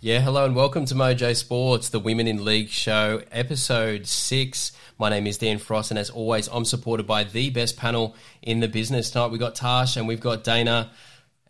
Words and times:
Yeah, 0.00 0.20
hello 0.20 0.44
and 0.44 0.54
welcome 0.54 0.84
to 0.84 0.94
Mojo 0.94 1.34
Sports, 1.34 1.88
the 1.88 1.98
Women 1.98 2.28
in 2.28 2.44
League 2.44 2.68
show, 2.68 3.20
episode 3.32 4.06
six. 4.06 4.70
My 4.96 5.10
name 5.10 5.26
is 5.26 5.38
Dan 5.38 5.58
Frost, 5.58 5.90
and 5.90 5.98
as 5.98 6.08
always, 6.08 6.46
I'm 6.46 6.64
supported 6.64 7.04
by 7.04 7.24
the 7.24 7.50
best 7.50 7.76
panel 7.76 8.14
in 8.40 8.60
the 8.60 8.68
business. 8.68 9.10
Tonight 9.10 9.32
we've 9.32 9.40
got 9.40 9.56
Tash 9.56 9.96
and 9.96 10.06
we've 10.06 10.20
got 10.20 10.44
Dana. 10.44 10.92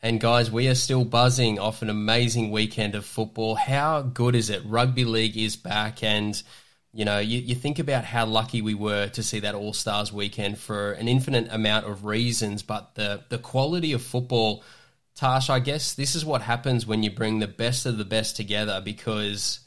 And 0.00 0.18
guys, 0.18 0.50
we 0.50 0.66
are 0.68 0.74
still 0.74 1.04
buzzing 1.04 1.58
off 1.58 1.82
an 1.82 1.90
amazing 1.90 2.50
weekend 2.50 2.94
of 2.94 3.04
football. 3.04 3.54
How 3.54 4.00
good 4.00 4.34
is 4.34 4.48
it? 4.48 4.62
Rugby 4.64 5.04
league 5.04 5.36
is 5.36 5.54
back, 5.56 6.02
and 6.02 6.42
you 6.94 7.04
know, 7.04 7.18
you, 7.18 7.40
you 7.40 7.54
think 7.54 7.78
about 7.78 8.06
how 8.06 8.24
lucky 8.24 8.62
we 8.62 8.72
were 8.72 9.08
to 9.08 9.22
see 9.22 9.40
that 9.40 9.56
All 9.56 9.74
Stars 9.74 10.10
weekend 10.10 10.56
for 10.56 10.92
an 10.92 11.06
infinite 11.06 11.48
amount 11.52 11.84
of 11.84 12.06
reasons, 12.06 12.62
but 12.62 12.94
the 12.94 13.24
the 13.28 13.36
quality 13.36 13.92
of 13.92 14.02
football 14.02 14.64
Tash, 15.18 15.50
I 15.50 15.58
guess 15.58 15.94
this 15.94 16.14
is 16.14 16.24
what 16.24 16.42
happens 16.42 16.86
when 16.86 17.02
you 17.02 17.10
bring 17.10 17.40
the 17.40 17.48
best 17.48 17.86
of 17.86 17.98
the 17.98 18.04
best 18.04 18.36
together 18.36 18.80
because 18.80 19.58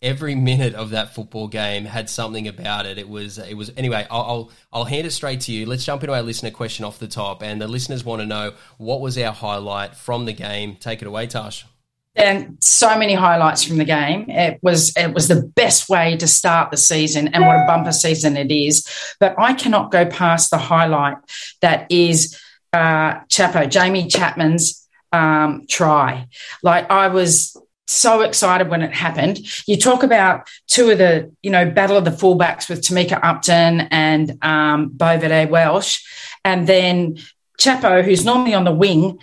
every 0.00 0.36
minute 0.36 0.74
of 0.74 0.90
that 0.90 1.12
football 1.12 1.48
game 1.48 1.86
had 1.86 2.08
something 2.08 2.46
about 2.46 2.86
it. 2.86 2.98
It 2.98 3.08
was 3.08 3.36
it 3.36 3.54
was 3.54 3.72
anyway. 3.76 4.06
I'll, 4.12 4.22
I'll 4.22 4.50
I'll 4.72 4.84
hand 4.84 5.04
it 5.04 5.10
straight 5.10 5.40
to 5.40 5.52
you. 5.52 5.66
Let's 5.66 5.84
jump 5.84 6.04
into 6.04 6.14
our 6.14 6.22
listener 6.22 6.52
question 6.52 6.84
off 6.84 7.00
the 7.00 7.08
top, 7.08 7.42
and 7.42 7.60
the 7.60 7.66
listeners 7.66 8.04
want 8.04 8.22
to 8.22 8.26
know 8.26 8.52
what 8.78 9.00
was 9.00 9.18
our 9.18 9.32
highlight 9.32 9.96
from 9.96 10.24
the 10.24 10.32
game. 10.32 10.76
Take 10.76 11.02
it 11.02 11.08
away, 11.08 11.26
Tash. 11.26 11.66
And 12.14 12.58
so 12.60 12.96
many 12.96 13.14
highlights 13.14 13.64
from 13.64 13.78
the 13.78 13.84
game. 13.84 14.30
It 14.30 14.60
was 14.62 14.96
it 14.96 15.12
was 15.12 15.26
the 15.26 15.42
best 15.56 15.88
way 15.88 16.16
to 16.18 16.28
start 16.28 16.70
the 16.70 16.76
season, 16.76 17.26
and 17.26 17.44
what 17.44 17.56
a 17.56 17.66
bumper 17.66 17.90
season 17.90 18.36
it 18.36 18.52
is. 18.52 18.86
But 19.18 19.34
I 19.36 19.54
cannot 19.54 19.90
go 19.90 20.06
past 20.06 20.50
the 20.52 20.58
highlight 20.58 21.16
that 21.60 21.90
is 21.90 22.40
uh, 22.72 23.14
Chapo 23.24 23.68
Jamie 23.68 24.06
Chapman's 24.06 24.81
um, 25.12 25.66
try. 25.68 26.26
Like 26.62 26.90
I 26.90 27.08
was 27.08 27.56
so 27.86 28.22
excited 28.22 28.68
when 28.68 28.82
it 28.82 28.92
happened. 28.92 29.40
You 29.66 29.76
talk 29.76 30.02
about 30.02 30.48
two 30.66 30.90
of 30.90 30.98
the, 30.98 31.30
you 31.42 31.50
know, 31.50 31.70
battle 31.70 31.96
of 31.96 32.04
the 32.04 32.10
fullbacks 32.10 32.68
with 32.68 32.80
Tamika 32.80 33.20
Upton 33.22 33.82
and 33.90 34.38
um, 34.42 34.88
Bo 34.88 35.18
Vette-Welsh, 35.18 36.02
and 36.44 36.66
then 36.66 37.18
Chapo, 37.58 38.02
who's 38.02 38.24
normally 38.24 38.54
on 38.54 38.64
the 38.64 38.72
wing, 38.72 39.18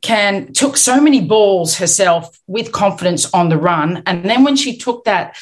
can 0.00 0.52
took 0.52 0.76
so 0.76 1.00
many 1.00 1.22
balls 1.22 1.76
herself 1.76 2.38
with 2.46 2.72
confidence 2.72 3.32
on 3.32 3.48
the 3.48 3.56
run, 3.56 4.02
and 4.06 4.24
then 4.24 4.44
when 4.44 4.56
she 4.56 4.76
took 4.76 5.04
that 5.04 5.36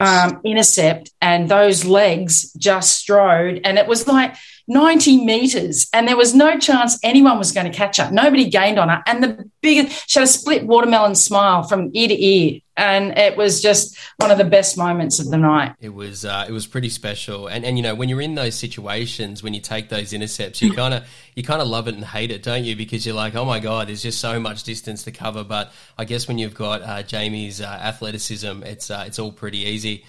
um, 0.00 0.40
intercept 0.44 1.10
and 1.20 1.48
those 1.48 1.84
legs 1.84 2.52
just 2.54 2.98
strode, 2.98 3.60
and 3.64 3.78
it 3.78 3.86
was 3.86 4.06
like 4.06 4.34
90 4.68 5.24
meters, 5.24 5.88
and 5.94 6.06
there 6.06 6.16
was 6.16 6.34
no 6.34 6.58
chance 6.58 6.98
anyone 7.02 7.38
was 7.38 7.52
going 7.52 7.70
to 7.70 7.76
catch 7.76 7.96
her. 7.96 8.10
Nobody 8.12 8.48
gained 8.48 8.78
on 8.78 8.90
her. 8.90 9.02
And 9.06 9.22
the 9.22 9.50
biggest, 9.62 10.08
she 10.08 10.18
had 10.20 10.28
a 10.28 10.30
split 10.30 10.66
watermelon 10.66 11.14
smile 11.14 11.62
from 11.62 11.90
ear 11.94 12.08
to 12.08 12.24
ear. 12.24 12.60
And 12.76 13.18
it 13.18 13.36
was 13.36 13.60
just 13.60 13.98
one 14.18 14.30
of 14.30 14.38
the 14.38 14.44
best 14.44 14.78
moments 14.78 15.18
of 15.18 15.30
the 15.30 15.38
night. 15.38 15.74
It 15.80 15.92
was 15.92 16.24
uh, 16.24 16.44
it 16.48 16.52
was 16.52 16.64
pretty 16.64 16.90
special, 16.90 17.48
and 17.48 17.64
and 17.64 17.76
you 17.76 17.82
know 17.82 17.96
when 17.96 18.08
you're 18.08 18.20
in 18.20 18.36
those 18.36 18.54
situations 18.54 19.42
when 19.42 19.52
you 19.52 19.60
take 19.60 19.88
those 19.88 20.12
intercepts, 20.12 20.62
you 20.62 20.72
kind 20.72 20.94
of 20.94 21.04
you 21.34 21.42
kind 21.42 21.60
of 21.60 21.66
love 21.66 21.88
it 21.88 21.96
and 21.96 22.04
hate 22.04 22.30
it, 22.30 22.44
don't 22.44 22.62
you? 22.62 22.76
Because 22.76 23.04
you're 23.04 23.16
like, 23.16 23.34
oh 23.34 23.44
my 23.44 23.58
god, 23.58 23.88
there's 23.88 24.02
just 24.02 24.20
so 24.20 24.38
much 24.38 24.62
distance 24.62 25.02
to 25.02 25.10
cover. 25.10 25.42
But 25.42 25.72
I 25.98 26.04
guess 26.04 26.28
when 26.28 26.38
you've 26.38 26.54
got 26.54 26.82
uh, 26.82 27.02
Jamie's 27.02 27.60
uh, 27.60 27.64
athleticism, 27.64 28.62
it's 28.62 28.92
uh, 28.92 29.02
it's 29.08 29.18
all 29.18 29.32
pretty 29.32 29.58
easy. 29.58 30.04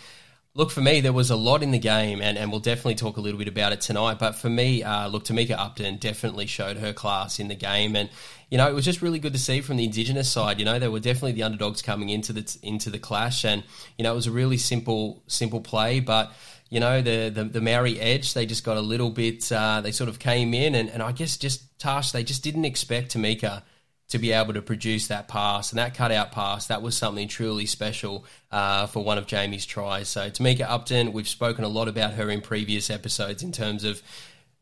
Look, 0.59 0.71
for 0.71 0.81
me, 0.81 0.99
there 0.99 1.13
was 1.13 1.29
a 1.29 1.37
lot 1.37 1.63
in 1.63 1.71
the 1.71 1.79
game, 1.79 2.21
and, 2.21 2.37
and 2.37 2.51
we'll 2.51 2.59
definitely 2.59 2.95
talk 2.95 3.15
a 3.15 3.21
little 3.21 3.37
bit 3.37 3.47
about 3.47 3.71
it 3.71 3.79
tonight. 3.79 4.19
But 4.19 4.35
for 4.35 4.49
me, 4.49 4.83
uh, 4.83 5.07
look, 5.07 5.23
Tamika 5.23 5.57
Upton 5.57 5.95
definitely 5.95 6.47
showed 6.47 6.75
her 6.75 6.91
class 6.91 7.39
in 7.39 7.47
the 7.47 7.55
game, 7.55 7.95
and 7.95 8.09
you 8.49 8.57
know 8.57 8.67
it 8.67 8.73
was 8.75 8.83
just 8.83 9.01
really 9.01 9.19
good 9.19 9.31
to 9.31 9.39
see 9.39 9.61
from 9.61 9.77
the 9.77 9.85
Indigenous 9.85 10.29
side. 10.29 10.59
You 10.59 10.65
know, 10.65 10.77
they 10.77 10.89
were 10.89 10.99
definitely 10.99 11.31
the 11.31 11.43
underdogs 11.43 11.81
coming 11.81 12.09
into 12.09 12.33
the 12.33 12.57
into 12.61 12.89
the 12.89 12.99
clash, 12.99 13.45
and 13.45 13.63
you 13.97 14.03
know 14.03 14.11
it 14.11 14.15
was 14.15 14.27
a 14.27 14.33
really 14.33 14.57
simple 14.57 15.23
simple 15.27 15.61
play, 15.61 16.01
but 16.01 16.33
you 16.69 16.81
know 16.81 17.01
the, 17.01 17.29
the 17.29 17.45
the 17.45 17.61
Maori 17.61 17.97
edge 17.97 18.33
they 18.33 18.45
just 18.45 18.65
got 18.65 18.75
a 18.75 18.81
little 18.81 19.11
bit 19.11 19.49
uh, 19.53 19.79
they 19.79 19.93
sort 19.93 20.09
of 20.09 20.19
came 20.19 20.53
in 20.53 20.75
and, 20.75 20.89
and 20.89 21.01
I 21.01 21.13
guess 21.13 21.37
just 21.37 21.79
Tash 21.79 22.11
they 22.11 22.25
just 22.25 22.43
didn't 22.43 22.65
expect 22.65 23.15
Tamika 23.15 23.63
to 24.09 24.17
be 24.17 24.31
able 24.31 24.53
to 24.53 24.61
produce 24.61 25.07
that 25.07 25.27
pass 25.27 25.71
and 25.71 25.79
that 25.79 25.93
cutout 25.93 26.31
pass, 26.31 26.67
that 26.67 26.81
was 26.81 26.97
something 26.97 27.27
truly 27.27 27.65
special 27.65 28.25
uh, 28.51 28.87
for 28.87 29.03
one 29.03 29.17
of 29.17 29.27
Jamie's 29.27 29.65
tries. 29.65 30.09
So 30.09 30.29
Tamika 30.29 30.65
Upton, 30.67 31.13
we've 31.13 31.27
spoken 31.27 31.63
a 31.63 31.67
lot 31.67 31.87
about 31.87 32.13
her 32.13 32.29
in 32.29 32.41
previous 32.41 32.89
episodes 32.89 33.43
in 33.43 33.51
terms 33.51 33.83
of 33.83 34.01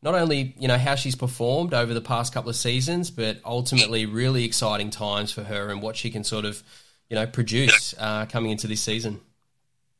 not 0.02 0.14
only 0.14 0.54
you 0.58 0.68
know 0.68 0.78
how 0.78 0.94
she's 0.94 1.16
performed 1.16 1.74
over 1.74 1.92
the 1.92 2.00
past 2.00 2.32
couple 2.32 2.50
of 2.50 2.56
seasons, 2.56 3.10
but 3.10 3.40
ultimately 3.44 4.06
really 4.06 4.44
exciting 4.44 4.90
times 4.90 5.32
for 5.32 5.42
her 5.42 5.70
and 5.70 5.82
what 5.82 5.96
she 5.96 6.10
can 6.10 6.24
sort 6.24 6.44
of 6.44 6.62
you 7.08 7.16
know 7.16 7.26
produce 7.26 7.94
uh, 7.98 8.26
coming 8.26 8.50
into 8.50 8.66
this 8.66 8.80
season. 8.80 9.20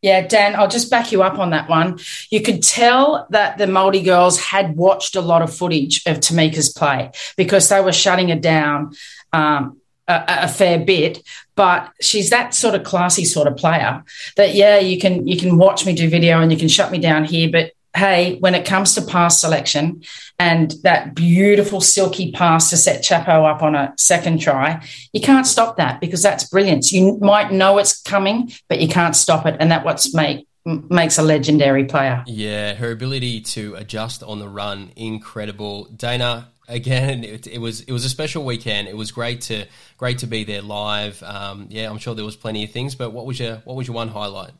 Yeah, 0.01 0.25
Dan, 0.29 0.55
I'll 0.55 0.69
just 0.69 0.93
back 0.93 1.11
you 1.11 1.25
up 1.25 1.41
on 1.41 1.51
that 1.51 1.69
one. 1.69 1.99
You 2.31 2.41
could 2.41 2.63
tell 2.63 3.27
that 3.31 3.59
the 3.59 3.65
Māori 3.65 4.05
girls 4.05 4.39
had 4.39 4.77
watched 4.77 5.17
a 5.17 5.21
lot 5.21 5.43
of 5.43 5.53
footage 5.53 6.07
of 6.07 6.19
Tamika's 6.19 6.69
play 6.69 7.11
because 7.37 7.69
they 7.69 7.81
were 7.81 7.93
shutting 7.93 8.29
her 8.29 8.37
down 8.37 8.95
um, 9.33 9.79
a, 10.07 10.25
a, 10.45 10.49
fair 10.49 10.79
bit, 10.79 11.23
but 11.55 11.93
she's 12.01 12.31
that 12.31 12.55
sort 12.55 12.75
of 12.75 12.83
classy 12.83 13.25
sort 13.25 13.47
of 13.47 13.57
player 13.57 14.03
that 14.37 14.55
yeah, 14.55 14.79
you 14.79 14.99
can 14.99 15.27
you 15.27 15.37
can 15.37 15.59
watch 15.59 15.85
me 15.85 15.95
do 15.95 16.09
video 16.09 16.41
and 16.41 16.51
you 16.51 16.59
can 16.59 16.69
shut 16.69 16.91
me 16.91 16.99
down 16.99 17.25
here, 17.25 17.51
but 17.51 17.73
hey, 17.95 18.37
when 18.39 18.55
it 18.55 18.65
comes 18.65 18.95
to 18.95 19.03
pass 19.03 19.41
selection 19.41 20.03
and 20.39 20.75
that 20.83 21.15
beautiful 21.15 21.81
silky 21.81 22.31
pass 22.33 22.71
to 22.71 22.77
set 22.77 23.03
Chapo 23.03 23.51
up 23.51 23.63
on 23.63 23.75
a 23.75 23.93
second 23.97 24.41
try, 24.41 24.87
you 25.13 25.21
can't 25.21 25.47
stop 25.47 25.77
that 25.77 26.01
because 26.01 26.23
that's 26.23 26.49
brilliance. 26.49 26.93
You 26.93 27.19
might 27.19 27.53
know 27.53 27.79
it's 27.79 28.01
coming, 28.01 28.53
but 28.69 28.81
you 28.81 28.89
can't 28.89 29.17
stop 29.17 29.47
it, 29.47 29.57
and 29.61 29.71
that 29.71 29.85
what's 29.85 30.15
make 30.15 30.47
makes 30.65 31.19
a 31.19 31.23
legendary 31.23 31.85
player. 31.85 32.23
Yeah, 32.27 32.75
her 32.75 32.91
ability 32.91 33.41
to 33.41 33.75
adjust 33.77 34.23
on 34.23 34.39
the 34.39 34.49
run, 34.49 34.91
incredible. 34.97 35.85
Dana, 35.85 36.49
again, 36.69 37.25
it, 37.25 37.47
it, 37.47 37.59
was 37.59 37.81
it 37.81 37.93
was 37.93 38.05
a 38.05 38.09
special 38.09 38.45
weekend. 38.45 38.89
It 38.89 38.97
was 38.97 39.11
great 39.11 39.43
to 39.43 39.67
great 39.97 40.19
to 40.19 40.27
be 40.27 40.45
there 40.45 40.63
live. 40.63 41.23
Um, 41.23 41.67
yeah, 41.71 41.91
I'm 41.91 41.99
sure 41.99 42.15
there 42.15 42.25
was 42.25 42.37
plenty 42.37 42.65
of 42.65 42.71
things, 42.71 42.95
but 42.95 43.11
what 43.11 43.27
was 43.27 43.41
your 43.41 43.57
what 43.65 43.77
was 43.77 43.87
your 43.87 43.95
one 43.95 44.09
highlight? 44.09 44.53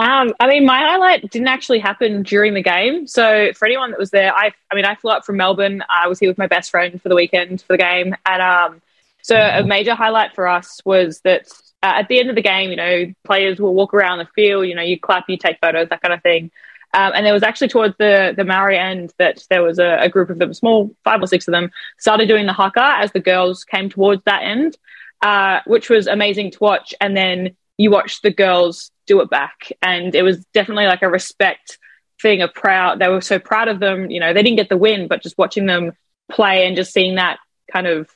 Um, 0.00 0.32
I 0.40 0.48
mean, 0.48 0.64
my 0.64 0.78
highlight 0.78 1.30
didn't 1.30 1.48
actually 1.48 1.78
happen 1.78 2.22
during 2.22 2.54
the 2.54 2.62
game. 2.62 3.06
So 3.06 3.52
for 3.54 3.66
anyone 3.66 3.90
that 3.90 4.00
was 4.00 4.10
there, 4.10 4.34
I 4.34 4.52
I 4.70 4.74
mean, 4.74 4.84
I 4.84 4.94
flew 4.94 5.12
up 5.12 5.24
from 5.24 5.36
Melbourne. 5.36 5.82
I 5.88 6.08
was 6.08 6.18
here 6.18 6.30
with 6.30 6.38
my 6.38 6.46
best 6.46 6.70
friend 6.70 7.00
for 7.00 7.08
the 7.08 7.16
weekend 7.16 7.62
for 7.62 7.74
the 7.74 7.78
game, 7.78 8.14
and 8.26 8.42
um, 8.42 8.82
so 9.22 9.36
a 9.36 9.62
major 9.62 9.94
highlight 9.94 10.34
for 10.34 10.48
us 10.48 10.80
was 10.84 11.20
that 11.20 11.48
uh, 11.82 11.92
at 11.96 12.08
the 12.08 12.18
end 12.18 12.30
of 12.30 12.36
the 12.36 12.42
game, 12.42 12.70
you 12.70 12.76
know, 12.76 13.12
players 13.24 13.60
will 13.60 13.74
walk 13.74 13.94
around 13.94 14.18
the 14.18 14.28
field. 14.34 14.66
You 14.66 14.74
know, 14.74 14.82
you 14.82 14.98
clap, 14.98 15.28
you 15.28 15.36
take 15.36 15.58
photos, 15.60 15.88
that 15.90 16.02
kind 16.02 16.14
of 16.14 16.22
thing. 16.22 16.50
Um, 16.92 17.12
and 17.14 17.24
there 17.24 17.32
was 17.32 17.44
actually 17.44 17.68
towards 17.68 17.94
the 17.98 18.34
the 18.36 18.44
Maori 18.44 18.76
end 18.76 19.12
that 19.18 19.44
there 19.48 19.62
was 19.62 19.78
a, 19.78 19.98
a, 20.00 20.08
group 20.08 20.28
of 20.28 20.38
them, 20.38 20.52
small 20.52 20.94
five 21.04 21.22
or 21.22 21.26
six 21.26 21.46
of 21.46 21.52
them, 21.52 21.70
started 21.98 22.26
doing 22.26 22.46
the 22.46 22.52
haka 22.52 22.96
as 22.98 23.12
the 23.12 23.20
girls 23.20 23.62
came 23.64 23.88
towards 23.88 24.22
that 24.24 24.42
end, 24.42 24.76
uh, 25.22 25.60
which 25.66 25.88
was 25.88 26.08
amazing 26.08 26.50
to 26.50 26.58
watch. 26.60 26.92
And 27.00 27.16
then 27.16 27.56
you 27.78 27.90
watched 27.90 28.22
the 28.22 28.32
girls 28.32 28.90
do 29.06 29.20
it 29.20 29.30
back, 29.30 29.72
and 29.80 30.14
it 30.14 30.22
was 30.22 30.44
definitely 30.46 30.86
like 30.86 31.02
a 31.02 31.08
respect 31.08 31.78
thing, 32.20 32.42
a 32.42 32.48
proud. 32.48 32.98
They 32.98 33.08
were 33.08 33.20
so 33.20 33.38
proud 33.38 33.68
of 33.68 33.78
them. 33.78 34.10
You 34.10 34.18
know, 34.18 34.32
they 34.32 34.42
didn't 34.42 34.58
get 34.58 34.68
the 34.68 34.76
win, 34.76 35.06
but 35.06 35.22
just 35.22 35.38
watching 35.38 35.66
them 35.66 35.92
play 36.30 36.66
and 36.66 36.76
just 36.76 36.92
seeing 36.92 37.14
that 37.16 37.38
kind 37.72 37.86
of 37.86 38.10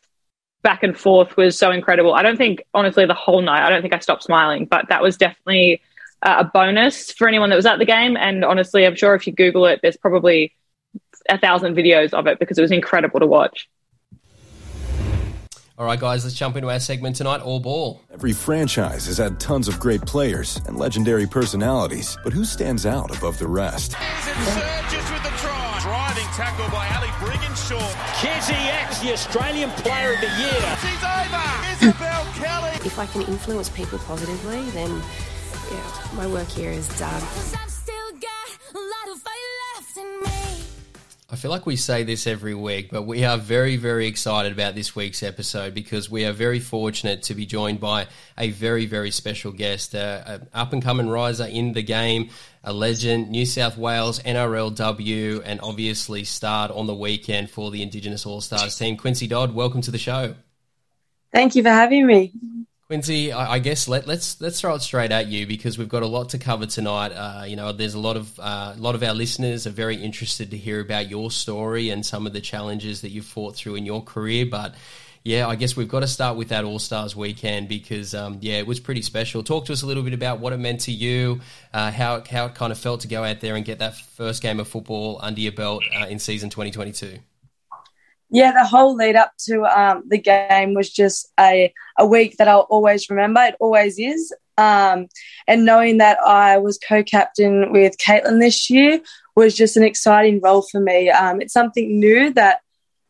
back 0.63 0.83
and 0.83 0.99
forth 0.99 1.37
was 1.37 1.57
so 1.57 1.71
incredible. 1.71 2.15
I 2.15 2.23
don't 2.23 2.39
think, 2.39 2.65
honestly, 2.73 3.07
the 3.07 3.15
whole 3.15 3.43
night, 3.43 3.65
I 3.65 3.71
don't 3.71 3.83
think 3.83 3.95
I 3.95 3.99
stopped 4.01 4.25
smiling, 4.25 4.67
but 4.67 4.89
that 4.89 5.03
was 5.03 5.17
definitely 5.17 5.81
uh, 6.25 6.37
a 6.41 6.45
bonus 6.45 7.13
for 7.13 7.29
anyone 7.29 7.51
that 7.51 7.57
was 7.57 7.67
at 7.67 7.79
the 7.79 7.85
game. 7.85 8.17
And 8.17 8.45
honestly, 8.45 8.87
I'm 8.87 8.97
sure 8.97 9.15
if 9.15 9.27
you 9.27 9.33
Google 9.33 9.67
it, 9.67 9.81
there's 9.83 9.97
probably 9.97 10.53
a 11.29 11.39
thousand 11.39 11.75
videos 11.75 12.13
of 12.13 12.27
it 12.27 12.39
because 12.39 12.59
it 12.59 12.63
was 12.63 12.73
incredible 12.73 13.21
to 13.21 13.27
watch. 13.27 13.69
All 15.77 15.85
right, 15.85 15.99
guys, 15.99 16.23
let's 16.23 16.37
jump 16.37 16.55
into 16.57 16.71
our 16.71 16.79
segment 16.79 17.17
tonight, 17.17 17.41
All 17.41 17.59
Ball. 17.59 18.01
Every 18.13 18.33
franchise 18.33 19.07
has 19.07 19.19
had 19.19 19.41
tons 19.41 19.67
of 19.67 19.81
great 19.81 20.03
players 20.03 20.61
and 20.69 20.77
legendary 20.77 21.27
personalities, 21.27 22.17
but 22.23 22.33
who 22.33 22.45
stands 22.45 22.87
out 22.87 23.17
above 23.17 23.39
the 23.39 23.49
rest? 23.49 23.91
with 23.91 25.23
the 25.25 25.35
try. 25.39 25.81
Driving 25.83 26.27
tackle 26.33 26.71
by 26.71 26.87
Ali 26.95 27.09
Brigginshaw. 27.19 27.83
Kizzy 28.23 28.55
X, 28.55 29.01
the 29.01 29.13
Australian 29.13 29.71
Player 29.71 30.15
of 30.15 30.21
the 30.21 30.29
Year. 30.29 30.77
She's 30.81 31.03
over. 31.03 31.91
Isabelle 31.91 32.25
Kelly. 32.35 32.71
If 32.87 32.99
I 32.99 33.07
can 33.07 33.23
influence 33.23 33.69
people 33.69 33.99
positively, 33.99 34.63
then 34.71 35.03
yeah, 35.71 36.17
my 36.17 36.27
work 36.27 36.49
here 36.49 36.71
is 36.71 36.89
done. 36.99 37.23
I 41.35 41.37
feel 41.37 41.51
like 41.51 41.67
we 41.67 41.75
say 41.75 42.05
this 42.05 42.29
every 42.29 42.55
week, 42.55 42.91
but 42.93 43.03
we 43.03 43.25
are 43.25 43.37
very, 43.37 43.77
very 43.77 44.07
excited 44.07 44.53
about 44.53 44.77
this 44.77 44.95
week's 44.95 45.21
episode 45.23 45.75
because 45.75 46.09
we 46.09 46.25
are 46.27 46.33
very 46.33 46.61
fortunate 46.61 47.25
to 47.25 47.35
be 47.35 47.45
joined 47.45 47.81
by 47.81 48.07
a 48.39 48.51
very, 48.51 48.87
very 48.87 49.11
special 49.11 49.51
guest, 49.51 49.97
uh, 49.97 50.23
an 50.27 50.49
up 50.55 50.73
and 50.73 50.81
coming 50.81 51.09
riser 51.09 51.47
in 51.47 51.73
the 51.73 51.83
game, 51.83 52.31
a 52.63 52.73
legend, 52.73 53.31
New 53.31 53.47
South 53.47 53.77
Wales 53.77 54.21
NRLW, 54.21 55.43
and 55.45 55.61
obviously 55.61 56.23
starred 56.23 56.71
on 56.71 56.87
the 56.87 56.95
weekend 56.95 57.51
for 57.51 57.73
the 57.73 57.83
Indigenous 57.83 58.27
All 58.27 58.41
Stars 58.41 58.79
team. 58.79 58.97
Quincy 58.97 59.27
Dodd, 59.27 59.55
welcome 59.55 59.81
to 59.81 59.91
the 59.91 59.99
show. 59.99 60.37
Thank 61.33 61.57
you 61.57 61.65
for 61.65 61.71
having 61.71 62.07
me. 62.07 62.33
Quincy, 62.87 63.33
I, 63.33 63.55
I 63.55 63.59
guess 63.61 63.89
let, 63.89 64.03
us 64.03 64.09
let's, 64.09 64.41
let's 64.43 64.61
throw 64.61 64.75
it 64.75 64.83
straight 64.83 65.11
at 65.11 65.29
you 65.29 65.47
because 65.47 65.79
we've 65.79 65.89
got 65.89 66.03
a 66.03 66.07
lot 66.07 66.29
to 66.31 66.39
cover 66.39 66.67
tonight. 66.67 67.13
Uh, 67.13 67.45
you 67.47 67.57
know, 67.57 67.73
there's 67.73 67.95
a 67.95 67.99
lot 67.99 68.19
of 68.19 68.39
uh, 68.39 68.75
a 68.77 68.81
lot 68.81 68.95
of 68.95 69.03
our 69.03 69.15
listeners 69.15 69.67
are 69.67 69.71
very 69.71 69.97
interested 69.97 70.51
to 70.51 70.59
hear 70.59 70.81
about 70.81 71.09
your 71.09 71.31
story 71.31 71.89
and 71.89 72.05
some 72.05 72.27
of 72.27 72.35
the 72.35 72.43
challenges 72.43 73.01
that 73.01 73.09
you've 73.09 73.25
fought 73.25 73.57
through 73.57 73.77
in 73.77 73.87
your 73.87 74.03
career. 74.03 74.45
But 74.45 74.75
yeah, 75.23 75.49
I 75.49 75.55
guess 75.55 75.75
we've 75.75 75.89
got 75.89 76.01
to 76.01 76.07
start 76.07 76.37
with 76.37 76.51
that 76.51 76.65
All 76.65 76.79
Stars 76.79 77.17
weekend 77.17 77.69
because 77.69 78.15
um, 78.15 78.37
yeah, 78.43 78.59
it 78.59 78.67
was 78.67 78.81
pretty 78.81 79.01
special. 79.01 79.43
Talk 79.43 79.65
to 79.67 79.73
us 79.73 79.81
a 79.81 79.87
little 79.87 80.03
bit 80.03 80.13
about 80.13 80.41
what 80.41 80.53
it 80.53 80.59
meant 80.59 80.81
to 80.81 80.93
you, 80.93 81.41
uh, 81.73 81.91
how 81.91 82.23
how 82.31 82.45
it 82.45 82.55
kind 82.55 82.71
of 82.71 82.79
felt 82.79 83.01
to 83.01 83.09
go 83.09 83.25
out 83.25 83.41
there 83.41 83.57
and 83.57 83.65
get 83.65 83.79
that 83.79 83.97
first 83.97 84.43
game 84.43 84.61
of 84.61 84.69
football 84.69 85.19
under 85.23 85.41
your 85.41 85.53
belt 85.53 85.83
uh, 85.99 86.05
in 86.05 86.19
season 86.19 86.51
2022 86.51 87.19
yeah, 88.35 88.51
the 88.51 88.65
whole 88.65 88.97
lead 88.97 89.15
up 89.15 89.33
to 89.47 89.63
um, 89.63 90.03
the 90.09 90.19
game 90.19 90.75
was 90.75 90.91
just 90.91 91.33
a, 91.39 91.73
a 91.97 92.05
week 92.05 92.37
that 92.39 92.49
I'll 92.49 92.67
always 92.69 93.09
remember. 93.09 93.41
It 93.41 93.55
always 93.61 93.97
is. 93.97 94.35
Um, 94.59 95.07
and 95.47 95.65
knowing 95.65 95.99
that 95.99 96.19
I 96.19 96.59
was 96.59 96.77
co 96.77 97.05
captain 97.05 97.71
with 97.71 97.97
Caitlin 97.97 98.41
this 98.41 98.69
year 98.69 99.01
was 99.37 99.55
just 99.55 99.77
an 99.77 99.85
exciting 99.85 100.41
role 100.43 100.63
for 100.63 100.81
me. 100.81 101.11
Um, 101.11 101.41
it's 101.41 101.53
something 101.53 102.01
new 102.01 102.33
that 102.33 102.59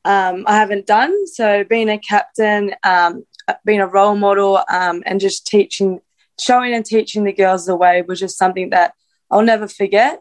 um, 0.04 0.44
I 0.46 0.56
haven't 0.56 0.86
done. 0.86 1.26
So, 1.28 1.64
being 1.64 1.88
a 1.88 1.98
captain, 1.98 2.74
um, 2.82 3.24
being 3.64 3.80
a 3.80 3.86
role 3.86 4.16
model, 4.16 4.62
um, 4.68 5.02
and 5.06 5.20
just 5.20 5.46
teaching, 5.46 6.02
showing 6.38 6.74
and 6.74 6.84
teaching 6.84 7.24
the 7.24 7.32
girls 7.32 7.64
the 7.64 7.76
way 7.76 8.02
was 8.02 8.20
just 8.20 8.36
something 8.36 8.70
that 8.70 8.92
I'll 9.30 9.40
never 9.42 9.68
forget. 9.68 10.20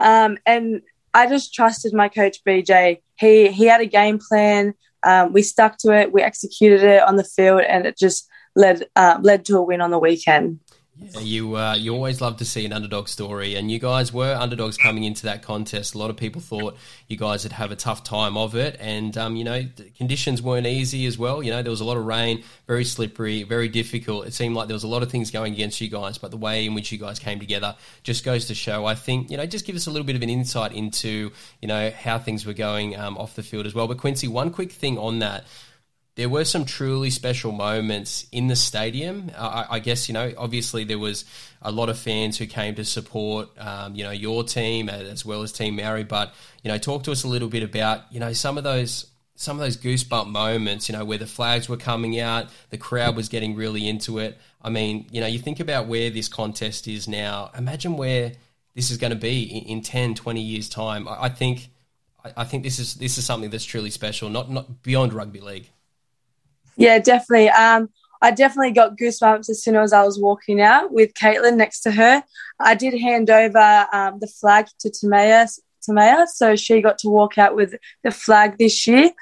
and 0.00 0.82
I 1.12 1.28
just 1.28 1.54
trusted 1.54 1.92
my 1.92 2.08
coach 2.08 2.42
BJ. 2.44 3.00
He 3.20 3.50
he 3.50 3.66
had 3.66 3.80
a 3.80 3.86
game 3.86 4.18
plan. 4.18 4.74
Um, 5.02 5.32
we 5.32 5.42
stuck 5.42 5.76
to 5.78 5.92
it. 5.92 6.12
We 6.12 6.22
executed 6.22 6.82
it 6.82 7.02
on 7.02 7.16
the 7.16 7.24
field, 7.24 7.62
and 7.62 7.86
it 7.86 7.96
just 7.98 8.28
led 8.56 8.88
uh, 8.96 9.18
led 9.22 9.44
to 9.46 9.58
a 9.58 9.62
win 9.62 9.80
on 9.80 9.90
the 9.90 9.98
weekend. 9.98 10.60
Yeah, 11.02 11.20
you 11.20 11.56
uh, 11.56 11.74
you 11.76 11.94
always 11.94 12.20
love 12.20 12.36
to 12.38 12.44
see 12.44 12.66
an 12.66 12.74
underdog 12.74 13.08
story, 13.08 13.54
and 13.54 13.70
you 13.70 13.78
guys 13.78 14.12
were 14.12 14.34
underdogs 14.34 14.76
coming 14.76 15.04
into 15.04 15.24
that 15.24 15.42
contest. 15.42 15.94
A 15.94 15.98
lot 15.98 16.10
of 16.10 16.16
people 16.16 16.42
thought 16.42 16.76
you 17.08 17.16
guys 17.16 17.42
would 17.44 17.52
have 17.52 17.70
a 17.70 17.76
tough 17.76 18.04
time 18.04 18.36
of 18.36 18.54
it, 18.54 18.76
and 18.78 19.16
um, 19.16 19.34
you 19.34 19.44
know 19.44 19.64
conditions 19.96 20.42
weren't 20.42 20.66
easy 20.66 21.06
as 21.06 21.16
well. 21.16 21.42
You 21.42 21.52
know 21.52 21.62
there 21.62 21.70
was 21.70 21.80
a 21.80 21.86
lot 21.86 21.96
of 21.96 22.04
rain, 22.04 22.44
very 22.66 22.84
slippery, 22.84 23.44
very 23.44 23.68
difficult. 23.68 24.26
It 24.26 24.34
seemed 24.34 24.54
like 24.54 24.68
there 24.68 24.74
was 24.74 24.84
a 24.84 24.88
lot 24.88 25.02
of 25.02 25.10
things 25.10 25.30
going 25.30 25.54
against 25.54 25.80
you 25.80 25.88
guys, 25.88 26.18
but 26.18 26.30
the 26.30 26.36
way 26.36 26.66
in 26.66 26.74
which 26.74 26.92
you 26.92 26.98
guys 26.98 27.18
came 27.18 27.40
together 27.40 27.76
just 28.02 28.22
goes 28.22 28.46
to 28.48 28.54
show. 28.54 28.84
I 28.84 28.94
think 28.94 29.30
you 29.30 29.38
know 29.38 29.46
just 29.46 29.64
give 29.64 29.76
us 29.76 29.86
a 29.86 29.90
little 29.90 30.06
bit 30.06 30.16
of 30.16 30.22
an 30.22 30.28
insight 30.28 30.72
into 30.72 31.32
you 31.62 31.68
know 31.68 31.90
how 31.90 32.18
things 32.18 32.44
were 32.44 32.52
going 32.52 32.98
um, 32.98 33.16
off 33.16 33.36
the 33.36 33.42
field 33.42 33.64
as 33.64 33.74
well. 33.74 33.88
But 33.88 33.96
Quincy, 33.96 34.28
one 34.28 34.50
quick 34.50 34.70
thing 34.70 34.98
on 34.98 35.20
that 35.20 35.44
there 36.16 36.28
were 36.28 36.44
some 36.44 36.64
truly 36.64 37.10
special 37.10 37.52
moments 37.52 38.26
in 38.32 38.48
the 38.48 38.56
stadium. 38.56 39.30
I, 39.36 39.66
I, 39.70 39.78
guess 39.78 40.08
you 40.08 40.12
know, 40.12 40.32
obviously 40.36 40.84
there 40.84 40.98
was 40.98 41.24
a 41.62 41.70
lot 41.70 41.88
of 41.88 41.98
fans 41.98 42.36
who 42.36 42.46
came 42.46 42.74
to 42.74 42.84
support, 42.84 43.48
um, 43.58 43.94
you 43.94 44.04
know, 44.04 44.10
your 44.10 44.44
team 44.44 44.88
as 44.88 45.24
well 45.24 45.42
as 45.42 45.52
Team 45.52 45.76
Maori. 45.76 46.04
But 46.04 46.34
you 46.62 46.70
know, 46.70 46.78
talk 46.78 47.04
to 47.04 47.12
us 47.12 47.24
a 47.24 47.28
little 47.28 47.48
bit 47.48 47.62
about 47.62 48.02
you 48.12 48.20
know 48.20 48.32
some 48.32 48.58
of 48.58 48.64
those 48.64 49.06
some 49.36 49.56
of 49.56 49.60
those 49.60 49.76
goosebump 49.76 50.28
moments. 50.28 50.88
You 50.88 50.96
know, 50.96 51.04
where 51.04 51.18
the 51.18 51.26
flags 51.26 51.68
were 51.68 51.76
coming 51.76 52.18
out, 52.18 52.48
the 52.70 52.78
crowd 52.78 53.16
was 53.16 53.28
getting 53.28 53.54
really 53.54 53.88
into 53.88 54.18
it. 54.18 54.38
I 54.60 54.68
mean, 54.68 55.06
you 55.10 55.20
know, 55.20 55.26
you 55.26 55.38
think 55.38 55.60
about 55.60 55.86
where 55.86 56.10
this 56.10 56.28
contest 56.28 56.88
is 56.88 57.08
now. 57.08 57.50
Imagine 57.56 57.96
where 57.96 58.32
this 58.74 58.90
is 58.90 58.98
going 58.98 59.12
to 59.12 59.18
be 59.18 59.44
in, 59.44 59.78
in 59.78 59.82
10, 59.82 60.14
20 60.14 60.40
years 60.40 60.68
time. 60.68 61.08
I, 61.08 61.24
I 61.24 61.28
think. 61.28 61.70
I 62.36 62.44
think 62.44 62.64
this 62.64 62.78
is 62.78 62.96
this 62.96 63.16
is 63.16 63.24
something 63.24 63.48
that's 63.48 63.64
truly 63.64 63.88
special, 63.88 64.28
not 64.28 64.50
not 64.50 64.82
beyond 64.82 65.14
rugby 65.14 65.40
league. 65.40 65.70
Yeah, 66.76 66.98
definitely. 66.98 67.50
Um, 67.50 67.90
I 68.22 68.30
definitely 68.30 68.72
got 68.72 68.96
goosebumps 68.96 69.48
as 69.48 69.62
soon 69.62 69.76
as 69.76 69.92
I 69.92 70.04
was 70.04 70.20
walking 70.20 70.60
out 70.60 70.92
with 70.92 71.14
Caitlin 71.14 71.56
next 71.56 71.80
to 71.82 71.90
her. 71.92 72.22
I 72.58 72.74
did 72.74 72.98
hand 73.00 73.30
over 73.30 73.86
um, 73.92 74.18
the 74.20 74.26
flag 74.26 74.66
to 74.80 74.90
Tamaya, 74.90 75.48
Tamaya, 75.88 76.26
so 76.26 76.54
she 76.56 76.82
got 76.82 76.98
to 76.98 77.08
walk 77.08 77.38
out 77.38 77.56
with 77.56 77.74
the 78.04 78.10
flag 78.10 78.58
this 78.58 78.86
year. 78.86 79.12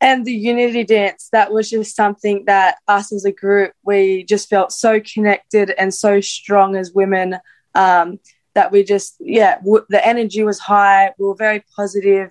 And 0.00 0.24
the 0.24 0.34
unity 0.34 0.84
dance, 0.84 1.28
that 1.32 1.52
was 1.52 1.70
just 1.70 1.94
something 1.94 2.44
that 2.46 2.78
us 2.88 3.12
as 3.12 3.24
a 3.24 3.32
group, 3.32 3.72
we 3.84 4.24
just 4.24 4.50
felt 4.50 4.72
so 4.72 5.00
connected 5.00 5.70
and 5.78 5.94
so 5.94 6.20
strong 6.20 6.74
as 6.74 6.92
women 6.92 7.38
um, 7.76 8.18
that 8.54 8.72
we 8.72 8.82
just, 8.82 9.14
yeah, 9.20 9.58
w- 9.58 9.86
the 9.88 10.04
energy 10.04 10.42
was 10.42 10.58
high. 10.58 11.12
We 11.18 11.26
were 11.26 11.36
very 11.36 11.64
positive. 11.76 12.30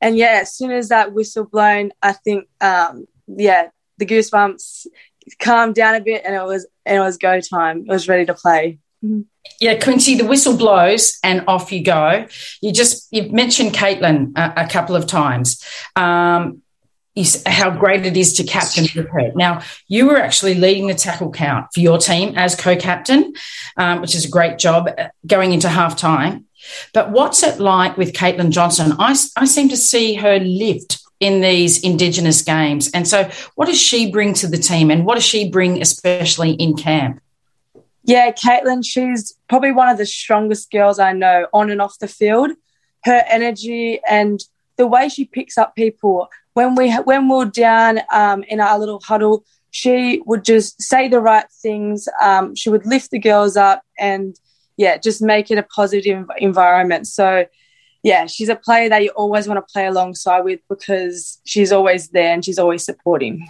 And 0.00 0.16
yeah, 0.16 0.38
as 0.40 0.56
soon 0.56 0.70
as 0.70 0.88
that 0.88 1.12
whistle 1.12 1.44
blown, 1.44 1.92
I 2.02 2.12
think 2.12 2.48
um, 2.62 3.06
yeah, 3.26 3.68
the 3.98 4.06
goosebumps 4.06 4.86
calmed 5.40 5.74
down 5.74 5.94
a 5.94 6.00
bit, 6.00 6.22
and 6.24 6.34
it 6.34 6.44
was 6.44 6.66
and 6.84 6.96
it 6.96 7.00
was 7.00 7.16
go 7.16 7.40
time. 7.40 7.80
It 7.80 7.88
was 7.88 8.08
ready 8.08 8.26
to 8.26 8.34
play. 8.34 8.78
Yeah, 9.60 9.78
Quincy, 9.78 10.16
the 10.16 10.24
whistle 10.24 10.56
blows 10.56 11.18
and 11.22 11.44
off 11.46 11.70
you 11.70 11.82
go. 11.82 12.26
You 12.62 12.72
just 12.72 13.08
you've 13.10 13.32
mentioned 13.32 13.72
Caitlin 13.72 14.36
a, 14.36 14.64
a 14.64 14.68
couple 14.68 14.96
of 14.96 15.06
times. 15.06 15.62
Um, 15.96 16.62
how 17.46 17.70
great 17.70 18.04
it 18.04 18.16
is 18.16 18.32
to 18.34 18.44
captain 18.44 18.86
with 18.94 19.08
her. 19.08 19.30
Now, 19.36 19.62
you 19.86 20.06
were 20.06 20.16
actually 20.16 20.54
leading 20.54 20.88
the 20.88 20.94
tackle 20.94 21.30
count 21.30 21.68
for 21.72 21.78
your 21.78 21.98
team 21.98 22.34
as 22.36 22.56
co-captain, 22.56 23.34
um, 23.76 24.00
which 24.00 24.16
is 24.16 24.24
a 24.24 24.28
great 24.28 24.58
job 24.58 24.88
uh, 24.98 25.08
going 25.24 25.52
into 25.52 25.68
half 25.68 25.96
time. 25.96 26.46
But 26.92 27.12
what's 27.12 27.42
it 27.44 27.60
like 27.60 27.96
with 27.96 28.14
Caitlin 28.14 28.50
Johnston? 28.50 28.94
I, 28.98 29.14
I 29.36 29.44
seem 29.44 29.68
to 29.68 29.76
see 29.76 30.14
her 30.14 30.40
lift 30.40 31.03
in 31.20 31.40
these 31.40 31.82
Indigenous 31.82 32.42
games. 32.42 32.90
And 32.92 33.06
so, 33.06 33.30
what 33.54 33.66
does 33.66 33.80
she 33.80 34.10
bring 34.10 34.34
to 34.34 34.46
the 34.46 34.58
team, 34.58 34.90
and 34.90 35.04
what 35.04 35.14
does 35.14 35.24
she 35.24 35.48
bring, 35.48 35.80
especially 35.80 36.52
in 36.52 36.76
camp? 36.76 37.20
Yeah, 38.04 38.32
Caitlin, 38.32 38.84
she's 38.84 39.34
probably 39.48 39.72
one 39.72 39.88
of 39.88 39.96
the 39.96 40.06
strongest 40.06 40.70
girls 40.70 40.98
I 40.98 41.12
know 41.12 41.46
on 41.52 41.70
and 41.70 41.80
off 41.80 41.98
the 41.98 42.08
field. 42.08 42.50
Her 43.04 43.22
energy 43.28 44.00
and 44.08 44.40
the 44.76 44.86
way 44.86 45.08
she 45.08 45.24
picks 45.24 45.56
up 45.56 45.74
people 45.74 46.28
when 46.54 46.74
we 46.74 46.92
when 46.92 47.28
we're 47.28 47.44
down 47.44 48.00
um, 48.12 48.42
in 48.44 48.60
our 48.60 48.78
little 48.78 49.00
huddle, 49.00 49.44
she 49.70 50.22
would 50.24 50.44
just 50.44 50.80
say 50.80 51.08
the 51.08 51.20
right 51.20 51.46
things. 51.62 52.08
Um, 52.22 52.54
she 52.54 52.70
would 52.70 52.86
lift 52.86 53.10
the 53.10 53.18
girls 53.18 53.56
up 53.56 53.82
and 53.98 54.36
yeah, 54.76 54.96
just 54.96 55.20
make 55.20 55.50
it 55.50 55.58
a 55.58 55.62
positive 55.64 56.26
environment. 56.38 57.06
So 57.06 57.46
yeah, 58.04 58.26
she's 58.26 58.50
a 58.50 58.54
player 58.54 58.90
that 58.90 59.02
you 59.02 59.10
always 59.16 59.48
want 59.48 59.66
to 59.66 59.72
play 59.72 59.86
alongside 59.86 60.40
with 60.40 60.60
because 60.68 61.40
she's 61.44 61.72
always 61.72 62.08
there 62.10 62.34
and 62.34 62.44
she's 62.44 62.58
always 62.58 62.84
supporting. 62.84 63.48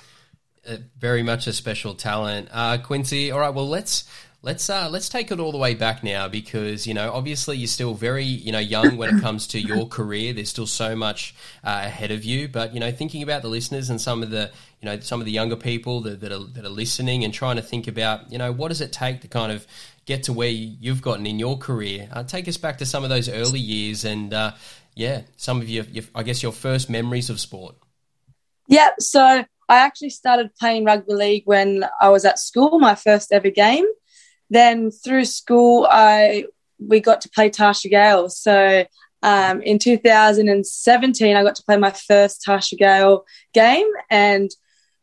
Uh, 0.67 0.77
very 0.97 1.25
much 1.25 1.49
a 1.49 1.53
special 1.53 1.93
talent, 1.95 2.49
uh, 2.53 2.79
Quincy. 2.79 3.33
All 3.33 3.41
right, 3.41 3.53
well 3.53 3.69
let's 3.69 4.05
let's 4.45 4.71
uh, 4.71 4.89
let's 4.91 5.09
take 5.09 5.33
it 5.33 5.41
all 5.41 5.51
the 5.51 5.59
way 5.59 5.75
back 5.75 6.05
now 6.05 6.29
because 6.29 6.87
you 6.87 6.95
know 6.95 7.11
obviously 7.13 7.57
you're 7.57 7.67
still 7.67 7.95
very 7.95 8.25
you 8.25 8.53
know 8.53 8.59
young 8.59 8.97
when 8.97 9.17
it 9.17 9.21
comes 9.21 9.47
to 9.49 9.61
your 9.61 9.89
career. 9.89 10.33
There's 10.33 10.51
still 10.51 10.67
so 10.67 10.95
much 10.95 11.35
uh, 11.65 11.83
ahead 11.85 12.13
of 12.13 12.25
you, 12.25 12.47
but 12.47 12.75
you 12.75 12.81
know 12.81 12.93
thinking 12.93 13.23
about 13.23 13.43
the 13.43 13.49
listeners 13.49 13.91
and 13.91 14.01
some 14.01 14.23
of 14.23 14.31
the 14.31 14.51
you 14.81 14.87
know 14.87 15.01
some 15.01 15.21
of 15.21 15.25
the 15.25 15.33
younger 15.33 15.57
people 15.57 16.03
that, 16.03 16.21
that 16.21 16.31
are 16.31 16.45
that 16.45 16.65
are 16.65 16.69
listening 16.69 17.25
and 17.25 17.35
trying 17.35 17.57
to 17.57 17.63
think 17.63 17.89
about 17.89 18.31
you 18.31 18.39
know 18.39 18.53
what 18.53 18.69
does 18.69 18.81
it 18.81 18.93
take 18.93 19.23
to 19.23 19.29
kind 19.29 19.51
of 19.51 19.67
get 20.07 20.25
to 20.25 20.33
where 20.33 20.49
you've 20.49 21.03
gotten 21.03 21.27
in 21.27 21.39
your 21.39 21.57
career. 21.57 22.09
Uh, 22.13 22.23
take 22.23 22.47
us 22.49 22.57
back 22.57 22.79
to 22.79 22.87
some 22.87 23.05
of 23.05 23.11
those 23.11 23.29
early 23.29 23.61
years 23.61 24.05
and, 24.05 24.35
uh, 24.35 24.53
yeah, 24.95 25.23
some 25.37 25.61
of 25.61 25.69
your, 25.69 25.85
your, 25.85 26.05
I 26.15 26.23
guess, 26.23 26.43
your 26.43 26.53
first 26.53 26.91
memories 26.91 27.31
of 27.31 27.41
sport. 27.41 27.75
Yeah, 28.69 28.91
so 28.99 29.21
I 29.21 29.47
actually 29.69 30.11
started 30.11 30.55
playing 30.55 30.85
rugby 30.85 31.15
league 31.15 31.43
when 31.47 31.87
I 32.01 32.11
was 32.11 32.25
at 32.25 32.39
school, 32.39 32.79
my 32.79 32.95
first 32.95 33.33
ever 33.33 33.51
game. 33.51 33.87
Then 34.55 34.93
through 34.93 35.25
school, 35.25 35.89
I 35.91 36.47
we 36.79 37.01
got 37.01 37.21
to 37.23 37.29
play 37.29 37.51
Tarsha 37.51 37.91
Gale. 37.91 38.29
So 38.29 38.85
um, 39.21 39.61
in 39.63 39.81
2017, 39.81 41.37
I 41.37 41.43
got 41.43 41.57
to 41.57 41.65
play 41.65 41.77
my 41.77 41.91
first 41.91 42.45
Tarsha 42.47 42.79
Gale 42.79 43.25
game, 43.53 43.91
and 44.11 44.51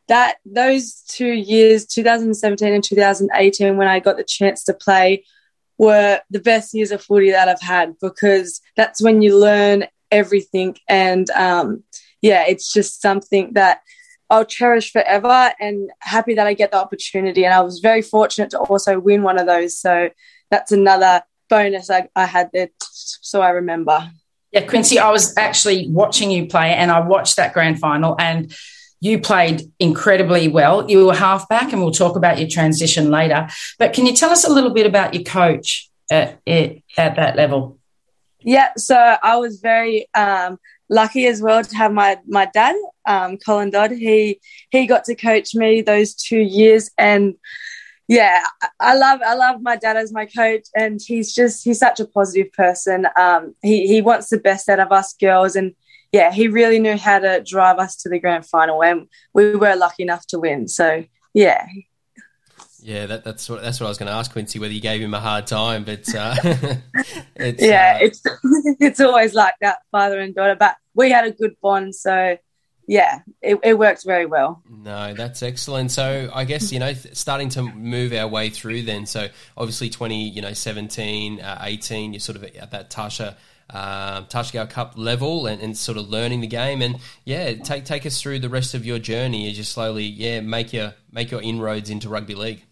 that 0.08 0.38
those 0.46 1.03
two 1.08 1.34
years, 1.34 1.86
2017 1.86 2.74
and 2.74 2.84
2018, 2.84 3.75
when 3.75 3.89
I 3.89 4.00
got 4.00 4.15
the 4.15 4.24
chance 4.24 4.63
to 4.65 4.74
play, 4.74 5.25
were 5.77 6.22
the 6.29 6.39
best 6.39 6.74
years 6.74 6.91
of 6.91 7.03
footy 7.03 7.31
that 7.31 7.50
I've 7.50 7.62
had 7.62 8.00
because 8.00 8.62
that's 8.77 9.01
when 9.01 9.22
you 9.22 9.38
learn 9.38 9.86
everything. 10.12 10.77
And 10.88 11.29
um, 11.31 11.84
yeah, 12.22 12.46
it's 12.48 12.72
just 12.72 13.01
something 13.01 13.51
that 13.53 13.81
I'll 14.31 14.45
cherish 14.45 14.91
forever 14.91 15.53
and 15.59 15.91
happy 16.00 16.33
that 16.35 16.47
I 16.47 16.53
get 16.53 16.71
the 16.71 16.77
opportunity. 16.77 17.45
And 17.45 17.53
I 17.53 17.61
was 17.61 17.79
very 17.79 18.01
fortunate 18.01 18.50
to 18.51 18.59
also 18.59 19.00
win 19.00 19.21
one 19.23 19.38
of 19.38 19.45
those. 19.45 19.77
So 19.77 20.09
that's 20.50 20.71
another 20.71 21.21
bonus 21.50 21.89
I, 21.89 22.07
I 22.15 22.25
had 22.25 22.50
there, 22.53 22.69
so 22.79 23.41
I 23.41 23.50
remember. 23.50 24.09
Yeah, 24.51 24.65
Quincy, 24.65 25.00
I 25.00 25.11
was 25.11 25.38
actually 25.38 25.89
watching 25.89 26.31
you 26.31 26.47
play 26.47 26.73
and 26.73 26.89
I 26.91 27.01
watched 27.01 27.35
that 27.35 27.53
grand 27.53 27.79
final 27.79 28.15
and 28.19 28.53
you 29.01 29.19
played 29.19 29.69
incredibly 29.79 30.47
well. 30.47 30.89
You 30.89 31.07
were 31.07 31.15
halfback, 31.15 31.73
and 31.73 31.81
we'll 31.81 31.91
talk 31.91 32.15
about 32.15 32.39
your 32.39 32.47
transition 32.47 33.09
later. 33.09 33.50
But 33.79 33.93
can 33.93 34.05
you 34.05 34.13
tell 34.15 34.29
us 34.29 34.43
a 34.45 34.53
little 34.53 34.69
bit 34.69 34.85
about 34.85 35.15
your 35.15 35.23
coach 35.23 35.89
at, 36.11 36.39
at 36.47 36.81
that 36.95 37.35
level? 37.35 37.79
Yeah, 38.43 38.69
so 38.77 38.95
I 38.95 39.38
was 39.38 39.59
very 39.59 40.07
um, 40.13 40.59
lucky 40.91 41.25
as 41.25 41.41
well 41.41 41.63
to 41.63 41.75
have 41.75 41.91
my 41.91 42.19
my 42.27 42.45
dad, 42.53 42.75
um, 43.07 43.38
Colin 43.38 43.71
Dodd. 43.71 43.91
He 43.91 44.39
he 44.69 44.86
got 44.86 45.05
to 45.05 45.15
coach 45.15 45.55
me 45.55 45.81
those 45.81 46.13
two 46.13 46.39
years, 46.39 46.91
and 47.00 47.36
yeah, 48.07 48.41
I 48.79 48.93
love 48.95 49.21
I 49.25 49.33
love 49.33 49.62
my 49.62 49.77
dad 49.77 49.98
as 49.98 50.12
my 50.12 50.27
coach, 50.27 50.65
and 50.75 51.00
he's 51.03 51.33
just 51.33 51.63
he's 51.63 51.79
such 51.79 52.00
a 52.00 52.05
positive 52.05 52.51
person. 52.53 53.07
Um, 53.17 53.55
he 53.63 53.88
he 53.88 54.01
wants 54.01 54.29
the 54.29 54.38
best 54.38 54.69
out 54.69 54.79
of 54.79 54.91
us 54.91 55.13
girls, 55.13 55.55
and 55.55 55.74
yeah, 56.12 56.31
he 56.31 56.48
really 56.48 56.77
knew 56.77 56.98
how 56.98 57.19
to 57.19 57.41
drive 57.41 57.79
us 57.79 57.95
to 58.03 58.10
the 58.10 58.19
grand 58.19 58.45
final, 58.45 58.83
and 58.83 59.07
we 59.33 59.55
were 59.55 59.75
lucky 59.75 60.03
enough 60.03 60.27
to 60.27 60.39
win. 60.39 60.67
So 60.67 61.05
yeah. 61.33 61.65
Yeah, 62.83 63.05
that, 63.05 63.23
that's 63.23 63.47
what 63.47 63.61
that's 63.61 63.79
what 63.79 63.85
I 63.85 63.89
was 63.89 63.97
going 63.97 64.07
to 64.07 64.13
ask 64.13 64.31
Quincy 64.31 64.57
whether 64.57 64.73
you 64.73 64.81
gave 64.81 65.01
him 65.01 65.13
a 65.13 65.19
hard 65.19 65.45
time, 65.45 65.83
but 65.83 66.13
uh, 66.15 66.35
it's, 67.35 67.61
yeah, 67.63 68.00
uh, 68.00 68.05
it's 68.05 68.23
it's 68.79 69.00
always 69.00 69.33
like 69.33 69.53
that, 69.61 69.79
father 69.91 70.19
and 70.19 70.33
daughter. 70.33 70.55
But 70.55 70.77
we 70.95 71.11
had 71.11 71.25
a 71.25 71.31
good 71.31 71.55
bond, 71.61 71.93
so 71.93 72.38
yeah, 72.88 73.19
it, 73.41 73.59
it 73.63 73.77
worked 73.77 74.03
very 74.03 74.25
well. 74.25 74.63
No, 74.67 75.13
that's 75.13 75.43
excellent. 75.43 75.91
So 75.91 76.31
I 76.33 76.45
guess 76.45 76.71
you 76.71 76.79
know, 76.79 76.93
starting 76.93 77.50
to 77.50 77.61
move 77.61 78.13
our 78.13 78.27
way 78.27 78.50
through 78.50 78.81
then. 78.83 79.05
So 79.05 79.27
obviously, 79.55 79.89
twenty, 79.91 80.27
you 80.27 80.41
know, 80.41 80.53
17, 80.53 81.39
uh, 81.39 81.59
18, 81.61 82.13
you're 82.13 82.19
sort 82.19 82.38
of 82.38 82.43
at 82.43 82.71
that 82.71 82.89
Tarsha. 82.89 83.35
Um, 83.69 84.25
Tarsha 84.25 84.51
Gale 84.51 84.67
Cup 84.67 84.95
level 84.97 85.45
and, 85.47 85.61
and, 85.61 85.77
sort 85.77 85.97
of 85.97 86.09
learning 86.09 86.41
the 86.41 86.47
game 86.47 86.81
and 86.81 86.97
yeah 87.23 87.53
take 87.53 87.85
take 87.85 88.05
us 88.05 88.21
through 88.21 88.39
the 88.39 88.50
rest 88.50 88.73
of 88.73 88.85
your 88.85 89.00
journey 89.00 89.50
as 89.50 89.57
you 89.57 89.63
slowly 89.63 90.03
yeah 90.03 90.41
make 90.41 90.73
your 90.73 90.93
make 91.09 91.31
your 91.31 91.41
inroads 91.41 91.89
into 91.89 92.09
rugby 92.09 92.35
league. 92.35 92.65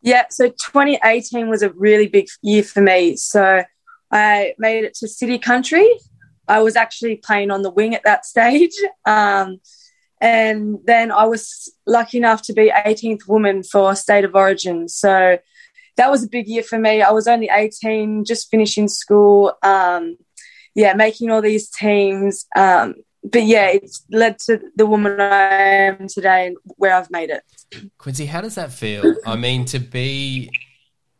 Yeah, 0.00 0.24
so 0.30 0.48
2018 0.48 1.48
was 1.48 1.62
a 1.62 1.70
really 1.70 2.06
big 2.06 2.28
year 2.42 2.62
for 2.62 2.80
me. 2.80 3.16
So 3.16 3.64
I 4.10 4.54
made 4.58 4.84
it 4.84 4.94
to 4.94 5.08
City 5.08 5.38
Country 5.38 5.88
I 6.48 6.60
was 6.62 6.76
actually 6.76 7.16
playing 7.16 7.50
on 7.50 7.62
the 7.62 7.70
wing 7.70 7.94
at 7.94 8.04
that 8.04 8.24
stage. 8.32 8.74
Um, 9.04 9.58
and 10.20 10.78
then 10.84 11.12
I 11.12 11.26
was 11.26 11.72
lucky 11.86 12.18
enough 12.18 12.42
to 12.42 12.52
be 12.52 12.72
18th 12.72 13.28
woman 13.28 13.62
for 13.62 13.94
State 13.94 14.24
of 14.24 14.34
Origin. 14.34 14.88
So 14.88 15.38
that 15.96 16.10
was 16.10 16.24
a 16.24 16.28
big 16.28 16.48
year 16.48 16.64
for 16.64 16.78
me. 16.78 17.02
I 17.02 17.12
was 17.12 17.28
only 17.28 17.48
18, 17.52 18.24
just 18.24 18.50
finishing 18.50 18.88
school. 18.88 19.52
Um, 19.62 20.16
yeah, 20.74 20.94
making 20.94 21.30
all 21.30 21.42
these 21.42 21.70
teams. 21.70 22.46
Um, 22.56 22.94
but 23.30 23.44
yeah, 23.44 23.68
it's 23.68 24.04
led 24.10 24.38
to 24.40 24.60
the 24.76 24.86
woman 24.86 25.20
I 25.20 25.54
am 25.54 26.08
today 26.08 26.48
and 26.48 26.56
where 26.76 26.94
I've 26.94 27.10
made 27.10 27.30
it. 27.30 27.42
Quincy, 27.98 28.26
how 28.26 28.40
does 28.40 28.54
that 28.56 28.72
feel? 28.72 29.14
I 29.26 29.36
mean, 29.36 29.64
to 29.66 29.78
be 29.78 30.50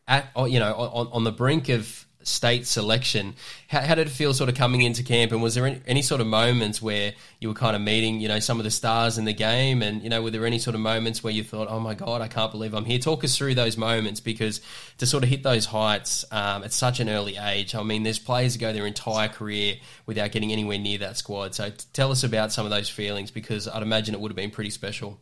at, 0.07 0.31
you 0.37 0.59
know, 0.59 0.75
on, 0.75 1.09
on 1.13 1.25
the 1.25 1.33
brink 1.33 1.69
of 1.69 2.07
state 2.29 2.67
selection. 2.67 3.35
How, 3.69 3.81
how, 3.81 3.95
did 3.95 4.07
it 4.07 4.11
feel 4.11 4.35
sort 4.35 4.49
of 4.49 4.57
coming 4.57 4.83
into 4.83 5.03
camp? 5.03 5.33
And 5.33 5.43
was 5.43 5.55
there 5.55 5.67
any, 5.67 5.81
any, 5.87 6.03
sort 6.03 6.21
of 6.21 6.27
moments 6.27 6.81
where 6.81 7.15
you 7.41 7.49
were 7.49 7.55
kind 7.55 7.75
of 7.75 7.83
meeting, 7.83 8.21
you 8.21 8.29
know, 8.29 8.39
some 8.39 8.59
of 8.59 8.65
the 8.65 8.71
stars 8.71 9.19
in 9.19 9.25
the 9.25 9.33
game? 9.33 9.83
And, 9.83 10.03
you 10.03 10.09
know, 10.09 10.23
were 10.23 10.31
there 10.31 10.47
any 10.47 10.59
sort 10.59 10.75
of 10.75 10.81
moments 10.81 11.25
where 11.25 11.33
you 11.33 11.43
thought, 11.43 11.69
oh 11.71 11.81
my 11.81 11.95
God, 11.95 12.21
I 12.21 12.29
can't 12.29 12.53
believe 12.53 12.75
I'm 12.75 12.85
here? 12.85 12.99
Talk 12.99 13.25
us 13.25 13.37
through 13.37 13.55
those 13.55 13.77
moments 13.77 14.21
because 14.21 14.61
to 14.99 15.07
sort 15.07 15.25
of 15.25 15.31
hit 15.31 15.43
those 15.43 15.67
heights 15.67 16.25
um, 16.31 16.63
at 16.63 16.73
such 16.73 17.01
an 17.01 17.09
early 17.09 17.37
age, 17.37 17.75
I 17.75 17.83
mean, 17.83 18.03
there's 18.03 18.19
players 18.19 18.55
who 18.55 18.61
go 18.61 18.73
their 18.73 18.87
entire 18.87 19.29
career 19.29 19.77
without 20.07 20.31
getting 20.33 20.53
anywhere 20.53 20.79
near 20.79 20.99
that 20.99 21.17
squad. 21.17 21.55
So 21.55 21.73
tell 21.93 22.13
us 22.13 22.25
about 22.25 22.53
some 22.53 22.67
of 22.67 22.71
those 22.71 22.89
feelings 22.89 23.31
because 23.31 23.67
I'd 23.67 23.83
imagine 23.83 24.15
it 24.15 24.21
would 24.21 24.31
have 24.31 24.37
been 24.37 24.51
pretty 24.51 24.71
special. 24.71 25.21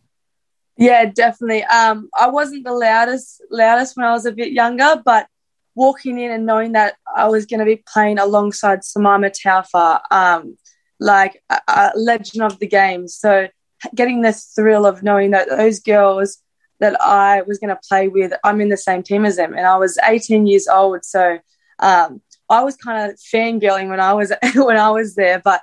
Yeah, 0.76 1.06
definitely. 1.06 1.64
Um, 1.64 2.10
I 2.18 2.28
wasn't 2.28 2.64
the 2.64 2.72
loudest 2.72 3.42
loudest 3.50 3.96
when 3.96 4.06
I 4.06 4.12
was 4.12 4.26
a 4.26 4.32
bit 4.32 4.52
younger, 4.52 5.00
but 5.04 5.26
walking 5.76 6.18
in 6.18 6.32
and 6.32 6.46
knowing 6.46 6.72
that 6.72 6.96
I 7.14 7.28
was 7.28 7.46
going 7.46 7.60
to 7.60 7.66
be 7.66 7.84
playing 7.86 8.18
alongside 8.18 8.80
Simaima 8.80 9.30
Taufa, 9.30 10.00
um, 10.10 10.56
like 10.98 11.42
a, 11.50 11.60
a, 11.68 11.92
legend 11.94 12.42
of 12.42 12.58
the 12.58 12.66
game. 12.66 13.06
So 13.06 13.48
getting 13.94 14.22
the 14.22 14.32
thrill 14.32 14.86
of 14.86 15.02
knowing 15.02 15.32
that 15.32 15.50
those 15.50 15.78
girls 15.78 16.38
that 16.80 17.00
I 17.00 17.42
was 17.42 17.58
going 17.58 17.68
to 17.68 17.80
play 17.88 18.08
with, 18.08 18.32
I'm 18.42 18.60
in 18.62 18.70
the 18.70 18.76
same 18.76 19.02
team 19.02 19.26
as 19.26 19.36
them. 19.36 19.52
And 19.52 19.66
I 19.66 19.76
was 19.76 19.98
18 20.02 20.46
years 20.46 20.66
old, 20.66 21.04
so 21.04 21.38
um, 21.78 22.22
I 22.48 22.64
was 22.64 22.76
kind 22.76 23.10
of 23.10 23.18
fangirling 23.18 23.90
when 23.90 24.00
I 24.00 24.14
was 24.14 24.32
when 24.54 24.78
I 24.78 24.90
was 24.90 25.14
there. 25.14 25.40
But 25.44 25.62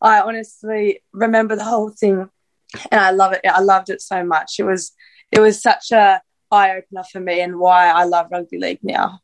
I 0.00 0.20
honestly 0.20 1.00
remember 1.12 1.56
the 1.56 1.64
whole 1.64 1.90
thing, 1.90 2.28
and 2.90 3.00
I 3.00 3.10
love 3.12 3.32
it. 3.32 3.40
I 3.44 3.60
loved 3.60 3.88
it 3.88 4.02
so 4.02 4.22
much. 4.24 4.56
It 4.58 4.64
was 4.64 4.92
it 5.32 5.40
was 5.40 5.62
such 5.62 5.90
a 5.90 6.20
eye 6.50 6.76
opener 6.76 7.04
for 7.10 7.20
me, 7.20 7.40
and 7.40 7.58
why 7.58 7.88
I 7.88 8.04
love 8.04 8.28
rugby 8.30 8.58
league 8.58 8.80
now. 8.82 9.20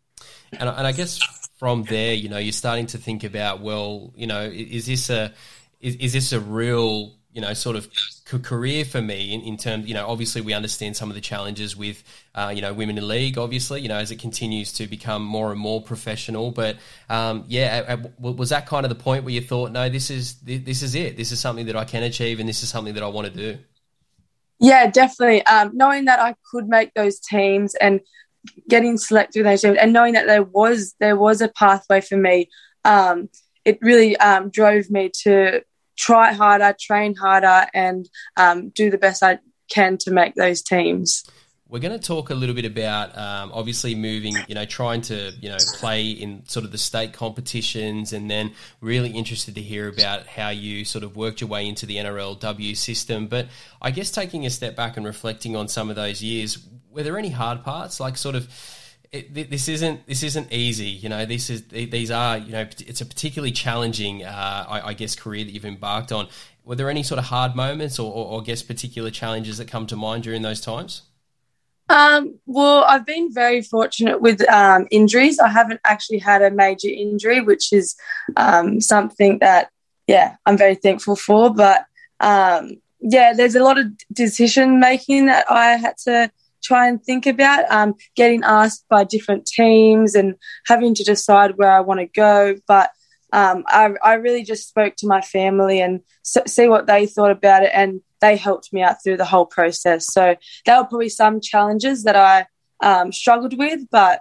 And, 0.53 0.69
and 0.69 0.87
I 0.87 0.93
guess 0.93 1.19
from 1.59 1.85
there, 1.85 2.15
you 2.15 2.29
know, 2.29 2.39
you're 2.39 2.53
starting 2.53 2.87
to 2.87 2.99
think 2.99 3.25
about, 3.25 3.61
well, 3.61 4.13
you 4.17 4.27
know, 4.27 4.43
is 4.43 4.87
this 4.87 5.11
a 5.11 5.33
is, 5.81 5.97
is 5.97 6.13
this 6.13 6.33
a 6.33 6.41
real 6.41 7.15
you 7.33 7.41
know 7.41 7.55
sort 7.55 7.77
of 7.77 7.89
career 8.43 8.85
for 8.85 9.01
me 9.01 9.33
in, 9.33 9.41
in 9.43 9.57
terms 9.57 9.87
you 9.87 9.95
know 9.95 10.07
obviously 10.07 10.41
we 10.41 10.53
understand 10.53 10.97
some 10.97 11.09
of 11.09 11.15
the 11.15 11.21
challenges 11.21 11.77
with 11.77 12.03
uh, 12.35 12.53
you 12.55 12.63
know 12.63 12.73
women 12.73 12.97
in 12.99 13.07
league 13.07 13.39
obviously 13.39 13.81
you 13.81 13.89
know 13.89 13.97
as 13.97 14.11
it 14.11 14.19
continues 14.19 14.73
to 14.73 14.87
become 14.87 15.23
more 15.23 15.51
and 15.51 15.61
more 15.61 15.83
professional. 15.83 16.51
But 16.51 16.77
um, 17.09 17.45
yeah 17.49 17.97
was 18.19 18.51
that 18.51 18.67
kind 18.67 18.85
of 18.85 18.89
the 18.89 18.97
point 18.97 19.25
where 19.25 19.33
you 19.33 19.41
thought 19.41 19.73
no 19.73 19.89
this 19.89 20.11
is 20.11 20.35
this 20.41 20.83
is 20.83 20.95
it. 20.95 21.17
This 21.17 21.33
is 21.33 21.41
something 21.41 21.67
that 21.67 21.77
I 21.77 21.85
can 21.85 22.03
achieve 22.03 22.41
and 22.41 22.49
this 22.49 22.63
is 22.63 22.69
something 22.69 22.95
that 22.95 23.03
I 23.03 23.09
want 23.09 23.33
to 23.33 23.33
do? 23.33 23.59
Yeah 24.59 24.91
definitely. 24.91 25.45
Um, 25.47 25.71
knowing 25.75 26.07
that 26.07 26.21
I 26.21 26.35
could 26.51 26.69
make 26.69 26.95
those 26.95 27.21
teams 27.21 27.75
and 27.77 28.01
getting 28.69 28.99
selected 28.99 29.45
those 29.45 29.63
teams 29.63 29.79
and 29.81 29.93
knowing 29.93 30.15
that 30.15 30.27
there 30.27 30.43
was 30.43 30.95
there 31.01 31.17
was 31.17 31.41
a 31.41 31.49
pathway 31.49 32.01
for 32.01 32.17
me, 32.17 32.49
um, 32.85 33.29
it 33.65 33.79
really 33.83 34.17
um, 34.17 34.51
drove 34.51 34.91
me 34.91 35.11
to 35.23 35.63
try 35.97 36.33
harder, 36.33 36.75
train 36.81 37.15
harder, 37.15 37.67
and 37.75 38.09
um, 38.37 38.71
do 38.71 38.91
the 38.91 38.99
best 38.99 39.23
I 39.23 39.39
can 39.71 39.99
to 39.99 40.11
make 40.11 40.35
those 40.35 40.63
teams. 40.63 41.25
We're 41.69 41.79
going 41.79 41.97
to 41.97 42.05
talk 42.05 42.31
a 42.31 42.35
little 42.35 42.55
bit 42.57 42.65
about 42.65 43.17
um, 43.17 43.53
obviously 43.55 43.95
moving, 43.95 44.35
you 44.49 44.57
know, 44.57 44.65
trying 44.65 45.03
to, 45.03 45.31
you 45.41 45.51
know, 45.51 45.59
play 45.75 46.11
in 46.11 46.45
sort 46.49 46.65
of 46.65 46.73
the 46.73 46.79
state 46.79 47.13
competitions, 47.13 48.13
and 48.13 48.29
then 48.29 48.53
really 48.81 49.11
interested 49.11 49.55
to 49.55 49.61
hear 49.63 49.87
about 49.87 50.27
how 50.27 50.49
you 50.49 50.85
sort 50.85 51.05
of 51.05 51.15
worked 51.15 51.41
your 51.41 51.49
way 51.49 51.69
into 51.69 51.87
the 51.87 51.97
NRLW 51.97 52.77
system. 52.77 53.29
But 53.29 53.47
I 53.81 53.93
guess 53.93 54.11
taking 54.11 54.47
a 54.47 54.51
step 54.51 54.75
back 54.75 54.97
and 54.97 55.07
reflecting 55.07 55.55
on 55.55 55.69
some 55.69 55.91
of 55.91 55.97
those 55.97 56.21
years, 56.21 56.59
were 56.93 57.03
there 57.03 57.19
any 57.19 57.31
hard 57.31 57.65
parts? 57.65 58.01
Like 58.01 58.17
sort 58.17 58.35
of, 58.35 58.49
it, 59.13 59.51
this 59.51 59.69
isn't 59.69 60.07
this 60.07 60.23
isn't 60.23 60.53
easy. 60.53 60.87
You 60.87 61.09
know, 61.09 61.25
this 61.25 61.51
is 61.51 61.65
these 61.69 62.11
are 62.11 62.39
you 62.39 62.53
know 62.53 62.61
it's 62.61 63.01
a 63.01 63.07
particularly 63.07 63.53
challenging, 63.53 64.25
uh, 64.25 64.67
I, 64.69 64.89
I, 64.89 64.95
guess, 64.95 65.17
career 65.17 65.45
that 65.45 65.51
you've 65.51 65.65
embarked 65.65 66.13
on. 66.13 66.29
Were 66.65 66.77
there 66.77 66.91
any 66.91 67.03
sort 67.03 67.19
of 67.19 67.25
hard 67.25 67.57
moments, 67.57 67.99
or, 67.99 68.13
or, 68.13 68.27
or 68.27 68.43
guess 68.43 68.63
particular 68.63 69.11
challenges 69.11 69.59
that 69.59 69.67
come 69.67 69.87
to 69.89 69.97
mind 69.97 70.23
during 70.23 70.43
those 70.43 70.61
times? 70.61 71.03
Um, 71.89 72.39
well, 72.47 72.85
I've 72.85 73.05
been 73.05 73.33
very 73.33 73.63
fortunate 73.63 74.21
with 74.21 74.49
um, 74.49 74.87
injuries. 74.93 75.41
I 75.41 75.49
haven't 75.49 75.81
actually 75.85 76.19
had 76.19 76.41
a 76.41 76.51
major 76.51 76.89
injury, 76.89 77.41
which 77.41 77.73
is 77.73 77.97
um, 78.37 78.81
something 78.81 79.41
that, 79.41 79.71
yeah, 80.07 80.37
I'm 80.47 80.57
very 80.57 80.77
thankful 80.77 81.17
for. 81.17 81.53
But 81.53 81.87
um, 82.21 82.81
yeah, 83.01 83.33
there's 83.33 83.57
a 83.57 83.65
lot 83.65 83.77
of 83.77 83.87
decision 84.13 84.79
making 84.79 85.27
that 85.27 85.51
I 85.51 85.73
had 85.73 85.97
to 86.05 86.31
try 86.63 86.89
and 86.89 87.03
think 87.03 87.27
about. 87.27 87.71
Um, 87.71 87.95
getting 88.17 88.43
asked 88.45 88.85
by 88.89 89.05
different 89.05 89.47
teams 89.47 90.15
and 90.15 90.35
having 90.67 90.95
to 90.95 91.05
decide 91.05 91.57
where 91.57 91.73
I 91.73 91.81
want 91.81 92.01
to 92.01 92.07
go. 92.07 92.57
But 92.67 92.91
um, 93.33 93.65
I, 93.67 93.91
I, 94.03 94.15
really 94.15 94.43
just 94.43 94.69
spoke 94.69 94.97
to 94.97 95.07
my 95.07 95.21
family 95.21 95.81
and 95.81 96.01
see 96.25 96.67
what 96.67 96.89
they 96.89 97.07
thought 97.07 97.31
about 97.31 97.63
it 97.63 97.71
and 97.73 98.01
they 98.21 98.37
helped 98.37 98.73
me 98.73 98.83
out 98.83 99.03
through 99.03 99.19
the 99.19 99.25
whole 99.25 99.47
process. 99.47 100.13
So 100.13 100.35
there 100.67 100.77
were 100.77 100.89
probably 100.89 101.11
some 101.11 101.41
challenges 101.41 102.03
that 102.05 102.17
I 102.17 102.47
um, 102.85 103.13
struggled 103.13 103.57
with, 103.57 103.89
but 103.91 104.21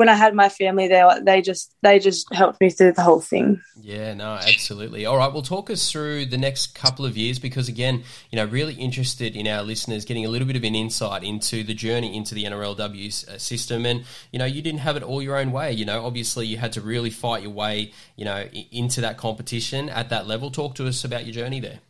when 0.00 0.08
I 0.08 0.14
had 0.14 0.34
my 0.34 0.48
family 0.48 0.88
there, 0.88 1.20
they 1.20 1.42
just 1.42 1.74
they 1.82 1.98
just 1.98 2.26
helped 2.32 2.58
me 2.58 2.70
through 2.70 2.92
the 2.92 3.02
whole 3.02 3.20
thing. 3.20 3.60
Yeah, 3.82 4.14
no, 4.14 4.32
absolutely. 4.32 5.04
All 5.04 5.18
right, 5.18 5.30
well, 5.30 5.42
talk 5.42 5.68
us 5.68 5.92
through 5.92 6.24
the 6.24 6.38
next 6.38 6.74
couple 6.74 7.04
of 7.04 7.18
years 7.18 7.38
because 7.38 7.68
again, 7.68 8.04
you 8.30 8.36
know, 8.36 8.46
really 8.46 8.72
interested 8.72 9.36
in 9.36 9.46
our 9.46 9.62
listeners 9.62 10.06
getting 10.06 10.24
a 10.24 10.30
little 10.30 10.46
bit 10.46 10.56
of 10.56 10.64
an 10.64 10.74
insight 10.74 11.22
into 11.22 11.62
the 11.62 11.74
journey 11.74 12.16
into 12.16 12.34
the 12.34 12.44
NRLW 12.44 13.28
uh, 13.28 13.36
system, 13.36 13.84
and 13.84 14.04
you 14.32 14.38
know, 14.38 14.46
you 14.46 14.62
didn't 14.62 14.80
have 14.80 14.96
it 14.96 15.02
all 15.02 15.20
your 15.20 15.36
own 15.36 15.52
way. 15.52 15.70
You 15.70 15.84
know, 15.84 16.06
obviously, 16.06 16.46
you 16.46 16.56
had 16.56 16.72
to 16.72 16.80
really 16.80 17.10
fight 17.10 17.42
your 17.42 17.52
way, 17.52 17.92
you 18.16 18.24
know, 18.24 18.48
into 18.72 19.02
that 19.02 19.18
competition 19.18 19.90
at 19.90 20.08
that 20.08 20.26
level. 20.26 20.50
Talk 20.50 20.76
to 20.76 20.86
us 20.86 21.04
about 21.04 21.26
your 21.26 21.34
journey 21.34 21.60
there. 21.60 21.80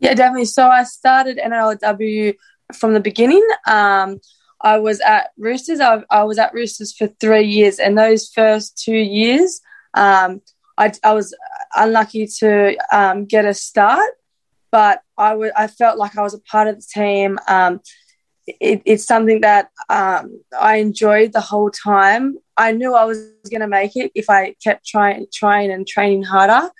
Yeah, 0.00 0.14
definitely. 0.14 0.46
So 0.46 0.66
I 0.66 0.82
started 0.82 1.38
NRLW 1.38 2.34
from 2.74 2.92
the 2.92 3.00
beginning. 3.00 3.46
Um, 3.68 4.18
I 4.60 4.78
was 4.78 5.00
at 5.00 5.30
Roosters. 5.38 5.80
I, 5.80 6.02
I, 6.10 6.24
was 6.24 6.38
at 6.38 6.52
Roosters 6.52 6.92
for 6.92 7.06
three 7.06 7.46
years, 7.46 7.78
and 7.78 7.96
those 7.96 8.28
first 8.28 8.78
two 8.78 8.96
years, 8.96 9.60
um, 9.94 10.42
I, 10.76 10.92
I 11.02 11.14
was 11.14 11.34
unlucky 11.74 12.26
to 12.38 12.76
um, 12.92 13.24
get 13.24 13.44
a 13.44 13.54
start, 13.54 14.10
but 14.70 15.02
I, 15.16 15.30
w- 15.30 15.52
I 15.56 15.66
felt 15.66 15.98
like 15.98 16.16
I 16.16 16.22
was 16.22 16.34
a 16.34 16.40
part 16.40 16.68
of 16.68 16.76
the 16.76 16.86
team. 16.92 17.38
Um, 17.48 17.80
it, 18.46 18.82
it's 18.84 19.06
something 19.06 19.40
that 19.42 19.70
um, 19.88 20.42
I 20.58 20.76
enjoyed 20.76 21.32
the 21.32 21.40
whole 21.40 21.70
time. 21.70 22.36
I 22.56 22.72
knew 22.72 22.94
I 22.94 23.04
was 23.04 23.18
going 23.50 23.60
to 23.60 23.68
make 23.68 23.96
it 23.96 24.12
if 24.14 24.28
I 24.28 24.54
kept 24.62 24.86
trying, 24.86 25.26
trying 25.32 25.70
and 25.70 25.86
training 25.86 26.24
harder. 26.24 26.70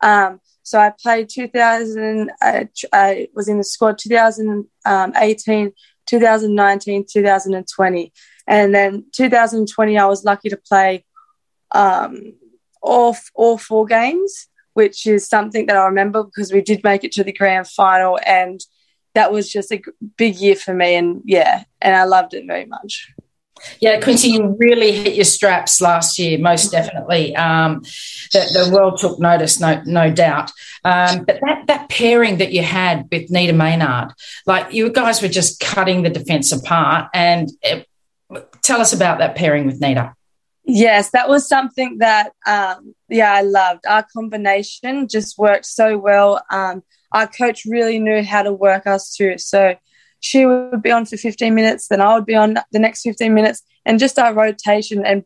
Um, 0.00 0.40
so 0.62 0.78
I 0.78 0.92
played 1.00 1.28
2000. 1.28 2.30
Uh, 2.42 2.64
I 2.92 3.28
was 3.34 3.48
in 3.48 3.58
the 3.58 3.64
squad 3.64 3.98
2018, 3.98 5.72
2019, 6.08 7.06
2020, 7.10 8.12
and 8.46 8.74
then 8.74 9.04
2020 9.12 9.98
I 9.98 10.06
was 10.06 10.24
lucky 10.24 10.48
to 10.48 10.56
play 10.56 11.04
um, 11.70 12.34
all 12.82 13.16
all 13.34 13.58
four 13.58 13.86
games, 13.86 14.48
which 14.74 15.06
is 15.06 15.28
something 15.28 15.66
that 15.66 15.76
I 15.76 15.86
remember 15.86 16.24
because 16.24 16.52
we 16.52 16.62
did 16.62 16.84
make 16.84 17.04
it 17.04 17.12
to 17.12 17.24
the 17.24 17.32
grand 17.32 17.68
final 17.68 18.18
and 18.26 18.60
that 19.14 19.32
was 19.32 19.50
just 19.50 19.72
a 19.72 19.82
big 20.16 20.36
year 20.36 20.54
for 20.54 20.74
me. 20.74 20.94
And 20.94 21.22
yeah, 21.24 21.64
and 21.80 21.96
I 21.96 22.04
loved 22.04 22.34
it 22.34 22.46
very 22.46 22.66
much. 22.66 23.12
Yeah, 23.80 24.00
Quincy, 24.00 24.28
you 24.28 24.56
really 24.58 24.92
hit 24.92 25.14
your 25.14 25.24
straps 25.24 25.80
last 25.80 26.18
year, 26.18 26.38
most 26.38 26.70
definitely. 26.70 27.34
Um, 27.36 27.82
the, 28.32 28.66
the, 28.66 28.70
world 28.72 28.98
took 28.98 29.18
notice, 29.18 29.60
no, 29.60 29.82
no 29.86 30.10
doubt. 30.10 30.50
Um, 30.84 31.24
but 31.24 31.38
that, 31.42 31.66
that 31.66 31.88
pairing 31.88 32.38
that 32.38 32.52
you 32.52 32.62
had 32.62 33.08
with 33.10 33.30
Nita 33.30 33.52
Maynard, 33.52 34.12
like 34.46 34.72
you 34.72 34.90
guys 34.90 35.22
were 35.22 35.28
just 35.28 35.60
cutting 35.60 36.02
the 36.02 36.10
defence 36.10 36.52
apart. 36.52 37.08
And 37.14 37.50
it, 37.62 37.86
tell 38.62 38.80
us 38.80 38.92
about 38.92 39.18
that 39.18 39.36
pairing 39.36 39.66
with 39.66 39.80
Nita. 39.80 40.14
Yes, 40.64 41.10
that 41.12 41.30
was 41.30 41.48
something 41.48 41.98
that, 41.98 42.32
um, 42.46 42.94
yeah, 43.08 43.32
I 43.32 43.40
loved. 43.40 43.86
Our 43.86 44.04
combination 44.12 45.08
just 45.08 45.38
worked 45.38 45.64
so 45.64 45.96
well. 45.96 46.42
Um, 46.50 46.82
our 47.10 47.26
coach 47.26 47.64
really 47.64 47.98
knew 47.98 48.22
how 48.22 48.42
to 48.42 48.52
work 48.52 48.86
us 48.86 49.14
too. 49.14 49.38
So 49.38 49.76
she 50.20 50.46
would 50.46 50.82
be 50.82 50.90
on 50.90 51.06
for 51.06 51.16
15 51.16 51.54
minutes, 51.54 51.88
then 51.88 52.00
I 52.00 52.14
would 52.14 52.26
be 52.26 52.34
on 52.34 52.58
the 52.72 52.78
next 52.78 53.02
15 53.02 53.32
minutes, 53.32 53.62
and 53.84 53.98
just 53.98 54.18
our 54.18 54.34
rotation. 54.34 55.04
And 55.04 55.24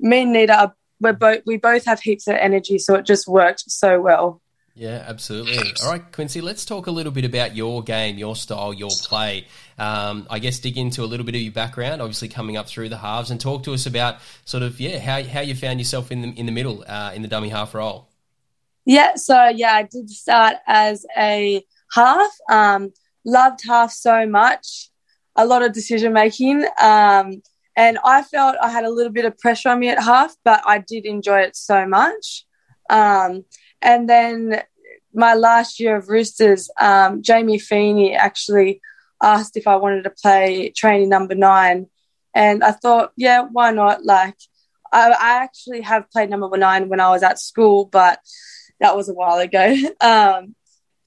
me 0.00 0.22
and 0.22 0.32
Nita, 0.32 0.72
we're 1.00 1.12
both 1.12 1.42
we 1.46 1.56
both 1.56 1.84
have 1.86 2.00
heaps 2.00 2.26
of 2.26 2.36
energy, 2.36 2.78
so 2.78 2.94
it 2.94 3.06
just 3.06 3.28
worked 3.28 3.70
so 3.70 4.00
well. 4.00 4.40
Yeah, 4.78 5.04
absolutely. 5.08 5.58
All 5.82 5.90
right, 5.90 6.12
Quincy, 6.12 6.40
let's 6.40 6.64
talk 6.64 6.86
a 6.86 6.92
little 6.92 7.10
bit 7.10 7.24
about 7.24 7.56
your 7.56 7.82
game, 7.82 8.16
your 8.16 8.36
style, 8.36 8.72
your 8.72 8.90
play. 8.90 9.46
Um, 9.76 10.28
I 10.30 10.38
guess 10.38 10.60
dig 10.60 10.78
into 10.78 11.02
a 11.02 11.06
little 11.06 11.26
bit 11.26 11.34
of 11.34 11.40
your 11.40 11.52
background, 11.52 12.00
obviously 12.00 12.28
coming 12.28 12.56
up 12.56 12.68
through 12.68 12.88
the 12.88 12.96
halves, 12.96 13.32
and 13.32 13.40
talk 13.40 13.64
to 13.64 13.74
us 13.74 13.86
about 13.86 14.18
sort 14.44 14.62
of 14.62 14.78
yeah 14.78 14.98
how, 14.98 15.20
how 15.24 15.40
you 15.40 15.56
found 15.56 15.80
yourself 15.80 16.12
in 16.12 16.20
the 16.20 16.28
in 16.28 16.46
the 16.46 16.52
middle 16.52 16.84
uh, 16.86 17.10
in 17.12 17.22
the 17.22 17.28
dummy 17.28 17.48
half 17.48 17.74
role. 17.74 18.08
Yeah, 18.84 19.16
so 19.16 19.48
yeah, 19.48 19.72
I 19.72 19.82
did 19.82 20.08
start 20.10 20.56
as 20.66 21.04
a 21.16 21.64
half. 21.92 22.30
Um, 22.48 22.92
loved 23.28 23.60
half 23.66 23.92
so 23.92 24.26
much, 24.26 24.90
a 25.36 25.46
lot 25.46 25.62
of 25.62 25.72
decision 25.72 26.12
making. 26.12 26.64
Um, 26.80 27.42
and 27.76 27.98
I 28.04 28.22
felt 28.22 28.56
I 28.60 28.70
had 28.70 28.84
a 28.84 28.90
little 28.90 29.12
bit 29.12 29.24
of 29.24 29.38
pressure 29.38 29.68
on 29.68 29.78
me 29.78 29.88
at 29.88 30.02
half, 30.02 30.34
but 30.44 30.62
I 30.66 30.78
did 30.78 31.04
enjoy 31.04 31.40
it 31.40 31.54
so 31.54 31.86
much. 31.86 32.44
Um, 32.90 33.44
and 33.80 34.08
then 34.08 34.62
my 35.14 35.34
last 35.34 35.78
year 35.78 35.96
of 35.96 36.08
Roosters, 36.08 36.70
um, 36.80 37.22
Jamie 37.22 37.58
Feeney 37.58 38.14
actually 38.14 38.80
asked 39.22 39.56
if 39.56 39.68
I 39.68 39.76
wanted 39.76 40.04
to 40.04 40.10
play 40.10 40.70
training 40.70 41.08
number 41.08 41.34
nine. 41.34 41.86
And 42.34 42.64
I 42.64 42.72
thought, 42.72 43.12
yeah, 43.16 43.42
why 43.42 43.70
not? 43.70 44.04
Like, 44.04 44.36
I, 44.92 45.10
I 45.10 45.42
actually 45.42 45.82
have 45.82 46.10
played 46.10 46.30
number 46.30 46.56
nine 46.56 46.88
when 46.88 47.00
I 47.00 47.10
was 47.10 47.22
at 47.22 47.38
school, 47.38 47.84
but 47.84 48.20
that 48.80 48.96
was 48.96 49.08
a 49.08 49.14
while 49.14 49.38
ago. 49.38 49.76
Um, 50.00 50.54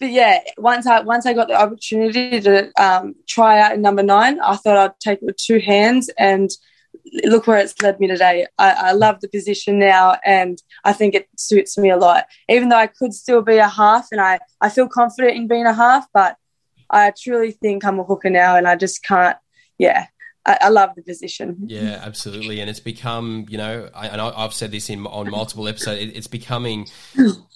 but 0.01 0.10
yeah, 0.10 0.39
once 0.58 0.88
I 0.88 1.01
once 1.01 1.27
I 1.27 1.34
got 1.34 1.48
the 1.48 1.62
opportunity 1.62 2.41
to 2.41 2.72
um, 2.81 3.13
try 3.27 3.62
out 3.62 3.74
in 3.74 3.84
number 3.84 4.01
nine, 4.01 4.40
I 4.40 4.55
thought 4.55 4.77
I'd 4.77 5.00
take 5.00 5.20
it 5.22 5.25
with 5.25 5.37
two 5.37 5.59
hands, 5.59 6.09
and 6.18 6.50
look 7.24 7.46
where 7.46 7.59
it's 7.59 7.79
led 7.83 8.00
me 8.00 8.07
today. 8.07 8.48
I, 8.57 8.72
I 8.72 8.92
love 8.94 9.22
the 9.22 9.29
position 9.29 9.77
now, 9.77 10.18
and 10.25 10.61
I 10.83 10.94
think 10.94 11.14
it 11.14 11.29
suits 11.37 11.77
me 11.77 11.92
a 11.92 11.98
lot. 11.98 12.25
Even 12.50 12.70
though 12.70 12.77
I 12.77 12.87
could 12.87 13.14
still 13.14 13.44
be 13.44 13.57
a 13.57 13.70
half, 13.70 14.07
and 14.11 14.20
I 14.20 14.40
I 14.59 14.70
feel 14.70 14.90
confident 14.90 15.37
in 15.37 15.48
being 15.48 15.68
a 15.68 15.74
half, 15.74 16.07
but 16.16 16.35
I 16.90 17.14
truly 17.16 17.51
think 17.51 17.85
I'm 17.85 18.00
a 18.00 18.03
hooker 18.03 18.31
now, 18.31 18.55
and 18.55 18.68
I 18.68 18.75
just 18.75 19.03
can't. 19.03 19.37
Yeah, 19.77 20.07
I, 20.46 20.70
love 20.70 20.96
the 20.96 21.03
position. 21.03 21.57
Yeah, 21.68 22.01
absolutely, 22.03 22.59
and 22.59 22.70
it's 22.70 22.79
become, 22.79 23.46
you 23.50 23.57
know, 23.57 23.90
I, 23.94 24.07
and 24.07 24.20
I, 24.20 24.42
have 24.42 24.53
said 24.53 24.72
this 24.72 24.90
in 24.90 25.05
on 25.05 25.29
multiple 25.29 25.68
episodes. 25.68 26.01
It, 26.01 26.16
it's 26.16 26.27
becoming 26.27 26.87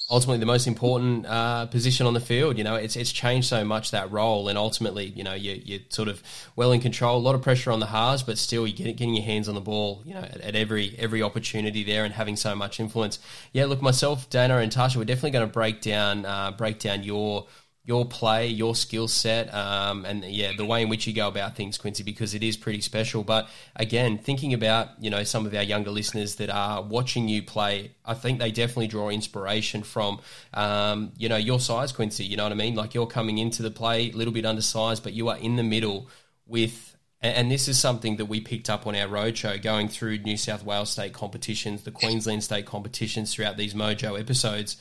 ultimately 0.10 0.40
the 0.40 0.46
most 0.46 0.68
important 0.68 1.26
uh, 1.26 1.66
position 1.68 2.06
on 2.06 2.14
the 2.14 2.20
field. 2.20 2.58
You 2.58 2.64
know, 2.64 2.76
it's 2.76 2.96
it's 2.96 3.12
changed 3.12 3.48
so 3.48 3.64
much 3.64 3.92
that 3.92 4.12
role, 4.12 4.48
and 4.48 4.58
ultimately, 4.58 5.06
you 5.06 5.24
know, 5.24 5.34
you, 5.34 5.62
you're 5.64 5.80
sort 5.90 6.08
of 6.08 6.22
well 6.56 6.72
in 6.72 6.82
control. 6.82 7.18
A 7.18 7.20
lot 7.20 7.36
of 7.36 7.42
pressure 7.42 7.72
on 7.72 7.80
the 7.80 7.88
halves, 7.88 8.24
but 8.24 8.38
still, 8.38 8.68
you're 8.68 8.76
getting, 8.76 8.96
getting 8.96 9.14
your 9.16 9.24
hands 9.24 9.50
on 9.50 9.56
the 9.56 9.62
ball. 9.62 10.02
You 10.06 10.14
know, 10.14 10.22
at, 10.22 10.42
at, 10.42 10.56
every 10.56 10.96
every 11.00 11.22
opportunity 11.22 11.84
there, 11.84 12.04
and 12.04 12.14
having 12.14 12.36
so 12.36 12.56
much 12.56 12.80
influence. 12.80 13.20
Yeah, 13.54 13.66
look, 13.66 13.82
myself, 13.82 14.30
Dana, 14.30 14.58
and 14.58 14.72
Tarsha, 14.72 14.98
we're 14.98 15.06
definitely 15.06 15.32
going 15.32 15.48
to 15.48 15.54
break 15.54 15.82
down 15.82 16.26
uh, 16.26 16.52
break 16.52 16.80
down 16.80 17.04
your 17.04 17.48
your 17.86 18.04
play, 18.04 18.48
your 18.48 18.74
skill 18.74 19.08
set, 19.08 19.54
um, 19.54 20.06
and 20.06 20.26
yeah, 20.26 20.52
the 20.58 20.66
way 20.66 20.82
in 20.82 20.90
which 20.90 21.06
you 21.06 21.14
go 21.14 21.28
about 21.28 21.56
things, 21.56 21.78
Quincy, 21.78 22.02
because 22.02 22.34
it 22.34 22.42
is 22.42 22.58
pretty 22.58 22.82
special. 22.82 23.24
But 23.24 23.48
again, 23.76 24.18
thinking 24.18 24.56
about 24.56 24.90
you 25.00 25.12
know 25.12 25.24
some 25.24 25.46
of 25.46 25.54
our 25.54 25.62
younger 25.62 25.92
listeners 25.92 26.36
that 26.36 26.50
are 26.50 26.82
watching 26.82 27.28
you 27.28 27.44
play, 27.44 27.92
I 28.04 28.16
think 28.16 28.40
they 28.40 28.52
definitely 28.52 28.88
draw 28.88 29.10
inspiration 29.10 29.84
from 29.84 30.20
um, 30.56 31.12
you 31.16 31.30
know 31.30 31.38
your 31.38 31.60
size, 31.60 31.92
Quincy. 31.92 32.26
You 32.26 32.38
know 32.38 32.44
what 32.44 32.52
I 32.52 32.56
mean? 32.56 32.74
Like 32.76 32.96
you're 32.96 33.06
coming 33.06 33.38
into 33.38 33.62
the 33.62 33.72
play 33.72 34.10
a 34.10 34.14
little 34.14 34.34
bit 34.34 34.46
undersized, 34.46 35.04
but 35.04 35.14
you 35.14 35.30
are 35.30 35.38
in 35.38 35.56
the 35.56 35.64
middle 35.64 36.10
with. 36.46 36.92
And 37.22 37.50
this 37.50 37.68
is 37.68 37.80
something 37.80 38.18
that 38.18 38.26
we 38.26 38.40
picked 38.40 38.70
up 38.70 38.86
on 38.86 38.96
our 38.96 39.08
roadshow, 39.08 39.60
going 39.60 39.88
through 39.88 40.20
New 40.20 40.38
South 40.38 40.64
Wales 40.64 40.92
state 40.92 41.14
competitions, 41.14 41.82
the 41.82 41.90
Queensland 41.90 42.44
state 42.44 42.68
competitions 42.68 43.34
throughout 43.34 43.58
these 43.58 43.74
Mojo 43.74 44.20
episodes 44.20 44.78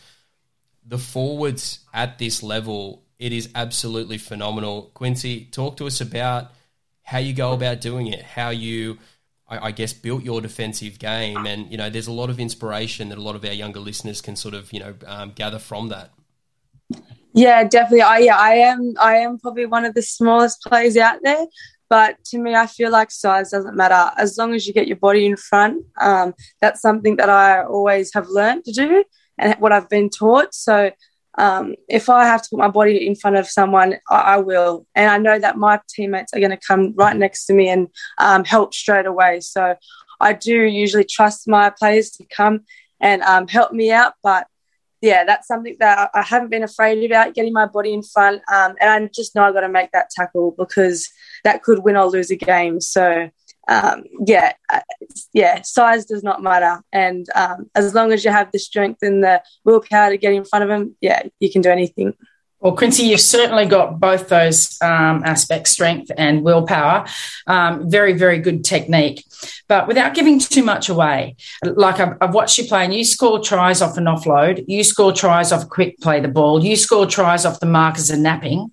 the 0.87 0.99
forwards 0.99 1.81
at 1.93 2.19
this 2.19 2.43
level, 2.43 3.03
it 3.19 3.33
is 3.33 3.49
absolutely 3.55 4.19
phenomenal. 4.19 4.91
Quincy, 4.95 5.47
talk 5.47 5.77
to 5.79 5.87
us 5.87 6.01
about 6.01 6.51
how 7.03 7.19
you 7.19 7.33
go 7.33 7.53
about 7.53 7.81
doing 7.81 8.07
it, 8.07 8.23
how 8.23 8.51
you, 8.51 8.99
I, 9.49 9.69
I, 9.69 9.71
guess, 9.71 9.93
built 9.93 10.23
your 10.23 10.41
defensive 10.41 10.99
game, 10.99 11.47
and 11.47 11.71
you 11.71 11.79
know, 11.79 11.91
there's 11.91 12.07
a 12.07 12.13
lot 12.13 12.31
of 12.31 12.39
inspiration 12.39 13.09
that 13.11 13.19
a 13.19 13.23
lot 13.23 13.37
of 13.37 13.45
our 13.45 13.53
younger 13.53 13.81
listeners 13.81 14.21
can 14.21 14.37
sort 14.37 14.55
of, 14.55 14.73
you 14.73 14.81
know, 14.81 14.95
um, 15.07 15.33
gather 15.35 15.59
from 15.59 15.89
that. 15.89 16.11
Yeah, 17.33 17.65
definitely. 17.65 18.03
I 18.03 18.19
yeah, 18.19 18.37
I 18.37 18.55
am. 18.57 18.95
I 19.01 19.17
am 19.17 19.39
probably 19.39 19.67
one 19.67 19.85
of 19.85 19.95
the 19.95 20.03
smallest 20.03 20.63
players 20.63 20.97
out 20.97 21.19
there, 21.23 21.47
but 21.91 22.23
to 22.27 22.39
me, 22.39 22.55
I 22.55 22.67
feel 22.67 22.91
like 22.91 23.11
size 23.11 23.51
doesn't 23.51 23.77
matter 23.77 24.13
as 24.17 24.39
long 24.39 24.55
as 24.55 24.67
you 24.67 24.73
get 24.73 24.87
your 24.87 24.97
body 24.97 25.27
in 25.27 25.37
front. 25.37 25.85
Um, 26.01 26.35
that's 26.61 26.81
something 26.81 27.17
that 27.17 27.29
I 27.29 27.65
always 27.65 28.13
have 28.15 28.29
learned 28.29 28.65
to 28.67 28.73
do 28.73 29.05
and 29.39 29.55
what 29.61 29.73
I've 29.73 29.89
been 29.89 30.11
taught. 30.11 30.55
So 30.55 30.91
um, 31.37 31.75
if 31.89 32.09
I 32.09 32.25
have 32.25 32.43
to 32.43 32.49
put 32.51 32.59
my 32.59 32.69
body 32.69 33.07
in 33.07 33.15
front 33.17 33.37
of 33.37 33.49
someone, 33.49 33.97
I, 34.09 34.15
I 34.15 34.37
will. 34.39 34.87
And 34.95 35.11
I 35.11 35.19
know 35.19 35.39
that 35.39 35.59
my 35.59 35.81
teammates 35.89 36.33
are 36.33 36.41
going 36.41 36.51
to 36.51 36.67
come 36.67 36.95
right 36.97 37.17
next 37.17 37.47
to 37.47 37.55
me 37.55 37.69
and 37.69 37.89
um, 38.19 38.45
help 38.45 38.75
straight 38.75 39.07
away. 39.07 39.41
So 39.41 39.77
I 40.21 40.33
do 40.33 40.63
usually 40.63 41.05
trust 41.05 41.49
my 41.49 41.71
players 41.71 42.11
to 42.13 42.25
come 42.27 42.61
and 43.01 43.23
um, 43.23 43.49
help 43.49 43.73
me 43.73 43.91
out. 43.91 44.15
But 44.23 44.47
yeah, 45.01 45.25
that's 45.25 45.49
something 45.49 45.77
that 45.81 46.11
I 46.15 46.23
haven't 46.23 46.51
been 46.51 46.63
afraid 46.63 47.05
about 47.05 47.35
getting 47.35 47.53
my 47.53 47.67
body 47.67 47.93
in 47.93 48.03
front. 48.03 48.41
Um, 48.51 48.75
and 48.81 48.91
I 48.91 49.11
just 49.15 49.35
know 49.35 49.43
I've 49.43 49.55
got 49.55 49.61
to 49.61 49.69
make 49.69 49.91
that 49.93 50.11
tackle 50.11 50.55
because 50.57 51.11
that 51.43 51.63
could 51.63 51.81
win 51.81 51.97
or 51.97 52.07
lose 52.07 52.31
a 52.31 52.37
game. 52.37 52.81
So 52.81 53.29
um, 53.69 54.05
yeah, 54.27 54.53
uh, 54.73 54.81
yeah, 55.33 55.63
size 55.63 56.05
does 56.05 56.23
not 56.23 56.43
matter. 56.43 56.83
And 56.93 57.27
um, 57.35 57.71
as 57.75 57.95
long 57.95 58.13
as 58.13 58.25
you 58.25 58.31
have 58.31 58.53
the 58.53 58.59
strength 58.59 59.03
and 59.03 59.23
the 59.23 59.43
willpower 59.65 60.11
to 60.11 60.19
get 60.19 60.33
in 60.33 60.45
front 60.45 60.63
of 60.63 60.69
them, 60.69 60.97
yeah, 61.01 61.23
you 61.41 61.51
can 61.51 61.63
do 61.63 61.71
anything. 61.71 62.15
Well, 62.65 62.75
Quincy, 62.75 63.03
you've 63.03 63.21
certainly 63.21 63.67
got 63.67 64.01
both 64.01 64.31
those 64.31 64.81
um, 64.81 65.23
aspects, 65.23 65.71
strength 65.71 66.11
and 66.17 66.43
willpower. 66.43 67.05
Um, 67.47 67.91
very, 67.91 68.15
very 68.15 68.39
good 68.39 68.65
technique. 68.65 69.23
But 69.69 69.87
without 69.87 70.15
giving 70.15 70.39
too 70.39 70.63
much 70.63 70.89
away, 70.89 71.37
like 71.63 72.01
I've, 72.01 72.17
I've, 72.23 72.33
watched 72.33 72.57
you 72.57 72.65
play 72.65 72.85
and 72.85 72.95
you 72.95 73.05
score 73.05 73.39
tries 73.39 73.83
off 73.83 73.99
an 73.99 74.05
offload, 74.05 74.65
you 74.67 74.83
score 74.83 75.13
tries 75.13 75.53
off 75.53 75.69
quick 75.69 76.01
play 76.01 76.21
the 76.21 76.29
ball, 76.29 76.65
you 76.65 76.75
score 76.75 77.05
tries 77.07 77.45
off 77.45 77.61
the 77.61 77.67
markers 77.67 78.09
and 78.09 78.23
napping. 78.23 78.73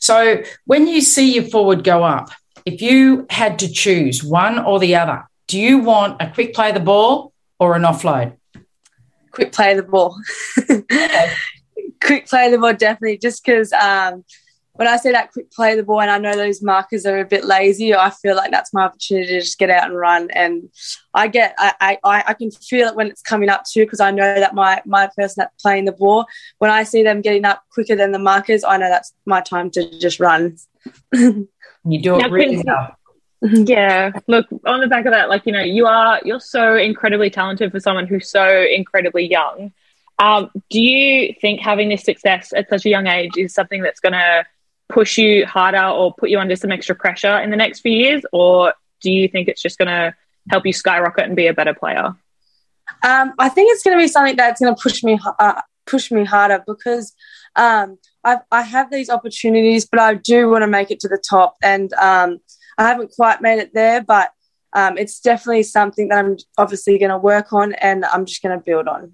So 0.00 0.42
when 0.64 0.88
you 0.88 1.00
see 1.00 1.34
your 1.34 1.44
forward 1.44 1.84
go 1.84 2.02
up, 2.02 2.30
if 2.68 2.82
you 2.82 3.26
had 3.30 3.58
to 3.60 3.72
choose 3.72 4.22
one 4.22 4.58
or 4.58 4.78
the 4.78 4.94
other, 4.94 5.26
do 5.46 5.58
you 5.58 5.78
want 5.78 6.20
a 6.20 6.30
quick 6.30 6.54
play 6.54 6.70
the 6.70 6.80
ball 6.80 7.32
or 7.58 7.74
an 7.74 7.82
offload? 7.82 8.36
Quick 9.30 9.52
play 9.52 9.74
the 9.74 9.82
ball. 9.82 10.20
quick 12.02 12.28
play 12.28 12.50
the 12.50 12.58
ball, 12.58 12.74
definitely, 12.74 13.16
just 13.16 13.42
because 13.42 13.72
um, 13.72 14.22
when 14.74 14.86
I 14.86 14.98
see 14.98 15.12
that 15.12 15.32
quick 15.32 15.50
play 15.50 15.76
the 15.76 15.82
ball 15.82 16.02
and 16.02 16.10
I 16.10 16.18
know 16.18 16.36
those 16.36 16.62
markers 16.62 17.06
are 17.06 17.18
a 17.18 17.24
bit 17.24 17.46
lazy, 17.46 17.94
I 17.94 18.10
feel 18.10 18.36
like 18.36 18.50
that's 18.50 18.74
my 18.74 18.82
opportunity 18.82 19.28
to 19.28 19.40
just 19.40 19.58
get 19.58 19.70
out 19.70 19.88
and 19.88 19.96
run. 19.96 20.30
And 20.32 20.68
I 21.14 21.28
get, 21.28 21.54
I, 21.58 21.98
I, 22.04 22.24
I 22.26 22.34
can 22.34 22.50
feel 22.50 22.88
it 22.88 22.94
when 22.94 23.06
it's 23.06 23.22
coming 23.22 23.48
up 23.48 23.64
too 23.64 23.86
because 23.86 24.00
I 24.00 24.10
know 24.10 24.38
that 24.38 24.54
my 24.54 24.82
my 24.84 25.08
person 25.16 25.36
that's 25.38 25.62
playing 25.62 25.86
the 25.86 25.92
ball, 25.92 26.26
when 26.58 26.70
I 26.70 26.82
see 26.82 27.02
them 27.02 27.22
getting 27.22 27.46
up 27.46 27.62
quicker 27.72 27.96
than 27.96 28.12
the 28.12 28.18
markers, 28.18 28.62
I 28.62 28.76
know 28.76 28.90
that's 28.90 29.14
my 29.24 29.40
time 29.40 29.70
to 29.70 29.98
just 29.98 30.20
run. 30.20 30.58
you 31.92 32.00
do 32.00 32.16
it 32.16 32.22
now, 32.22 32.28
really 32.28 32.62
well. 32.64 32.94
Yeah. 33.40 34.10
Look, 34.26 34.46
on 34.66 34.80
the 34.80 34.88
back 34.88 35.06
of 35.06 35.12
that, 35.12 35.28
like, 35.28 35.46
you 35.46 35.52
know, 35.52 35.62
you 35.62 35.86
are, 35.86 36.20
you're 36.24 36.40
so 36.40 36.74
incredibly 36.74 37.30
talented 37.30 37.70
for 37.70 37.78
someone 37.78 38.06
who's 38.06 38.28
so 38.28 38.48
incredibly 38.62 39.28
young. 39.28 39.72
Um, 40.18 40.50
do 40.70 40.80
you 40.80 41.34
think 41.40 41.60
having 41.60 41.88
this 41.88 42.02
success 42.02 42.52
at 42.52 42.68
such 42.68 42.84
a 42.84 42.88
young 42.88 43.06
age 43.06 43.36
is 43.36 43.54
something 43.54 43.80
that's 43.80 44.00
going 44.00 44.14
to 44.14 44.44
push 44.88 45.18
you 45.18 45.46
harder 45.46 45.86
or 45.86 46.14
put 46.14 46.30
you 46.30 46.38
under 46.40 46.56
some 46.56 46.72
extra 46.72 46.96
pressure 46.96 47.38
in 47.38 47.50
the 47.50 47.56
next 47.56 47.80
few 47.80 47.92
years? 47.92 48.24
Or 48.32 48.74
do 49.00 49.12
you 49.12 49.28
think 49.28 49.46
it's 49.48 49.62
just 49.62 49.78
going 49.78 49.88
to 49.88 50.14
help 50.50 50.66
you 50.66 50.72
skyrocket 50.72 51.24
and 51.24 51.36
be 51.36 51.46
a 51.46 51.54
better 51.54 51.74
player? 51.74 52.16
Um, 53.04 53.34
I 53.38 53.48
think 53.48 53.70
it's 53.72 53.84
going 53.84 53.96
to 53.96 54.02
be 54.02 54.08
something 54.08 54.34
that's 54.34 54.60
going 54.60 54.74
to 54.74 54.82
push 54.82 55.04
me 55.04 55.20
uh, 55.38 55.60
push 55.86 56.10
me 56.10 56.24
harder 56.24 56.62
because 56.66 57.14
um, 57.54 57.98
I've, 58.28 58.40
I 58.50 58.62
have 58.62 58.90
these 58.90 59.10
opportunities, 59.10 59.86
but 59.86 60.00
I 60.00 60.14
do 60.14 60.48
want 60.50 60.62
to 60.62 60.68
make 60.68 60.90
it 60.90 61.00
to 61.00 61.08
the 61.08 61.18
top, 61.18 61.56
and 61.62 61.92
um, 61.94 62.38
I 62.76 62.84
haven't 62.84 63.12
quite 63.12 63.40
made 63.40 63.58
it 63.58 63.72
there, 63.74 64.02
but 64.02 64.30
um, 64.74 64.98
it's 64.98 65.20
definitely 65.20 65.62
something 65.62 66.08
that 66.08 66.18
I'm 66.18 66.36
obviously 66.58 66.98
going 66.98 67.10
to 67.10 67.18
work 67.18 67.52
on, 67.52 67.72
and 67.74 68.04
I'm 68.04 68.26
just 68.26 68.42
going 68.42 68.58
to 68.58 68.64
build 68.64 68.86
on. 68.86 69.12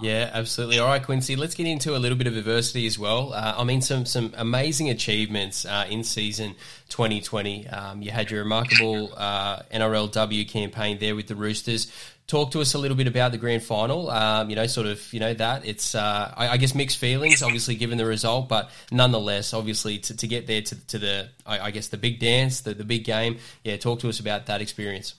Yeah, 0.00 0.28
absolutely. 0.32 0.80
All 0.80 0.88
right, 0.88 1.02
Quincy, 1.02 1.36
let's 1.36 1.54
get 1.54 1.68
into 1.68 1.96
a 1.96 1.98
little 1.98 2.18
bit 2.18 2.26
of 2.26 2.36
adversity 2.36 2.84
as 2.86 2.98
well. 2.98 3.32
Uh, 3.32 3.54
I 3.56 3.62
mean, 3.62 3.80
some 3.80 4.04
some 4.06 4.34
amazing 4.36 4.90
achievements 4.90 5.64
uh, 5.64 5.86
in 5.88 6.02
season 6.02 6.56
2020. 6.88 7.68
Um, 7.68 8.02
you 8.02 8.10
had 8.10 8.28
your 8.28 8.42
remarkable 8.42 9.12
uh, 9.16 9.60
NRLW 9.72 10.48
campaign 10.48 10.98
there 10.98 11.14
with 11.14 11.28
the 11.28 11.36
Roosters. 11.36 11.92
Talk 12.26 12.52
to 12.52 12.60
us 12.60 12.72
a 12.72 12.78
little 12.78 12.96
bit 12.96 13.06
about 13.06 13.32
the 13.32 13.38
grand 13.38 13.62
final. 13.62 14.10
Um, 14.10 14.48
you 14.48 14.56
know, 14.56 14.66
sort 14.66 14.86
of, 14.86 15.12
you 15.12 15.20
know, 15.20 15.34
that 15.34 15.66
it's, 15.66 15.94
uh, 15.94 16.32
I, 16.34 16.48
I, 16.48 16.56
guess, 16.56 16.74
mixed 16.74 16.98
feelings, 16.98 17.42
obviously, 17.42 17.74
given 17.74 17.98
the 17.98 18.06
result, 18.06 18.48
but 18.48 18.70
nonetheless, 18.90 19.52
obviously, 19.52 19.98
to, 19.98 20.16
to 20.16 20.26
get 20.26 20.46
there 20.46 20.62
to, 20.62 20.86
to 20.86 20.98
the, 20.98 21.28
I, 21.44 21.60
I, 21.60 21.70
guess, 21.70 21.88
the 21.88 21.98
big 21.98 22.20
dance, 22.20 22.62
the, 22.62 22.72
the 22.72 22.84
big 22.84 23.04
game. 23.04 23.38
Yeah, 23.62 23.76
talk 23.76 24.00
to 24.00 24.08
us 24.08 24.20
about 24.20 24.46
that 24.46 24.62
experience. 24.62 25.14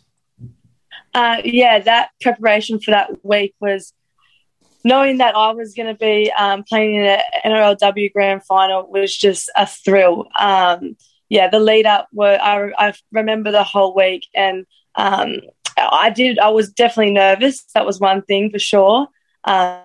Uh, 1.14 1.38
yeah, 1.46 1.80
that 1.80 2.10
preparation 2.22 2.80
for 2.80 2.92
that 2.92 3.24
week 3.24 3.54
was 3.60 3.94
knowing 4.84 5.18
that 5.18 5.36
I 5.36 5.52
was 5.52 5.74
going 5.74 5.88
to 5.88 5.98
be 5.98 6.32
um, 6.32 6.64
playing 6.64 6.96
in 6.96 7.04
an 7.04 7.20
NRLW 7.46 8.14
grand 8.14 8.44
final 8.44 8.90
was 8.90 9.16
just 9.16 9.50
a 9.56 9.66
thrill. 9.66 10.28
Um, 10.40 10.96
yeah, 11.28 11.50
the 11.50 11.60
lead 11.60 11.86
up 11.86 12.08
were 12.14 12.38
I, 12.40 12.72
I, 12.78 12.94
remember 13.12 13.52
the 13.52 13.64
whole 13.64 13.96
week, 13.96 14.28
and 14.36 14.66
um, 14.96 15.38
I 15.78 16.10
did. 16.10 16.40
I 16.40 16.50
was 16.50 16.72
definitely 16.72 17.14
nervous. 17.14 17.64
That 17.74 17.86
was 17.86 18.00
one 18.00 18.22
thing 18.22 18.50
for 18.52 18.60
sure. 18.60 19.08
Um, 19.44 19.82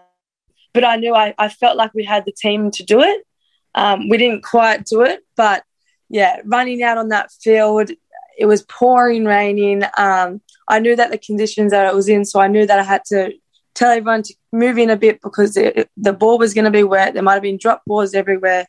but 0.72 0.84
I 0.84 0.96
knew 0.96 1.14
I, 1.14 1.34
I, 1.36 1.48
felt 1.48 1.76
like 1.76 1.92
we 1.94 2.04
had 2.04 2.24
the 2.24 2.32
team 2.32 2.70
to 2.72 2.84
do 2.84 3.00
it. 3.00 3.26
Um, 3.74 4.08
we 4.08 4.16
didn't 4.16 4.42
quite 4.42 4.84
do 4.84 5.02
it, 5.02 5.20
but 5.36 5.64
yeah, 6.08 6.40
running 6.44 6.82
out 6.82 6.98
on 6.98 7.08
that 7.08 7.30
field, 7.42 7.90
it 8.38 8.46
was 8.46 8.62
pouring, 8.62 9.24
raining. 9.24 9.82
Um, 9.98 10.40
I 10.68 10.78
knew 10.78 10.96
that 10.96 11.10
the 11.10 11.18
conditions 11.18 11.72
that 11.72 11.86
it 11.86 11.94
was 11.94 12.08
in, 12.08 12.24
so 12.24 12.40
I 12.40 12.48
knew 12.48 12.66
that 12.66 12.78
I 12.78 12.82
had 12.82 13.04
to 13.06 13.32
tell 13.74 13.90
everyone 13.90 14.22
to 14.22 14.34
move 14.52 14.78
in 14.78 14.90
a 14.90 14.96
bit 14.96 15.20
because 15.22 15.56
it, 15.56 15.90
the 15.96 16.12
ball 16.12 16.38
was 16.38 16.54
going 16.54 16.64
to 16.64 16.70
be 16.70 16.82
wet. 16.82 17.14
There 17.14 17.22
might 17.22 17.34
have 17.34 17.42
been 17.42 17.58
drop 17.58 17.82
balls 17.86 18.14
everywhere. 18.14 18.66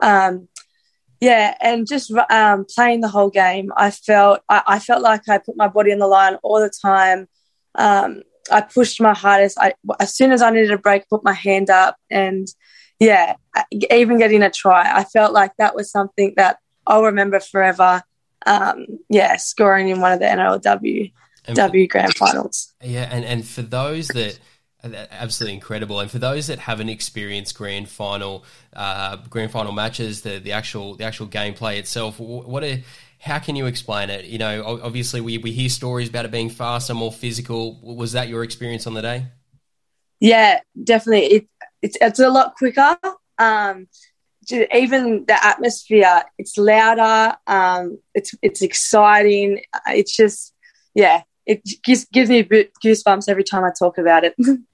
Um, 0.00 0.48
yeah, 1.22 1.54
and 1.60 1.86
just 1.86 2.12
um, 2.30 2.66
playing 2.74 3.00
the 3.00 3.08
whole 3.08 3.30
game, 3.30 3.70
I 3.76 3.92
felt 3.92 4.40
I, 4.48 4.62
I, 4.66 4.78
felt 4.80 5.02
like 5.02 5.28
I 5.28 5.38
put 5.38 5.56
my 5.56 5.68
body 5.68 5.92
on 5.92 6.00
the 6.00 6.08
line 6.08 6.34
all 6.42 6.58
the 6.58 6.68
time. 6.82 7.28
Um, 7.76 8.22
I 8.50 8.60
pushed 8.60 9.00
my 9.00 9.14
hardest. 9.14 9.56
I, 9.60 9.74
as 10.00 10.16
soon 10.16 10.32
as 10.32 10.42
I 10.42 10.50
needed 10.50 10.72
a 10.72 10.78
break, 10.78 11.08
put 11.08 11.22
my 11.22 11.32
hand 11.32 11.70
up, 11.70 11.96
and 12.10 12.48
yeah, 12.98 13.36
even 13.92 14.18
getting 14.18 14.42
a 14.42 14.50
try, 14.50 14.92
I 14.92 15.04
felt 15.04 15.32
like 15.32 15.52
that 15.58 15.76
was 15.76 15.92
something 15.92 16.34
that 16.38 16.58
I'll 16.88 17.04
remember 17.04 17.38
forever. 17.38 18.02
Um, 18.44 18.86
yeah, 19.08 19.36
scoring 19.36 19.90
in 19.90 20.00
one 20.00 20.10
of 20.10 20.18
the 20.18 20.26
NRLW 20.26 21.12
W 21.54 21.86
Grand 21.86 22.16
Finals. 22.16 22.72
Yeah, 22.82 23.08
and 23.08 23.24
and 23.24 23.46
for 23.46 23.62
those 23.62 24.08
that 24.08 24.40
absolutely 24.84 25.54
incredible. 25.54 26.00
And 26.00 26.10
for 26.10 26.18
those 26.18 26.48
that 26.48 26.58
haven't 26.58 26.88
experienced 26.88 27.56
grand 27.56 27.88
final, 27.88 28.44
uh, 28.74 29.16
grand 29.30 29.50
final 29.50 29.72
matches, 29.72 30.22
the 30.22 30.38
the 30.38 30.52
actual 30.52 30.96
the 30.96 31.04
actual 31.04 31.26
gameplay 31.26 31.78
itself, 31.78 32.18
what 32.18 32.64
a 32.64 32.82
how 33.18 33.38
can 33.38 33.54
you 33.54 33.66
explain 33.66 34.10
it? 34.10 34.24
You 34.24 34.38
know, 34.38 34.80
obviously 34.82 35.20
we, 35.20 35.38
we 35.38 35.52
hear 35.52 35.68
stories 35.68 36.08
about 36.08 36.24
it 36.24 36.32
being 36.32 36.50
faster, 36.50 36.92
more 36.92 37.12
physical. 37.12 37.78
Was 37.80 38.12
that 38.12 38.28
your 38.28 38.42
experience 38.42 38.86
on 38.88 38.94
the 38.94 39.02
day? 39.02 39.26
Yeah, 40.18 40.58
definitely. 40.82 41.26
It, 41.26 41.48
it's 41.82 41.96
it's 42.00 42.18
a 42.18 42.28
lot 42.28 42.56
quicker. 42.56 42.96
Um, 43.38 43.86
even 44.50 45.24
the 45.26 45.44
atmosphere, 45.44 46.24
it's 46.36 46.58
louder. 46.58 47.36
Um, 47.46 47.98
it's 48.14 48.34
it's 48.42 48.62
exciting. 48.62 49.62
It's 49.86 50.16
just 50.16 50.52
yeah, 50.94 51.22
it 51.46 51.62
gives 51.84 52.06
gives 52.06 52.28
me 52.28 52.42
goosebumps 52.42 53.28
every 53.28 53.44
time 53.44 53.64
I 53.64 53.70
talk 53.78 53.98
about 53.98 54.24
it. 54.24 54.34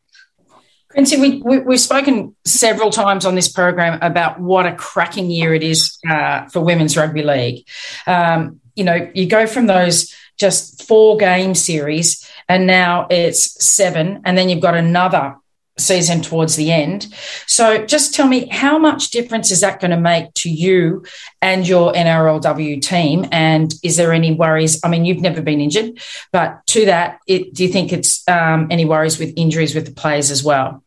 Quincy, 0.91 1.19
we, 1.19 1.43
we, 1.43 1.75
have 1.75 1.81
spoken 1.81 2.35
several 2.47 2.91
times 2.91 3.27
on 3.27 3.35
this 3.35 3.49
program 3.49 3.99
about 4.01 4.41
what 4.41 4.65
a 4.65 4.75
cracking 4.75 5.31
year 5.31 5.53
it 5.53 5.63
is 5.63 5.99
uh, 6.09 6.47
for 6.47 6.61
women's 6.61 6.97
rugby 6.97 7.23
league. 7.23 7.67
Um, 8.07 8.61
you 8.75 8.85
know, 8.85 9.11
you 9.15 9.27
go 9.27 9.47
from 9.47 9.67
those 9.67 10.15
just 10.39 10.85
four 10.85 11.19
game 11.19 11.55
series, 11.55 12.27
and 12.49 12.67
now 12.67 13.07
it's 13.11 13.63
seven, 13.63 14.23
and 14.25 14.39
then 14.39 14.49
you've 14.49 14.63
got 14.63 14.75
another 14.75 15.37
season 15.79 16.21
towards 16.21 16.57
the 16.57 16.73
end. 16.73 17.07
So 17.47 17.85
just 17.85 18.15
tell 18.15 18.27
me 18.27 18.49
how 18.49 18.79
much 18.79 19.11
difference 19.11 19.51
is 19.51 19.61
that 19.61 19.81
going 19.81 19.91
to 19.91 20.01
make 20.01 20.33
to 20.35 20.51
you 20.51 21.05
and 21.41 21.67
your 21.67 21.93
NRLW 21.93 22.83
team? 22.83 23.27
And 23.33 23.73
is 23.83 23.97
there 23.97 24.13
any 24.13 24.35
worries? 24.35 24.81
I 24.85 24.89
mean, 24.89 25.05
you've 25.05 25.21
never 25.21 25.41
been 25.41 25.61
injured, 25.61 25.99
but 26.33 26.67
to 26.69 26.87
that, 26.87 27.21
it, 27.27 27.55
do 27.55 27.65
you 27.65 27.73
think 27.73 27.93
it's 27.93 28.27
um, 28.29 28.69
any 28.71 28.85
worries 28.85 29.19
with 29.19 29.33
injuries 29.37 29.75
with 29.75 29.87
the 29.87 29.93
players 29.93 30.31
as 30.31 30.43
well? 30.43 30.83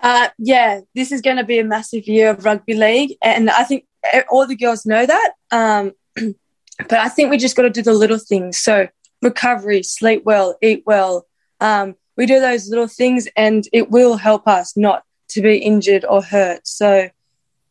Uh, 0.00 0.28
yeah, 0.38 0.80
this 0.94 1.10
is 1.10 1.20
going 1.20 1.38
to 1.38 1.44
be 1.44 1.58
a 1.58 1.64
massive 1.64 2.06
year 2.06 2.30
of 2.30 2.44
rugby 2.44 2.74
league, 2.74 3.16
and 3.20 3.50
I 3.50 3.64
think 3.64 3.84
all 4.30 4.46
the 4.46 4.54
girls 4.54 4.86
know 4.86 5.04
that. 5.04 5.32
Um, 5.50 5.92
but 6.78 6.98
I 6.98 7.08
think 7.08 7.30
we 7.30 7.36
just 7.36 7.56
got 7.56 7.62
to 7.62 7.70
do 7.70 7.82
the 7.82 7.92
little 7.92 8.18
things. 8.18 8.58
So 8.58 8.88
recovery, 9.22 9.82
sleep 9.82 10.24
well, 10.24 10.56
eat 10.62 10.84
well. 10.86 11.26
Um, 11.60 11.96
we 12.18 12.26
do 12.26 12.40
those 12.40 12.68
little 12.68 12.88
things 12.88 13.28
and 13.36 13.66
it 13.72 13.90
will 13.90 14.16
help 14.16 14.46
us 14.48 14.76
not 14.76 15.04
to 15.28 15.40
be 15.40 15.58
injured 15.58 16.04
or 16.04 16.20
hurt. 16.20 16.66
So 16.66 17.08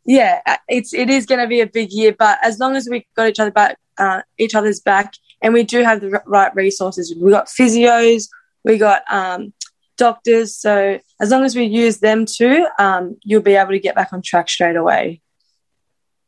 yeah, 0.05 0.39
it's 0.69 0.93
it 0.93 1.09
is 1.09 1.25
going 1.25 1.41
to 1.41 1.47
be 1.47 1.59
a 1.59 1.67
big 1.67 1.91
year, 1.91 2.15
but 2.17 2.39
as 2.41 2.57
long 2.57 2.77
as 2.77 2.87
we 2.89 3.05
got 3.15 3.27
each 3.27 3.41
other 3.41 3.51
back, 3.51 3.77
uh, 3.97 4.21
each 4.37 4.55
other's 4.55 4.79
back, 4.79 5.13
and 5.41 5.53
we 5.53 5.63
do 5.63 5.83
have 5.83 5.99
the 5.99 6.21
right 6.25 6.55
resources, 6.55 7.13
we 7.13 7.29
got 7.29 7.47
physios, 7.47 8.29
we 8.63 8.77
got 8.77 9.03
um, 9.11 9.53
doctors. 9.97 10.55
So 10.55 10.97
as 11.19 11.29
long 11.29 11.43
as 11.43 11.57
we 11.57 11.65
use 11.65 11.97
them 11.97 12.25
too, 12.25 12.65
um, 12.79 13.17
you'll 13.23 13.41
be 13.41 13.55
able 13.55 13.71
to 13.71 13.79
get 13.79 13.95
back 13.95 14.13
on 14.13 14.21
track 14.21 14.47
straight 14.47 14.77
away. 14.77 15.19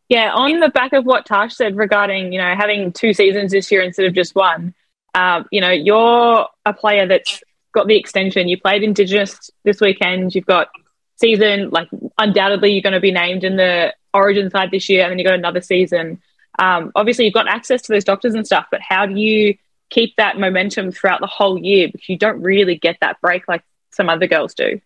Yeah, 0.10 0.34
on 0.34 0.60
the 0.60 0.70
back 0.70 0.92
of 0.92 1.06
what 1.06 1.26
Tash 1.26 1.56
said 1.56 1.78
regarding 1.78 2.34
you 2.34 2.42
know 2.42 2.54
having 2.54 2.92
two 2.92 3.14
seasons 3.14 3.54
this 3.54 3.72
year 3.72 3.82
instead 3.82 4.08
of 4.08 4.14
just 4.14 4.36
one, 4.36 4.74
um, 5.16 5.46
you 5.54 5.62
know 5.62 5.72
you're 5.72 6.48
a 6.66 6.74
player 6.74 7.08
that's 7.08 7.42
got 7.74 7.88
the 7.88 7.98
extension. 7.98 8.48
You 8.48 8.60
played 8.60 8.84
Indigenous 8.84 9.50
this 9.64 9.80
weekend. 9.80 10.36
You've 10.36 10.46
got 10.46 10.70
season, 11.18 11.70
like 11.70 11.90
undoubtedly 12.18 12.72
you're 12.72 12.82
going 12.82 12.94
to 12.94 13.00
be 13.00 13.12
named 13.12 13.44
in 13.44 13.58
the 13.58 13.94
Origin 14.14 14.50
side 14.50 14.72
this 14.72 14.90
year, 14.90 15.04
and 15.04 15.12
then 15.12 15.20
you've 15.20 15.28
got 15.28 15.36
another 15.36 15.62
season. 15.62 16.22
Um, 16.58 16.92
obviously, 16.96 17.26
you've 17.26 17.34
got 17.34 17.48
access 17.48 17.82
to 17.84 17.94
those 17.94 18.04
doctors 18.04 18.34
and 18.34 18.46
stuff, 18.46 18.66
but 18.72 18.82
how 18.82 19.06
do 19.06 19.14
you 19.16 19.56
keep 19.90 20.16
that 20.18 20.40
momentum 20.40 20.92
throughout 20.92 21.22
the 21.22 21.28
whole 21.28 21.60
year? 21.60 21.90
Because 21.92 22.10
you 22.10 22.18
don't 22.18 22.42
really 22.42 22.76
get 22.76 22.98
that 23.02 23.22
break 23.22 23.48
like 23.48 23.64
some 23.92 24.10
other 24.10 24.28
girls 24.28 24.54
do. 24.54 24.82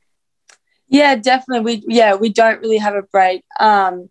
Yeah, 0.88 1.16
definitely. 1.16 1.82
We 1.88 1.96
yeah 1.96 2.16
we 2.16 2.30
don't 2.30 2.60
really 2.62 2.78
have 2.78 2.96
a 2.96 3.02
break. 3.02 3.44
Um, 3.60 4.10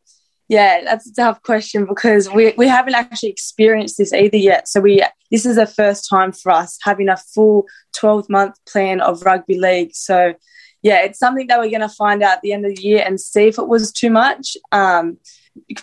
yeah, 0.53 0.83
that's 0.85 1.09
a 1.09 1.15
tough 1.15 1.43
question 1.43 1.87
because 1.87 2.29
we, 2.29 2.53
we 2.59 2.69
haven't 2.69 2.95
actually 2.95 3.31
experienced 3.31 3.97
this 3.97 4.13
either 4.13 4.37
yet. 4.37 4.69
So 4.69 4.83
we 4.83 5.03
this 5.31 5.47
is 5.47 5.57
the 5.57 5.67
first 5.67 6.11
time 6.11 6.31
for 6.31 6.53
us 6.53 6.79
having 6.83 7.09
a 7.09 7.17
full 7.17 7.65
12 7.95 8.29
month 8.29 8.57
plan 8.67 9.01
of 9.01 9.23
rugby 9.23 9.59
league. 9.59 9.95
So 9.95 10.35
yeah, 10.83 11.05
it's 11.05 11.19
something 11.19 11.47
that 11.47 11.59
we're 11.59 11.71
going 11.71 11.81
to 11.81 11.89
find 11.89 12.23
out 12.23 12.35
at 12.35 12.43
the 12.43 12.53
end 12.53 12.67
of 12.67 12.77
the 12.77 12.83
year 12.83 13.03
and 13.03 13.19
see 13.19 13.47
if 13.47 13.59
it 13.59 13.67
was 13.67 13.91
too 13.93 14.11
much. 14.11 14.59
Um, 14.73 15.17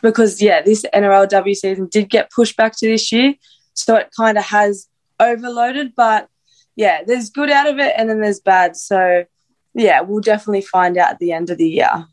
because 0.04 0.40
yeah, 0.40 0.62
this 0.62 0.86
NRLW 0.94 1.56
season 1.56 1.88
did 1.88 2.08
get 2.08 2.30
pushed 2.30 2.56
back 2.56 2.78
to 2.78 2.88
this 2.88 3.12
year, 3.12 3.34
so 3.74 3.96
it 3.96 4.12
kind 4.16 4.38
of 4.38 4.44
has 4.44 4.88
overloaded. 5.20 5.96
But 5.96 6.30
yeah, 6.76 7.02
there's 7.04 7.32
good 7.32 7.50
out 7.50 7.68
of 7.68 7.80
it, 7.80 7.96
and 7.98 8.08
then 8.08 8.22
there's 8.22 8.40
bad. 8.40 8.78
So 8.78 9.26
yeah, 9.74 10.02
we'll 10.02 10.22
definitely 10.22 10.62
find 10.62 10.96
out 10.96 11.14
at 11.14 11.18
the 11.20 11.32
end 11.32 11.50
of 11.50 11.58
the 11.58 11.70
year. 11.70 12.06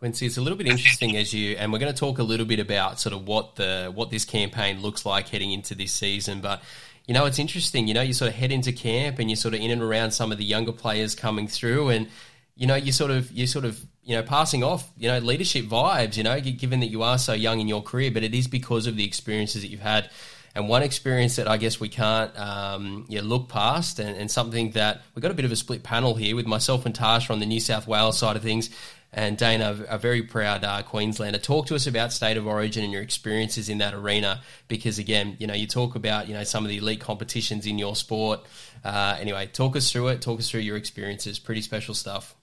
Quincy, 0.00 0.24
it's 0.24 0.38
a 0.38 0.40
little 0.40 0.56
bit 0.56 0.66
interesting 0.66 1.14
as 1.18 1.34
you, 1.34 1.56
and 1.56 1.70
we're 1.70 1.78
going 1.78 1.92
to 1.92 1.98
talk 1.98 2.18
a 2.18 2.22
little 2.22 2.46
bit 2.46 2.58
about 2.58 2.98
sort 2.98 3.14
of 3.14 3.28
what 3.28 3.56
the 3.56 3.92
what 3.94 4.08
this 4.08 4.24
campaign 4.24 4.80
looks 4.80 5.04
like 5.04 5.28
heading 5.28 5.52
into 5.52 5.74
this 5.74 5.92
season. 5.92 6.40
But 6.40 6.62
you 7.06 7.12
know, 7.12 7.26
it's 7.26 7.38
interesting. 7.38 7.86
You 7.86 7.92
know, 7.92 8.00
you 8.00 8.14
sort 8.14 8.30
of 8.30 8.34
head 8.34 8.50
into 8.50 8.72
camp 8.72 9.18
and 9.18 9.28
you're 9.28 9.36
sort 9.36 9.52
of 9.52 9.60
in 9.60 9.70
and 9.70 9.82
around 9.82 10.12
some 10.12 10.32
of 10.32 10.38
the 10.38 10.44
younger 10.44 10.72
players 10.72 11.14
coming 11.14 11.46
through, 11.46 11.90
and 11.90 12.08
you 12.56 12.66
know, 12.66 12.76
you 12.76 12.92
sort 12.92 13.10
of 13.10 13.30
you 13.30 13.46
sort 13.46 13.66
of 13.66 13.78
you 14.02 14.16
know 14.16 14.22
passing 14.22 14.64
off 14.64 14.90
you 14.96 15.06
know 15.06 15.18
leadership 15.18 15.66
vibes. 15.66 16.16
You 16.16 16.22
know, 16.22 16.40
given 16.40 16.80
that 16.80 16.88
you 16.88 17.02
are 17.02 17.18
so 17.18 17.34
young 17.34 17.60
in 17.60 17.68
your 17.68 17.82
career, 17.82 18.10
but 18.10 18.22
it 18.22 18.34
is 18.34 18.48
because 18.48 18.86
of 18.86 18.96
the 18.96 19.04
experiences 19.04 19.60
that 19.60 19.68
you've 19.68 19.80
had. 19.80 20.08
And 20.52 20.68
one 20.68 20.82
experience 20.82 21.36
that 21.36 21.46
I 21.46 21.58
guess 21.58 21.78
we 21.78 21.88
can't 21.88 22.36
um, 22.36 23.04
yeah, 23.08 23.20
look 23.22 23.48
past, 23.48 24.00
and, 24.00 24.16
and, 24.16 24.28
something 24.28 24.72
that 24.72 25.02
we've 25.14 25.22
got 25.22 25.30
a 25.30 25.34
bit 25.34 25.44
of 25.44 25.52
a 25.52 25.56
split 25.56 25.84
panel 25.84 26.16
here 26.16 26.34
with 26.34 26.44
myself 26.46 26.86
and 26.86 26.94
Tarsha 26.94 27.30
on 27.30 27.38
the 27.38 27.46
New 27.46 27.60
South 27.60 27.86
Wales 27.86 28.18
side 28.18 28.34
of 28.34 28.42
things, 28.42 28.68
and 29.12 29.36
Dana, 29.36 29.84
a 29.88 29.98
very 29.98 30.22
proud 30.22 30.62
uh, 30.64 30.82
Queenslander. 30.82 31.38
Talk 31.38 31.66
to 31.66 31.74
us 31.74 31.86
about 31.86 32.12
state 32.12 32.36
of 32.36 32.46
origin 32.46 32.84
and 32.84 32.92
your 32.92 33.02
experiences 33.02 33.68
in 33.68 33.78
that 33.78 33.92
arena, 33.92 34.42
because 34.68 34.98
again, 34.98 35.36
you 35.40 35.46
know, 35.46 35.54
you 35.54 35.66
talk 35.66 35.96
about 35.96 36.28
you 36.28 36.34
know 36.34 36.44
some 36.44 36.64
of 36.64 36.68
the 36.68 36.78
elite 36.78 37.00
competitions 37.00 37.66
in 37.66 37.78
your 37.78 37.96
sport. 37.96 38.40
Uh, 38.84 39.16
anyway, 39.20 39.46
talk 39.46 39.74
us 39.76 39.90
through 39.90 40.08
it. 40.08 40.22
Talk 40.22 40.38
us 40.38 40.50
through 40.50 40.60
your 40.60 40.76
experiences. 40.76 41.38
Pretty 41.38 41.60
special 41.62 41.94
stuff. 41.94 42.36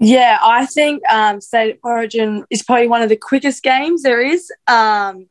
Yeah, 0.00 0.38
I 0.40 0.66
think 0.66 1.02
um, 1.10 1.40
state 1.40 1.72
of 1.72 1.78
origin 1.82 2.44
is 2.50 2.62
probably 2.62 2.86
one 2.86 3.02
of 3.02 3.08
the 3.08 3.16
quickest 3.16 3.62
games 3.62 4.02
there 4.02 4.20
is. 4.20 4.52
Um, 4.68 5.26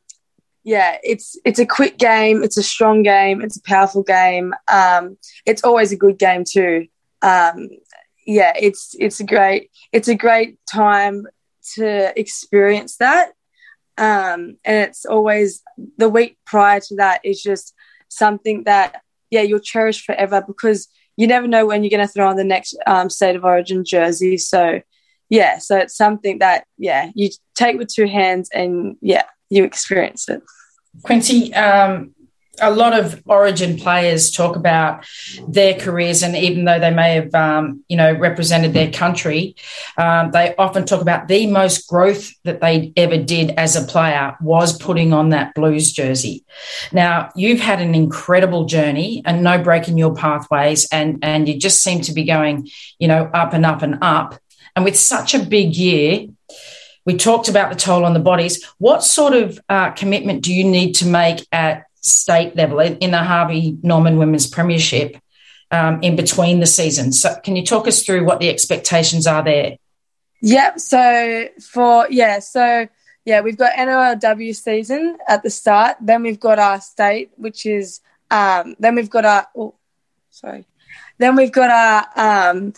yeah, 0.64 0.98
it's 1.02 1.38
it's 1.44 1.58
a 1.58 1.64
quick 1.64 1.96
game. 1.96 2.42
It's 2.42 2.58
a 2.58 2.62
strong 2.62 3.02
game. 3.02 3.40
It's 3.40 3.56
a 3.56 3.62
powerful 3.62 4.02
game. 4.02 4.52
Um, 4.66 5.16
it's 5.46 5.64
always 5.64 5.92
a 5.92 5.96
good 5.96 6.18
game 6.18 6.44
too. 6.44 6.88
Um, 7.22 7.70
yeah, 8.28 8.52
it's 8.60 8.94
it's 8.98 9.20
a 9.20 9.24
great 9.24 9.70
it's 9.90 10.06
a 10.06 10.14
great 10.14 10.58
time 10.70 11.26
to 11.76 12.12
experience 12.18 12.98
that. 12.98 13.32
Um, 13.96 14.58
and 14.66 14.88
it's 14.88 15.06
always 15.06 15.62
the 15.96 16.10
week 16.10 16.36
prior 16.46 16.78
to 16.78 16.96
that 16.96 17.22
is 17.24 17.42
just 17.42 17.74
something 18.08 18.64
that 18.64 19.00
yeah 19.30 19.40
you'll 19.40 19.60
cherish 19.60 20.04
forever 20.04 20.44
because 20.46 20.88
you 21.16 21.26
never 21.26 21.48
know 21.48 21.64
when 21.64 21.82
you're 21.82 21.90
going 21.90 22.06
to 22.06 22.12
throw 22.12 22.28
on 22.28 22.36
the 22.36 22.44
next 22.44 22.76
um, 22.86 23.08
state 23.08 23.34
of 23.34 23.46
origin 23.46 23.82
jersey. 23.82 24.36
So 24.36 24.82
yeah, 25.30 25.56
so 25.56 25.78
it's 25.78 25.96
something 25.96 26.40
that 26.40 26.66
yeah 26.76 27.10
you 27.14 27.30
take 27.54 27.78
with 27.78 27.88
two 27.88 28.06
hands 28.06 28.50
and 28.52 28.96
yeah 29.00 29.24
you 29.48 29.64
experience 29.64 30.28
it. 30.28 30.42
Quincy, 31.02 31.54
um, 31.54 32.14
a 32.60 32.70
lot 32.70 32.98
of 32.98 33.22
Origin 33.26 33.76
players 33.76 34.30
talk 34.30 34.56
about 34.56 35.04
their 35.46 35.74
careers, 35.74 36.22
and 36.22 36.36
even 36.36 36.64
though 36.64 36.78
they 36.78 36.90
may 36.90 37.14
have, 37.14 37.34
um, 37.34 37.84
you 37.88 37.96
know, 37.96 38.12
represented 38.12 38.72
their 38.72 38.90
country, 38.90 39.56
um, 39.96 40.30
they 40.30 40.54
often 40.56 40.84
talk 40.84 41.00
about 41.00 41.28
the 41.28 41.46
most 41.46 41.88
growth 41.88 42.32
that 42.44 42.60
they 42.60 42.92
ever 42.96 43.16
did 43.16 43.50
as 43.52 43.76
a 43.76 43.84
player 43.84 44.36
was 44.40 44.76
putting 44.78 45.12
on 45.12 45.30
that 45.30 45.54
Blues 45.54 45.92
jersey. 45.92 46.44
Now, 46.92 47.30
you've 47.34 47.60
had 47.60 47.80
an 47.80 47.94
incredible 47.94 48.64
journey 48.64 49.22
and 49.24 49.42
no 49.42 49.62
break 49.62 49.88
in 49.88 49.98
your 49.98 50.14
pathways, 50.14 50.88
and 50.92 51.18
and 51.22 51.48
you 51.48 51.58
just 51.58 51.82
seem 51.82 52.00
to 52.02 52.12
be 52.12 52.24
going, 52.24 52.68
you 52.98 53.08
know, 53.08 53.24
up 53.34 53.52
and 53.52 53.64
up 53.66 53.82
and 53.82 53.98
up. 54.02 54.38
And 54.76 54.84
with 54.84 54.96
such 54.96 55.34
a 55.34 55.40
big 55.40 55.74
year, 55.74 56.28
we 57.04 57.16
talked 57.16 57.48
about 57.48 57.70
the 57.70 57.76
toll 57.76 58.04
on 58.04 58.12
the 58.12 58.20
bodies. 58.20 58.64
What 58.76 59.02
sort 59.02 59.32
of 59.32 59.58
uh, 59.68 59.92
commitment 59.92 60.42
do 60.42 60.54
you 60.54 60.62
need 60.62 60.92
to 60.96 61.06
make 61.06 61.46
at 61.50 61.87
state 62.00 62.56
level 62.56 62.80
in 62.80 63.10
the 63.10 63.22
Harvey 63.22 63.76
Norman 63.82 64.18
Women's 64.18 64.46
Premiership 64.46 65.16
um, 65.70 66.02
in 66.02 66.16
between 66.16 66.60
the 66.60 66.66
seasons. 66.66 67.20
So, 67.20 67.36
can 67.42 67.56
you 67.56 67.64
talk 67.64 67.86
us 67.86 68.02
through 68.02 68.24
what 68.24 68.40
the 68.40 68.48
expectations 68.48 69.26
are 69.26 69.42
there? 69.42 69.76
Yep. 70.40 70.78
So, 70.80 71.48
for, 71.60 72.06
yeah, 72.10 72.38
so 72.38 72.88
yeah, 73.24 73.40
we've 73.40 73.56
got 73.56 73.74
NRLW 73.74 74.54
season 74.54 75.18
at 75.26 75.42
the 75.42 75.50
start. 75.50 75.96
Then 76.00 76.22
we've 76.22 76.40
got 76.40 76.58
our 76.58 76.80
state, 76.80 77.30
which 77.36 77.66
is, 77.66 78.00
um, 78.30 78.76
then 78.78 78.94
we've 78.94 79.10
got 79.10 79.24
our, 79.24 79.46
oh, 79.56 79.74
sorry. 80.30 80.64
Then 81.18 81.36
we've 81.36 81.52
got 81.52 81.70
our 81.70 82.50
um, 82.50 82.72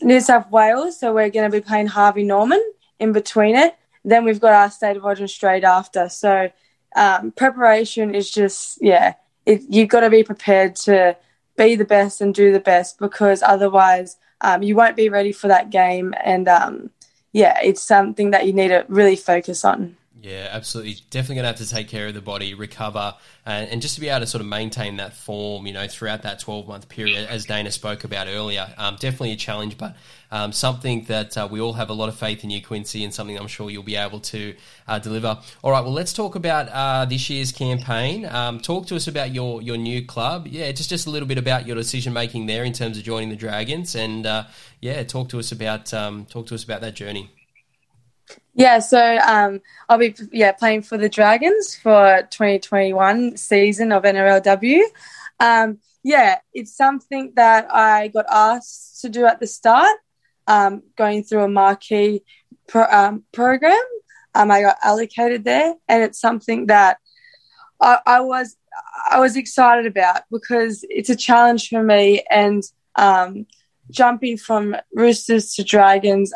New 0.00 0.20
South 0.20 0.50
Wales. 0.50 1.00
So, 1.00 1.12
we're 1.12 1.30
going 1.30 1.50
to 1.50 1.56
be 1.56 1.64
playing 1.64 1.88
Harvey 1.88 2.24
Norman 2.24 2.62
in 2.98 3.12
between 3.12 3.56
it. 3.56 3.76
Then 4.04 4.24
we've 4.24 4.40
got 4.40 4.54
our 4.54 4.70
state 4.70 4.96
of 4.96 5.04
origin 5.04 5.28
straight 5.28 5.64
after. 5.64 6.08
So, 6.08 6.50
um, 6.96 7.32
preparation 7.32 8.14
is 8.14 8.30
just 8.30 8.78
yeah 8.82 9.14
it, 9.46 9.62
you've 9.68 9.88
got 9.88 10.00
to 10.00 10.10
be 10.10 10.22
prepared 10.22 10.76
to 10.76 11.16
be 11.56 11.74
the 11.74 11.84
best 11.84 12.20
and 12.20 12.34
do 12.34 12.52
the 12.52 12.60
best 12.60 12.98
because 12.98 13.42
otherwise 13.42 14.16
um, 14.40 14.62
you 14.62 14.74
won't 14.74 14.96
be 14.96 15.08
ready 15.08 15.32
for 15.32 15.48
that 15.48 15.70
game. 15.70 16.14
And 16.24 16.48
um, 16.48 16.90
yeah 17.32 17.58
it's 17.62 17.82
something 17.82 18.30
that 18.30 18.46
you 18.46 18.52
need 18.52 18.68
to 18.68 18.84
really 18.88 19.16
focus 19.16 19.64
on 19.64 19.96
yeah, 20.22 20.48
absolutely. 20.52 20.98
Definitely 21.10 21.34
going 21.34 21.42
to 21.42 21.58
have 21.58 21.68
to 21.68 21.68
take 21.68 21.88
care 21.88 22.06
of 22.06 22.14
the 22.14 22.20
body, 22.20 22.54
recover, 22.54 23.16
and, 23.44 23.68
and, 23.70 23.82
just 23.82 23.96
to 23.96 24.00
be 24.00 24.08
able 24.08 24.20
to 24.20 24.26
sort 24.28 24.40
of 24.40 24.46
maintain 24.46 24.98
that 24.98 25.14
form, 25.14 25.66
you 25.66 25.72
know, 25.72 25.88
throughout 25.88 26.22
that 26.22 26.38
12 26.38 26.68
month 26.68 26.88
period, 26.88 27.28
as 27.28 27.44
Dana 27.44 27.72
spoke 27.72 28.04
about 28.04 28.28
earlier. 28.28 28.72
Um, 28.78 28.94
definitely 29.00 29.32
a 29.32 29.36
challenge, 29.36 29.76
but 29.76 29.96
um, 30.30 30.52
something 30.52 31.02
that 31.06 31.36
uh, 31.36 31.48
we 31.50 31.60
all 31.60 31.72
have 31.72 31.90
a 31.90 31.92
lot 31.92 32.08
of 32.08 32.14
faith 32.14 32.44
in 32.44 32.50
you, 32.50 32.62
Quincy, 32.62 33.02
and 33.02 33.12
something 33.12 33.36
I'm 33.36 33.48
sure 33.48 33.68
you'll 33.68 33.82
be 33.82 33.96
able 33.96 34.20
to 34.20 34.54
uh, 34.86 35.00
deliver. 35.00 35.40
All 35.60 35.72
right, 35.72 35.82
well, 35.82 35.92
let's 35.92 36.12
talk 36.12 36.36
about 36.36 36.68
uh, 36.68 37.04
this 37.04 37.28
year's 37.28 37.50
campaign. 37.50 38.24
Um, 38.24 38.60
talk 38.60 38.86
to 38.86 38.96
us 38.96 39.08
about 39.08 39.34
your, 39.34 39.60
your 39.60 39.76
new 39.76 40.06
club. 40.06 40.46
Yeah, 40.46 40.70
just, 40.70 40.88
just 40.88 41.08
a 41.08 41.10
little 41.10 41.26
bit 41.26 41.38
about 41.38 41.66
your 41.66 41.74
decision 41.74 42.12
making 42.12 42.46
there 42.46 42.62
in 42.62 42.72
terms 42.72 42.96
of 42.96 43.02
joining 43.02 43.30
the 43.30 43.36
Dragons, 43.36 43.96
and 43.96 44.24
uh, 44.24 44.44
yeah, 44.80 45.02
talk 45.02 45.30
to 45.30 45.40
us 45.40 45.50
about 45.50 45.92
um, 45.92 46.26
talk 46.26 46.46
to 46.46 46.54
us 46.54 46.62
about 46.62 46.80
that 46.82 46.94
journey. 46.94 47.28
Yeah, 48.54 48.80
so 48.80 49.18
um, 49.18 49.60
I'll 49.88 49.98
be 49.98 50.14
yeah 50.30 50.52
playing 50.52 50.82
for 50.82 50.98
the 50.98 51.08
Dragons 51.08 51.74
for 51.74 52.26
2021 52.30 53.36
season 53.36 53.92
of 53.92 54.02
NRLW. 54.02 54.82
Um, 55.40 55.78
yeah, 56.02 56.38
it's 56.52 56.76
something 56.76 57.32
that 57.36 57.72
I 57.72 58.08
got 58.08 58.26
asked 58.30 59.00
to 59.02 59.08
do 59.08 59.24
at 59.24 59.40
the 59.40 59.46
start, 59.46 59.96
um, 60.46 60.82
going 60.96 61.24
through 61.24 61.44
a 61.44 61.48
marquee 61.48 62.24
pro, 62.68 62.84
um, 62.84 63.24
program. 63.32 63.82
Um, 64.34 64.50
I 64.50 64.62
got 64.62 64.76
allocated 64.82 65.44
there, 65.44 65.74
and 65.88 66.02
it's 66.02 66.20
something 66.20 66.66
that 66.66 66.98
I, 67.80 67.98
I, 68.04 68.20
was 68.20 68.56
I 69.10 69.20
was 69.20 69.36
excited 69.36 69.86
about 69.86 70.22
because 70.30 70.84
it's 70.88 71.10
a 71.10 71.16
challenge 71.16 71.68
for 71.68 71.82
me, 71.82 72.22
and 72.30 72.62
um, 72.96 73.46
jumping 73.90 74.36
from 74.36 74.76
Roosters 74.94 75.54
to 75.54 75.64
Dragons 75.64 76.32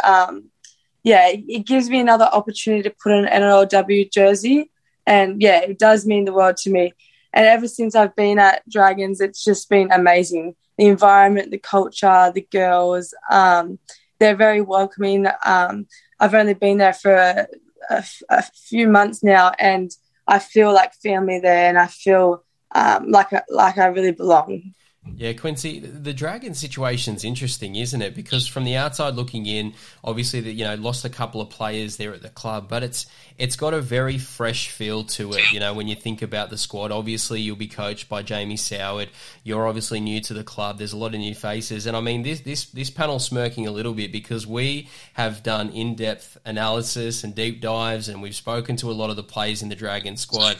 yeah, 1.06 1.30
it 1.32 1.64
gives 1.64 1.88
me 1.88 2.00
another 2.00 2.24
opportunity 2.24 2.82
to 2.82 2.90
put 3.00 3.12
on 3.12 3.26
an 3.26 3.40
NRLW 3.40 4.12
jersey. 4.12 4.72
And 5.06 5.40
yeah, 5.40 5.60
it 5.60 5.78
does 5.78 6.04
mean 6.04 6.24
the 6.24 6.32
world 6.32 6.56
to 6.58 6.70
me. 6.70 6.94
And 7.32 7.46
ever 7.46 7.68
since 7.68 7.94
I've 7.94 8.16
been 8.16 8.40
at 8.40 8.68
Dragons, 8.68 9.20
it's 9.20 9.44
just 9.44 9.70
been 9.70 9.92
amazing. 9.92 10.56
The 10.78 10.86
environment, 10.86 11.52
the 11.52 11.58
culture, 11.58 12.32
the 12.34 12.44
girls, 12.50 13.14
um, 13.30 13.78
they're 14.18 14.34
very 14.34 14.60
welcoming. 14.60 15.28
Um, 15.44 15.86
I've 16.18 16.34
only 16.34 16.54
been 16.54 16.78
there 16.78 16.92
for 16.92 17.14
a, 17.14 17.46
a, 17.88 18.04
a, 18.28 18.42
few 18.42 18.88
months 18.88 19.22
now, 19.22 19.52
and 19.60 19.92
I 20.26 20.40
feel 20.40 20.74
like 20.74 20.92
family 20.94 21.38
there, 21.38 21.68
and 21.68 21.78
I 21.78 21.86
feel 21.86 22.42
um, 22.74 23.12
like 23.12 23.28
like 23.48 23.78
I 23.78 23.86
really 23.86 24.10
belong. 24.10 24.74
Yeah, 25.16 25.32
Quincy, 25.32 25.80
the 25.80 26.12
Dragon 26.12 26.54
situation's 26.54 27.24
interesting, 27.24 27.76
isn't 27.76 28.02
it? 28.02 28.14
Because 28.14 28.46
from 28.46 28.64
the 28.64 28.76
outside 28.76 29.14
looking 29.14 29.46
in, 29.46 29.74
obviously, 30.02 30.40
that 30.40 30.52
you 30.52 30.64
know 30.64 30.74
lost 30.74 31.04
a 31.04 31.08
couple 31.08 31.40
of 31.40 31.48
players 31.48 31.96
there 31.96 32.12
at 32.12 32.22
the 32.22 32.28
club, 32.28 32.68
but 32.68 32.82
it's 32.82 33.06
it's 33.38 33.56
got 33.56 33.74
a 33.74 33.80
very 33.80 34.18
fresh 34.18 34.70
feel 34.70 35.04
to 35.04 35.32
it. 35.32 35.52
You 35.52 35.60
know, 35.60 35.74
when 35.74 35.88
you 35.88 35.94
think 35.94 36.22
about 36.22 36.50
the 36.50 36.58
squad, 36.58 36.92
obviously 36.92 37.40
you'll 37.40 37.56
be 37.56 37.68
coached 37.68 38.08
by 38.08 38.22
Jamie 38.22 38.56
Soward. 38.56 39.08
You're 39.44 39.66
obviously 39.66 40.00
new 40.00 40.20
to 40.22 40.34
the 40.34 40.44
club. 40.44 40.78
There's 40.78 40.92
a 40.92 40.96
lot 40.96 41.14
of 41.14 41.20
new 41.20 41.34
faces, 41.34 41.86
and 41.86 41.96
I 41.96 42.00
mean 42.00 42.22
this 42.22 42.40
this 42.40 42.66
this 42.66 42.90
panel 42.90 43.18
smirking 43.18 43.66
a 43.66 43.70
little 43.70 43.94
bit 43.94 44.12
because 44.12 44.46
we 44.46 44.88
have 45.14 45.42
done 45.42 45.70
in 45.70 45.94
depth 45.94 46.36
analysis 46.44 47.24
and 47.24 47.34
deep 47.34 47.60
dives, 47.60 48.08
and 48.08 48.22
we've 48.22 48.36
spoken 48.36 48.76
to 48.76 48.90
a 48.90 48.92
lot 48.92 49.10
of 49.10 49.16
the 49.16 49.22
players 49.22 49.62
in 49.62 49.68
the 49.68 49.76
Dragon 49.76 50.16
squad 50.16 50.56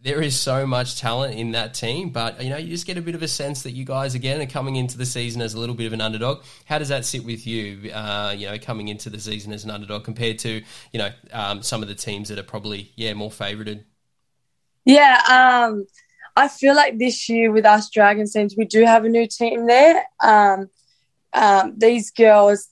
there 0.00 0.22
is 0.22 0.38
so 0.38 0.64
much 0.64 1.00
talent 1.00 1.34
in 1.34 1.50
that 1.52 1.74
team, 1.74 2.10
but 2.10 2.40
you 2.42 2.50
know, 2.50 2.56
you 2.56 2.68
just 2.68 2.86
get 2.86 2.96
a 2.96 3.02
bit 3.02 3.16
of 3.16 3.22
a 3.22 3.28
sense 3.28 3.62
that 3.64 3.72
you 3.72 3.84
guys 3.84 4.14
again 4.14 4.40
are 4.40 4.46
coming 4.46 4.76
into 4.76 4.96
the 4.96 5.06
season 5.06 5.42
as 5.42 5.54
a 5.54 5.58
little 5.58 5.74
bit 5.74 5.86
of 5.86 5.92
an 5.92 6.00
underdog. 6.00 6.44
How 6.66 6.78
does 6.78 6.88
that 6.88 7.04
sit 7.04 7.24
with 7.24 7.46
you? 7.46 7.90
Uh, 7.90 8.32
you 8.36 8.46
know, 8.46 8.58
coming 8.58 8.88
into 8.88 9.10
the 9.10 9.18
season 9.18 9.52
as 9.52 9.64
an 9.64 9.70
underdog 9.70 10.04
compared 10.04 10.38
to 10.40 10.62
you 10.92 10.98
know 10.98 11.10
um, 11.32 11.62
some 11.62 11.82
of 11.82 11.88
the 11.88 11.96
teams 11.96 12.28
that 12.28 12.38
are 12.38 12.44
probably 12.44 12.92
yeah 12.94 13.12
more 13.14 13.30
favoured. 13.30 13.84
Yeah, 14.84 15.20
um, 15.28 15.86
I 16.36 16.46
feel 16.46 16.76
like 16.76 16.98
this 16.98 17.28
year 17.28 17.50
with 17.50 17.66
us 17.66 17.90
Dragons 17.90 18.32
teams, 18.32 18.54
we 18.56 18.66
do 18.66 18.84
have 18.84 19.04
a 19.04 19.08
new 19.08 19.26
team 19.26 19.66
there. 19.66 20.04
Um, 20.22 20.70
um 21.32 21.74
these 21.76 22.12
girls, 22.12 22.68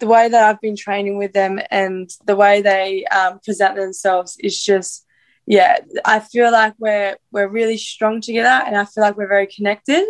the 0.00 0.08
way 0.08 0.28
that 0.28 0.44
I've 0.44 0.60
been 0.60 0.76
training 0.76 1.18
with 1.18 1.32
them 1.34 1.60
and 1.70 2.10
the 2.26 2.34
way 2.34 2.62
they 2.62 3.04
um, 3.06 3.38
present 3.44 3.76
themselves 3.76 4.36
is 4.40 4.60
just 4.60 5.03
yeah, 5.46 5.78
I 6.04 6.20
feel 6.20 6.50
like 6.50 6.74
we're 6.78 7.16
we're 7.30 7.48
really 7.48 7.76
strong 7.76 8.20
together, 8.20 8.62
and 8.66 8.76
I 8.76 8.84
feel 8.84 9.02
like 9.04 9.16
we're 9.16 9.28
very 9.28 9.46
connected. 9.46 10.04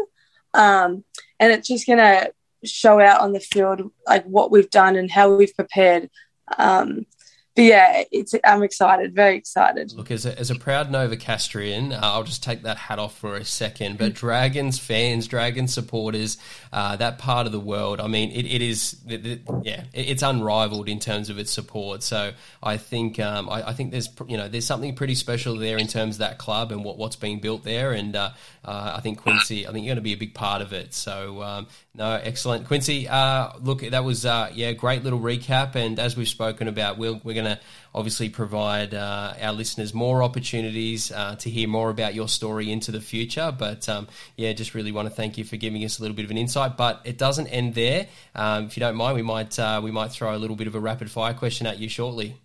Um, 0.54 1.04
and 1.40 1.52
it's 1.52 1.68
just 1.68 1.86
gonna 1.86 2.28
show 2.64 3.00
out 3.00 3.20
on 3.20 3.32
the 3.32 3.40
field 3.40 3.90
like 4.06 4.24
what 4.24 4.50
we've 4.50 4.70
done 4.70 4.96
and 4.96 5.10
how 5.10 5.34
we've 5.34 5.54
prepared 5.54 6.10
Um, 6.58 7.06
but 7.54 7.62
yeah, 7.62 8.02
it's 8.10 8.34
I'm 8.44 8.64
excited, 8.64 9.14
very 9.14 9.36
excited. 9.36 9.92
Look, 9.92 10.10
as 10.10 10.26
a, 10.26 10.36
as 10.36 10.50
a 10.50 10.56
proud 10.56 10.90
Novocastrian, 10.90 11.92
uh, 11.92 12.00
I'll 12.02 12.24
just 12.24 12.42
take 12.42 12.62
that 12.62 12.76
hat 12.76 12.98
off 12.98 13.16
for 13.16 13.36
a 13.36 13.44
second. 13.44 13.96
But 13.96 14.14
Dragons 14.14 14.80
fans, 14.80 15.28
Dragons 15.28 15.72
supporters, 15.72 16.36
uh, 16.72 16.96
that 16.96 17.18
part 17.18 17.46
of 17.46 17.52
the 17.52 17.60
world, 17.60 18.00
I 18.00 18.08
mean, 18.08 18.32
it, 18.32 18.44
it 18.44 18.60
is, 18.60 18.96
it, 19.08 19.24
it, 19.24 19.42
yeah, 19.62 19.84
it's 19.92 20.24
unrivaled 20.24 20.88
in 20.88 20.98
terms 20.98 21.30
of 21.30 21.38
its 21.38 21.52
support. 21.52 22.02
So 22.02 22.32
I 22.60 22.76
think, 22.76 23.20
um, 23.20 23.48
I, 23.48 23.68
I, 23.68 23.72
think 23.72 23.92
there's, 23.92 24.08
you 24.26 24.36
know, 24.36 24.48
there's 24.48 24.66
something 24.66 24.96
pretty 24.96 25.14
special 25.14 25.56
there 25.56 25.78
in 25.78 25.86
terms 25.86 26.16
of 26.16 26.18
that 26.20 26.38
club 26.38 26.72
and 26.72 26.84
what, 26.84 26.98
what's 26.98 27.16
being 27.16 27.38
built 27.38 27.62
there. 27.62 27.92
And 27.92 28.16
uh, 28.16 28.30
uh 28.64 28.94
I 28.96 29.00
think 29.00 29.18
Quincy, 29.18 29.68
I 29.68 29.70
think 29.70 29.84
you're 29.84 29.94
going 29.94 30.02
to 30.02 30.02
be 30.02 30.12
a 30.12 30.16
big 30.16 30.34
part 30.34 30.60
of 30.60 30.72
it. 30.72 30.92
So 30.92 31.40
um, 31.42 31.68
no, 31.96 32.10
excellent, 32.20 32.66
Quincy. 32.66 33.06
Uh, 33.06 33.52
look, 33.60 33.82
that 33.82 34.02
was 34.02 34.26
uh, 34.26 34.50
yeah, 34.52 34.72
great 34.72 35.04
little 35.04 35.20
recap. 35.20 35.76
And 35.76 36.00
as 36.00 36.16
we've 36.16 36.28
spoken 36.28 36.66
about, 36.66 36.98
we'll, 36.98 37.20
we're 37.22 37.34
going 37.34 37.46
to 37.46 37.60
obviously 37.94 38.28
provide 38.28 38.92
uh, 38.94 39.34
our 39.40 39.52
listeners 39.52 39.94
more 39.94 40.20
opportunities 40.20 41.12
uh, 41.12 41.36
to 41.36 41.48
hear 41.48 41.68
more 41.68 41.90
about 41.90 42.14
your 42.14 42.26
story 42.26 42.72
into 42.72 42.90
the 42.90 43.00
future. 43.00 43.54
But 43.56 43.88
um, 43.88 44.08
yeah, 44.36 44.52
just 44.54 44.74
really 44.74 44.90
want 44.90 45.08
to 45.08 45.14
thank 45.14 45.38
you 45.38 45.44
for 45.44 45.56
giving 45.56 45.84
us 45.84 46.00
a 46.00 46.02
little 46.02 46.16
bit 46.16 46.24
of 46.24 46.32
an 46.32 46.38
insight. 46.38 46.76
But 46.76 47.00
it 47.04 47.16
doesn't 47.16 47.46
end 47.46 47.74
there. 47.74 48.08
Um, 48.34 48.64
if 48.64 48.76
you 48.76 48.80
don't 48.80 48.96
mind, 48.96 49.14
we 49.14 49.22
might 49.22 49.56
uh, 49.56 49.80
we 49.82 49.92
might 49.92 50.10
throw 50.10 50.34
a 50.34 50.38
little 50.38 50.56
bit 50.56 50.66
of 50.66 50.74
a 50.74 50.80
rapid 50.80 51.12
fire 51.12 51.34
question 51.34 51.68
at 51.68 51.78
you 51.78 51.88
shortly. 51.88 52.36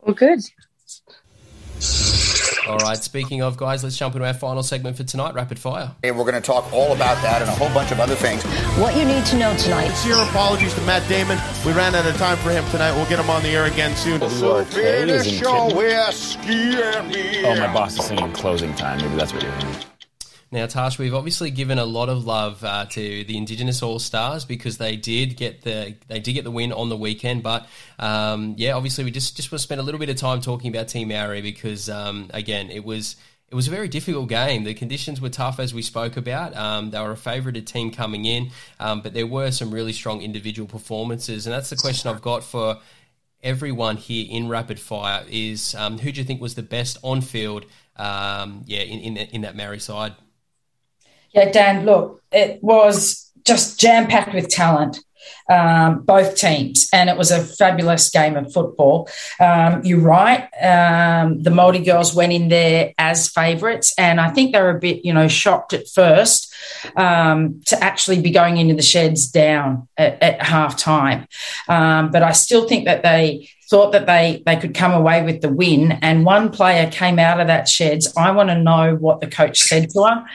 Well, 0.00 0.14
good. 0.14 0.40
All 2.68 2.78
right, 2.78 3.02
speaking 3.02 3.42
of 3.42 3.56
guys, 3.56 3.82
let's 3.82 3.96
jump 3.96 4.14
into 4.14 4.26
our 4.26 4.34
final 4.34 4.62
segment 4.62 4.96
for 4.96 5.02
tonight, 5.02 5.34
Rapid 5.34 5.58
Fire. 5.58 5.90
And 6.04 6.16
we're 6.16 6.24
going 6.24 6.40
to 6.40 6.40
talk 6.40 6.72
all 6.72 6.92
about 6.92 7.20
that 7.22 7.42
and 7.42 7.50
a 7.50 7.54
whole 7.54 7.72
bunch 7.74 7.90
of 7.90 7.98
other 7.98 8.14
things. 8.14 8.44
What 8.78 8.96
you 8.96 9.04
need 9.04 9.26
to 9.26 9.36
know 9.36 9.56
tonight. 9.56 9.88
Sincere 9.88 10.22
apologies 10.22 10.72
to 10.74 10.80
Matt 10.82 11.06
Damon. 11.08 11.38
We 11.66 11.72
ran 11.72 11.94
out 11.94 12.06
of 12.06 12.16
time 12.16 12.36
for 12.38 12.50
him 12.50 12.64
tonight. 12.70 12.92
We'll 12.92 13.08
get 13.08 13.18
him 13.18 13.30
on 13.30 13.42
the 13.42 13.48
air 13.48 13.64
again 13.64 13.96
soon. 13.96 14.20
So 14.30 14.64
finish 14.64 15.40
your 15.40 15.74
whiskey 15.74 16.76
Oh, 17.44 17.56
my 17.58 17.72
boss 17.72 17.98
is 17.98 18.04
singing 18.06 18.32
closing 18.32 18.74
time. 18.74 18.98
Maybe 18.98 19.16
that's 19.16 19.32
what 19.32 19.42
you're 19.42 19.52
hearing. 19.52 19.76
Now, 20.52 20.66
Tash, 20.66 20.98
we've 20.98 21.14
obviously 21.14 21.50
given 21.50 21.78
a 21.78 21.86
lot 21.86 22.10
of 22.10 22.26
love 22.26 22.62
uh, 22.62 22.84
to 22.84 23.24
the 23.24 23.38
Indigenous 23.38 23.82
All 23.82 23.98
Stars 23.98 24.44
because 24.44 24.76
they 24.76 24.96
did 24.96 25.38
get 25.38 25.62
the 25.62 25.94
they 26.08 26.20
did 26.20 26.34
get 26.34 26.44
the 26.44 26.50
win 26.50 26.74
on 26.74 26.90
the 26.90 26.96
weekend. 26.96 27.42
But 27.42 27.66
um, 27.98 28.54
yeah, 28.58 28.74
obviously 28.74 29.02
we 29.02 29.10
just 29.10 29.34
just 29.34 29.50
want 29.50 29.60
to 29.60 29.62
spend 29.62 29.80
a 29.80 29.82
little 29.82 29.98
bit 29.98 30.10
of 30.10 30.16
time 30.16 30.42
talking 30.42 30.68
about 30.68 30.88
Team 30.88 31.08
Maori 31.08 31.40
because 31.40 31.88
um, 31.88 32.28
again, 32.34 32.70
it 32.70 32.84
was 32.84 33.16
it 33.48 33.54
was 33.54 33.66
a 33.66 33.70
very 33.70 33.88
difficult 33.88 34.28
game. 34.28 34.64
The 34.64 34.74
conditions 34.74 35.22
were 35.22 35.30
tough, 35.30 35.58
as 35.58 35.72
we 35.72 35.80
spoke 35.80 36.18
about. 36.18 36.54
Um, 36.54 36.90
they 36.90 37.00
were 37.00 37.12
a 37.12 37.16
favoured 37.16 37.66
team 37.66 37.90
coming 37.90 38.26
in, 38.26 38.50
um, 38.78 39.00
but 39.00 39.14
there 39.14 39.26
were 39.26 39.52
some 39.52 39.70
really 39.70 39.94
strong 39.94 40.20
individual 40.20 40.68
performances, 40.68 41.46
and 41.46 41.54
that's 41.54 41.70
the 41.70 41.76
question 41.76 42.10
I've 42.10 42.20
got 42.20 42.44
for 42.44 42.78
everyone 43.42 43.96
here 43.96 44.26
in 44.28 44.48
rapid 44.48 44.78
fire: 44.78 45.24
is 45.30 45.74
um, 45.76 45.96
who 45.96 46.12
do 46.12 46.20
you 46.20 46.26
think 46.26 46.42
was 46.42 46.56
the 46.56 46.62
best 46.62 46.98
on 47.02 47.22
field? 47.22 47.64
Um, 47.96 48.64
yeah, 48.66 48.80
in, 48.80 49.16
in 49.16 49.16
in 49.16 49.40
that 49.42 49.56
Maori 49.56 49.78
side. 49.78 50.14
Yeah, 51.32 51.50
Dan, 51.50 51.84
look, 51.84 52.22
it 52.30 52.62
was 52.62 53.30
just 53.44 53.80
jam 53.80 54.06
packed 54.06 54.34
with 54.34 54.48
talent. 54.48 54.98
Um, 55.48 56.02
both 56.02 56.36
teams, 56.36 56.88
and 56.92 57.10
it 57.10 57.16
was 57.16 57.30
a 57.30 57.42
fabulous 57.42 58.10
game 58.10 58.36
of 58.36 58.52
football. 58.52 59.08
Um, 59.40 59.84
you're 59.84 60.00
right. 60.00 60.42
Um, 60.62 61.42
the 61.42 61.50
Māori 61.50 61.84
girls 61.84 62.14
went 62.14 62.32
in 62.32 62.48
there 62.48 62.92
as 62.98 63.28
favourites, 63.28 63.92
and 63.98 64.20
I 64.20 64.30
think 64.30 64.52
they 64.52 64.60
were 64.60 64.70
a 64.70 64.78
bit, 64.78 65.04
you 65.04 65.12
know, 65.12 65.28
shocked 65.28 65.72
at 65.72 65.88
first 65.88 66.52
um, 66.96 67.60
to 67.66 67.82
actually 67.82 68.20
be 68.20 68.30
going 68.30 68.56
into 68.56 68.74
the 68.74 68.82
sheds 68.82 69.26
down 69.26 69.88
at, 69.96 70.22
at 70.22 70.42
half 70.42 70.76
time. 70.76 71.26
Um, 71.68 72.10
but 72.10 72.22
I 72.22 72.32
still 72.32 72.68
think 72.68 72.84
that 72.84 73.02
they 73.02 73.50
thought 73.72 73.92
that 73.92 74.04
they 74.04 74.42
they 74.44 74.56
could 74.56 74.74
come 74.74 74.92
away 74.92 75.24
with 75.24 75.40
the 75.40 75.48
win. 75.48 75.92
And 76.02 76.26
one 76.26 76.50
player 76.50 76.90
came 76.90 77.18
out 77.18 77.40
of 77.40 77.46
that 77.46 77.66
sheds. 77.68 78.12
I 78.18 78.30
want 78.30 78.50
to 78.50 78.58
know 78.58 78.96
what 78.96 79.20
the 79.20 79.26
coach 79.26 79.60
said 79.60 79.88
to 79.90 80.02
her 80.02 80.26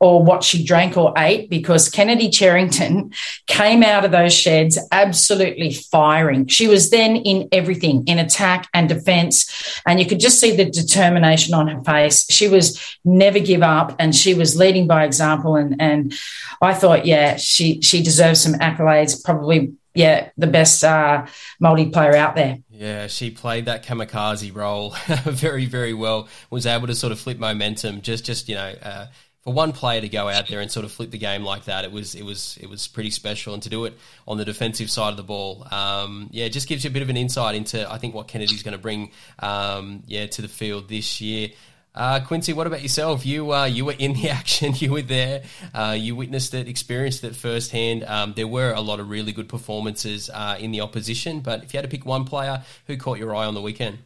or 0.00 0.22
what 0.22 0.42
she 0.42 0.64
drank 0.64 0.96
or 0.96 1.12
ate 1.16 1.50
because 1.50 1.90
Kennedy 1.90 2.30
Cherrington 2.30 3.12
came 3.46 3.82
out 3.82 4.06
of 4.06 4.12
those 4.12 4.32
sheds 4.32 4.55
absolutely 4.92 5.72
firing. 5.72 6.46
She 6.46 6.68
was 6.68 6.90
then 6.90 7.16
in 7.16 7.48
everything, 7.52 8.04
in 8.06 8.18
attack 8.18 8.68
and 8.74 8.88
defense. 8.88 9.80
And 9.86 10.00
you 10.00 10.06
could 10.06 10.20
just 10.20 10.40
see 10.40 10.56
the 10.56 10.64
determination 10.64 11.54
on 11.54 11.68
her 11.68 11.82
face. 11.82 12.26
She 12.30 12.48
was 12.48 12.98
never 13.04 13.38
give 13.38 13.62
up 13.62 13.96
and 13.98 14.14
she 14.14 14.34
was 14.34 14.56
leading 14.56 14.86
by 14.86 15.04
example. 15.04 15.56
And, 15.56 15.80
and 15.80 16.14
I 16.60 16.74
thought, 16.74 17.06
yeah, 17.06 17.36
she, 17.36 17.80
she 17.82 18.02
deserves 18.02 18.40
some 18.40 18.54
accolades, 18.54 19.22
probably, 19.24 19.74
yeah, 19.94 20.30
the 20.36 20.46
best 20.46 20.84
uh, 20.84 21.26
multiplayer 21.62 22.14
out 22.14 22.34
there. 22.34 22.58
Yeah, 22.68 23.06
she 23.06 23.30
played 23.30 23.64
that 23.64 23.84
kamikaze 23.84 24.54
role 24.54 24.90
very, 25.24 25.64
very 25.64 25.94
well. 25.94 26.28
Was 26.50 26.66
able 26.66 26.86
to 26.88 26.94
sort 26.94 27.12
of 27.12 27.18
flip 27.18 27.38
momentum. 27.38 28.02
Just, 28.02 28.24
just 28.24 28.48
you 28.48 28.56
know, 28.56 28.74
uh, 28.82 29.06
for 29.46 29.52
one 29.52 29.70
player 29.70 30.00
to 30.00 30.08
go 30.08 30.28
out 30.28 30.48
there 30.48 30.60
and 30.60 30.68
sort 30.72 30.84
of 30.84 30.90
flip 30.90 31.12
the 31.12 31.18
game 31.18 31.44
like 31.44 31.66
that, 31.66 31.84
it 31.84 31.92
was 31.92 32.16
it 32.16 32.24
was 32.24 32.58
it 32.60 32.68
was 32.68 32.88
pretty 32.88 33.10
special. 33.10 33.54
And 33.54 33.62
to 33.62 33.68
do 33.68 33.84
it 33.84 33.96
on 34.26 34.38
the 34.38 34.44
defensive 34.44 34.90
side 34.90 35.10
of 35.10 35.16
the 35.16 35.22
ball, 35.22 35.64
um, 35.70 36.28
yeah, 36.32 36.46
it 36.46 36.52
just 36.52 36.68
gives 36.68 36.82
you 36.82 36.90
a 36.90 36.92
bit 36.92 37.02
of 37.02 37.10
an 37.10 37.16
insight 37.16 37.54
into 37.54 37.88
I 37.88 37.96
think 37.98 38.12
what 38.12 38.26
Kennedy's 38.26 38.64
going 38.64 38.72
to 38.72 38.82
bring, 38.82 39.12
um, 39.38 40.02
yeah, 40.08 40.26
to 40.26 40.42
the 40.42 40.48
field 40.48 40.88
this 40.88 41.20
year. 41.20 41.50
Uh, 41.94 42.18
Quincy, 42.26 42.54
what 42.54 42.66
about 42.66 42.82
yourself? 42.82 43.24
You 43.24 43.52
uh, 43.52 43.66
you 43.66 43.84
were 43.84 43.94
in 43.96 44.14
the 44.14 44.30
action, 44.30 44.72
you 44.74 44.90
were 44.90 45.02
there, 45.02 45.44
uh, 45.72 45.96
you 45.96 46.16
witnessed 46.16 46.52
it, 46.52 46.66
experienced 46.66 47.22
it 47.22 47.36
firsthand. 47.36 48.02
Um, 48.02 48.32
there 48.34 48.48
were 48.48 48.72
a 48.72 48.80
lot 48.80 48.98
of 48.98 49.08
really 49.08 49.30
good 49.30 49.48
performances 49.48 50.28
uh, 50.28 50.56
in 50.58 50.72
the 50.72 50.80
opposition, 50.80 51.38
but 51.38 51.62
if 51.62 51.72
you 51.72 51.78
had 51.78 51.88
to 51.88 51.96
pick 51.96 52.04
one 52.04 52.24
player, 52.24 52.64
who 52.88 52.96
caught 52.96 53.18
your 53.18 53.32
eye 53.32 53.46
on 53.46 53.54
the 53.54 53.62
weekend? 53.62 53.98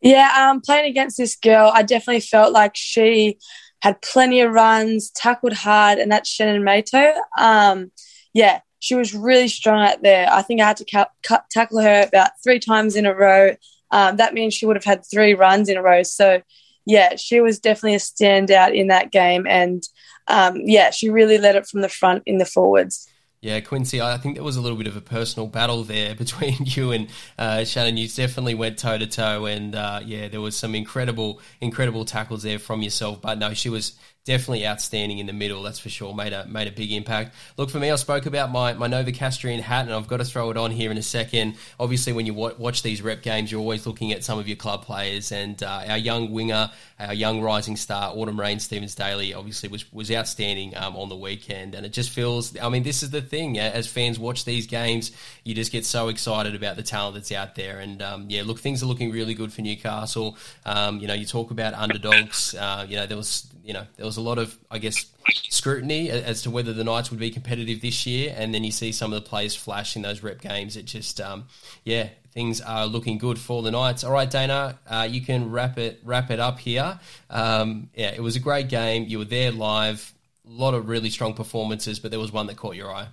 Yeah, 0.00 0.30
um, 0.36 0.60
playing 0.60 0.88
against 0.88 1.16
this 1.16 1.34
girl, 1.34 1.72
I 1.74 1.82
definitely 1.82 2.20
felt 2.20 2.52
like 2.52 2.76
she 2.76 3.38
had 3.84 4.00
plenty 4.00 4.40
of 4.40 4.50
runs, 4.50 5.10
tackled 5.10 5.52
hard, 5.52 5.98
and 5.98 6.10
that's 6.10 6.26
Shannon 6.26 6.64
Mato. 6.64 7.12
Um, 7.38 7.92
yeah, 8.32 8.60
she 8.78 8.94
was 8.94 9.12
really 9.12 9.46
strong 9.46 9.86
out 9.86 10.02
there. 10.02 10.26
I 10.32 10.40
think 10.40 10.62
I 10.62 10.68
had 10.68 10.78
to 10.78 11.06
tackle 11.50 11.82
her 11.82 12.04
about 12.08 12.30
three 12.42 12.58
times 12.58 12.96
in 12.96 13.04
a 13.04 13.14
row. 13.14 13.54
Um, 13.90 14.16
that 14.16 14.32
means 14.32 14.54
she 14.54 14.64
would 14.64 14.76
have 14.76 14.86
had 14.86 15.04
three 15.04 15.34
runs 15.34 15.68
in 15.68 15.76
a 15.76 15.82
row. 15.82 16.02
So, 16.02 16.40
yeah, 16.86 17.16
she 17.16 17.42
was 17.42 17.58
definitely 17.58 17.96
a 17.96 17.98
standout 17.98 18.74
in 18.74 18.88
that 18.88 19.12
game. 19.12 19.46
And 19.46 19.82
um, 20.28 20.62
yeah, 20.64 20.90
she 20.90 21.10
really 21.10 21.36
led 21.36 21.54
it 21.54 21.66
from 21.66 21.82
the 21.82 21.90
front 21.90 22.22
in 22.24 22.38
the 22.38 22.46
forwards. 22.46 23.06
Yeah, 23.44 23.60
Quincy, 23.60 24.00
I 24.00 24.16
think 24.16 24.36
there 24.36 24.42
was 24.42 24.56
a 24.56 24.62
little 24.62 24.78
bit 24.78 24.86
of 24.86 24.96
a 24.96 25.02
personal 25.02 25.46
battle 25.46 25.84
there 25.84 26.14
between 26.24 26.56
you 26.60 26.92
and 26.92 27.08
uh, 27.38 27.64
Shannon. 27.64 27.98
You 27.98 28.08
definitely 28.08 28.54
went 28.54 28.78
toe 28.78 28.96
to 28.96 29.06
toe, 29.06 29.44
and 29.44 29.74
uh, 29.74 30.00
yeah, 30.02 30.28
there 30.28 30.40
was 30.40 30.56
some 30.56 30.74
incredible, 30.74 31.42
incredible 31.60 32.06
tackles 32.06 32.42
there 32.42 32.58
from 32.58 32.80
yourself. 32.80 33.20
But 33.20 33.36
no, 33.36 33.52
she 33.52 33.68
was 33.68 33.98
definitely 34.24 34.66
outstanding 34.66 35.18
in 35.18 35.26
the 35.26 35.32
middle. 35.32 35.62
That's 35.62 35.78
for 35.78 35.90
sure. 35.90 36.14
Made 36.14 36.32
a 36.32 36.46
made 36.46 36.66
a 36.66 36.72
big 36.72 36.92
impact. 36.92 37.34
Look 37.56 37.70
for 37.70 37.78
me. 37.78 37.90
I 37.90 37.96
spoke 37.96 38.26
about 38.26 38.50
my 38.50 38.72
my 38.72 38.88
Novocastrian 38.88 39.60
hat, 39.60 39.84
and 39.84 39.94
I've 39.94 40.08
got 40.08 40.18
to 40.18 40.24
throw 40.24 40.50
it 40.50 40.56
on 40.56 40.70
here 40.70 40.90
in 40.90 40.98
a 40.98 41.02
second. 41.02 41.56
Obviously, 41.78 42.12
when 42.12 42.26
you 42.26 42.34
watch 42.34 42.82
these 42.82 43.02
rep 43.02 43.22
games, 43.22 43.52
you're 43.52 43.60
always 43.60 43.86
looking 43.86 44.12
at 44.12 44.24
some 44.24 44.38
of 44.38 44.48
your 44.48 44.56
club 44.56 44.84
players, 44.84 45.30
and 45.30 45.62
uh, 45.62 45.84
our 45.88 45.98
young 45.98 46.32
winger, 46.32 46.70
our 46.98 47.14
young 47.14 47.42
rising 47.42 47.76
star, 47.76 48.12
Autumn-Rain 48.14 48.60
Stephens-Daly, 48.60 49.34
obviously 49.34 49.68
was 49.68 49.90
was 49.92 50.10
outstanding 50.10 50.76
um, 50.76 50.96
on 50.96 51.08
the 51.08 51.16
weekend, 51.16 51.74
and 51.74 51.84
it 51.84 51.92
just 51.92 52.10
feels. 52.10 52.56
I 52.58 52.68
mean, 52.68 52.82
this 52.82 53.02
is 53.02 53.10
the 53.10 53.22
thing. 53.22 53.58
As 53.58 53.86
fans 53.86 54.18
watch 54.18 54.44
these 54.44 54.66
games, 54.66 55.12
you 55.44 55.54
just 55.54 55.72
get 55.72 55.84
so 55.84 56.08
excited 56.08 56.54
about 56.54 56.76
the 56.76 56.82
talent 56.82 57.16
that's 57.16 57.32
out 57.32 57.54
there, 57.54 57.78
and 57.78 58.00
um, 58.00 58.26
yeah, 58.28 58.42
look, 58.44 58.58
things 58.58 58.82
are 58.82 58.86
looking 58.86 59.10
really 59.10 59.34
good 59.34 59.52
for 59.52 59.60
Newcastle. 59.60 60.36
Um, 60.64 60.98
you 60.98 61.06
know, 61.06 61.14
you 61.14 61.26
talk 61.26 61.50
about 61.50 61.74
underdogs. 61.74 62.54
Uh, 62.54 62.86
you 62.88 62.96
know, 62.96 63.06
there 63.06 63.16
was 63.16 63.46
you 63.64 63.72
know 63.72 63.86
there 63.96 64.04
was 64.04 64.18
a 64.18 64.20
lot 64.20 64.38
of 64.38 64.56
I 64.70 64.78
guess 64.78 65.06
scrutiny 65.48 66.10
as 66.10 66.42
to 66.42 66.50
whether 66.50 66.72
the 66.72 66.84
Knights 66.84 67.10
would 67.10 67.18
be 67.18 67.30
competitive 67.30 67.80
this 67.80 68.06
year, 68.06 68.34
and 68.36 68.54
then 68.54 68.62
you 68.62 68.70
see 68.70 68.92
some 68.92 69.12
of 69.12 69.22
the 69.22 69.28
players 69.28 69.56
flash 69.56 69.96
in 69.96 70.02
those 70.02 70.22
rep 70.22 70.40
games. 70.40 70.76
It 70.76 70.84
just 70.84 71.20
um, 71.20 71.46
yeah, 71.84 72.10
things 72.32 72.60
are 72.60 72.86
looking 72.86 73.16
good 73.16 73.38
for 73.38 73.62
the 73.62 73.70
Knights. 73.70 74.04
All 74.04 74.12
right, 74.12 74.30
Dana, 74.30 74.78
uh, 74.86 75.08
you 75.10 75.22
can 75.22 75.50
wrap 75.50 75.78
it 75.78 76.00
wrap 76.04 76.30
it 76.30 76.38
up 76.38 76.58
here. 76.58 77.00
Um, 77.30 77.88
yeah, 77.94 78.10
it 78.10 78.22
was 78.22 78.36
a 78.36 78.40
great 78.40 78.68
game. 78.68 79.06
You 79.08 79.18
were 79.18 79.24
there 79.24 79.50
live. 79.50 80.12
A 80.46 80.50
lot 80.50 80.74
of 80.74 80.88
really 80.88 81.08
strong 81.08 81.32
performances, 81.32 81.98
but 81.98 82.10
there 82.10 82.20
was 82.20 82.30
one 82.30 82.46
that 82.48 82.56
caught 82.56 82.76
your 82.76 82.94
eye. 82.94 83.06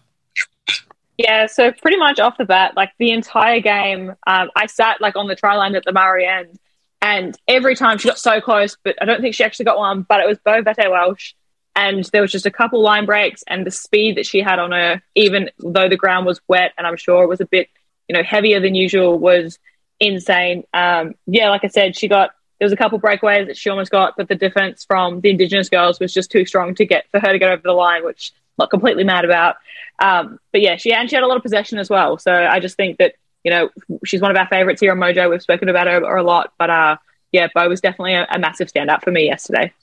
Yeah, 1.18 1.46
so 1.46 1.72
pretty 1.72 1.98
much 1.98 2.20
off 2.20 2.38
the 2.38 2.46
bat, 2.46 2.76
like 2.76 2.92
the 2.98 3.12
entire 3.12 3.62
game, 3.62 4.10
um, 4.28 4.50
I 4.56 4.66
sat 4.66 5.00
like 5.00 5.16
on 5.16 5.28
the 5.28 5.36
try 5.36 5.56
line 5.56 5.76
at 5.76 5.86
the 5.86 5.94
Murray 5.94 6.26
end 6.26 6.60
and 7.02 7.36
every 7.48 7.76
time 7.76 7.98
she 7.98 8.08
got 8.08 8.20
so 8.20 8.40
close, 8.40 8.78
but 8.84 8.96
I 9.02 9.06
don't 9.06 9.22
think 9.22 9.36
she 9.36 9.44
actually 9.44 9.66
got 9.66 9.78
one, 9.78 10.04
but 10.08 10.20
it 10.20 10.28
was 10.28 10.38
Bo 10.40 10.62
Vette-Welsh. 10.62 11.34
And 11.76 12.04
there 12.12 12.22
was 12.22 12.32
just 12.32 12.46
a 12.46 12.52
couple 12.52 12.82
line 12.82 13.06
breaks 13.06 13.44
and 13.48 13.66
the 13.66 13.72
speed 13.72 14.18
that 14.18 14.26
she 14.26 14.42
had 14.42 14.60
on 14.60 14.72
her, 14.72 15.02
even 15.16 15.50
though 15.60 15.88
the 15.88 15.96
ground 15.96 16.26
was 16.26 16.42
wet 16.48 16.74
and 16.78 16.86
I'm 16.86 16.98
sure 16.98 17.24
it 17.24 17.28
was 17.28 17.40
a 17.40 17.46
bit, 17.46 17.70
you 18.10 18.14
know, 18.14 18.24
heavier 18.24 18.60
than 18.60 18.76
usual, 18.76 19.18
was 19.18 19.58
insane. 20.00 20.66
Um, 20.74 21.16
yeah, 21.28 21.50
like 21.50 21.64
I 21.64 21.70
said, 21.70 21.96
she 21.96 22.10
got 22.10 22.32
there 22.60 22.66
was 22.66 22.74
a 22.74 22.78
couple 22.78 23.00
breakaways 23.00 23.48
that 23.48 23.58
she 23.58 23.72
almost 23.72 23.90
got, 23.90 24.14
but 24.16 24.28
the 24.28 24.36
defense 24.36 24.86
from 24.86 25.22
the 25.22 25.32
Indigenous 25.32 25.68
girls 25.68 26.00
was 26.00 26.14
just 26.14 26.30
too 26.30 26.46
strong 26.46 26.76
to 26.76 26.86
get 26.86 27.10
for 27.10 27.20
her 27.20 27.32
to 27.32 27.40
get 27.40 27.50
over 27.50 27.64
the 27.64 27.72
line, 27.72 28.06
which 28.06 28.32
I'm 28.36 28.64
not 28.64 28.70
completely 28.70 29.04
mad 29.04 29.26
about. 29.26 29.56
Um, 29.98 30.40
but 30.52 30.62
yeah, 30.62 30.76
she 30.76 30.94
and 30.94 31.10
she 31.10 31.16
had 31.16 31.24
a 31.24 31.28
lot 31.28 31.38
of 31.38 31.44
possession 31.44 31.80
as 31.80 31.90
well. 31.90 32.20
So 32.20 32.32
I 32.32 32.60
just 32.60 32.78
think 32.78 33.00
that 33.00 33.16
you 33.44 33.52
know, 33.52 33.70
she's 34.06 34.22
one 34.22 34.32
of 34.32 34.38
our 34.38 34.48
favourites 34.48 34.82
here 34.82 34.92
on 34.92 34.98
Mojo. 34.98 35.30
We've 35.30 35.42
spoken 35.42 35.70
about 35.70 35.88
her, 35.88 36.00
her 36.00 36.18
a 36.18 36.24
lot, 36.24 36.54
but 36.58 36.70
uh, 36.70 36.98
yeah, 37.32 37.48
Bo 37.54 37.68
was 37.68 37.82
definitely 37.82 38.14
a, 38.14 38.28
a 38.30 38.40
massive 38.40 38.72
standout 38.72 39.04
for 39.04 39.12
me 39.12 39.26
yesterday. 39.26 39.74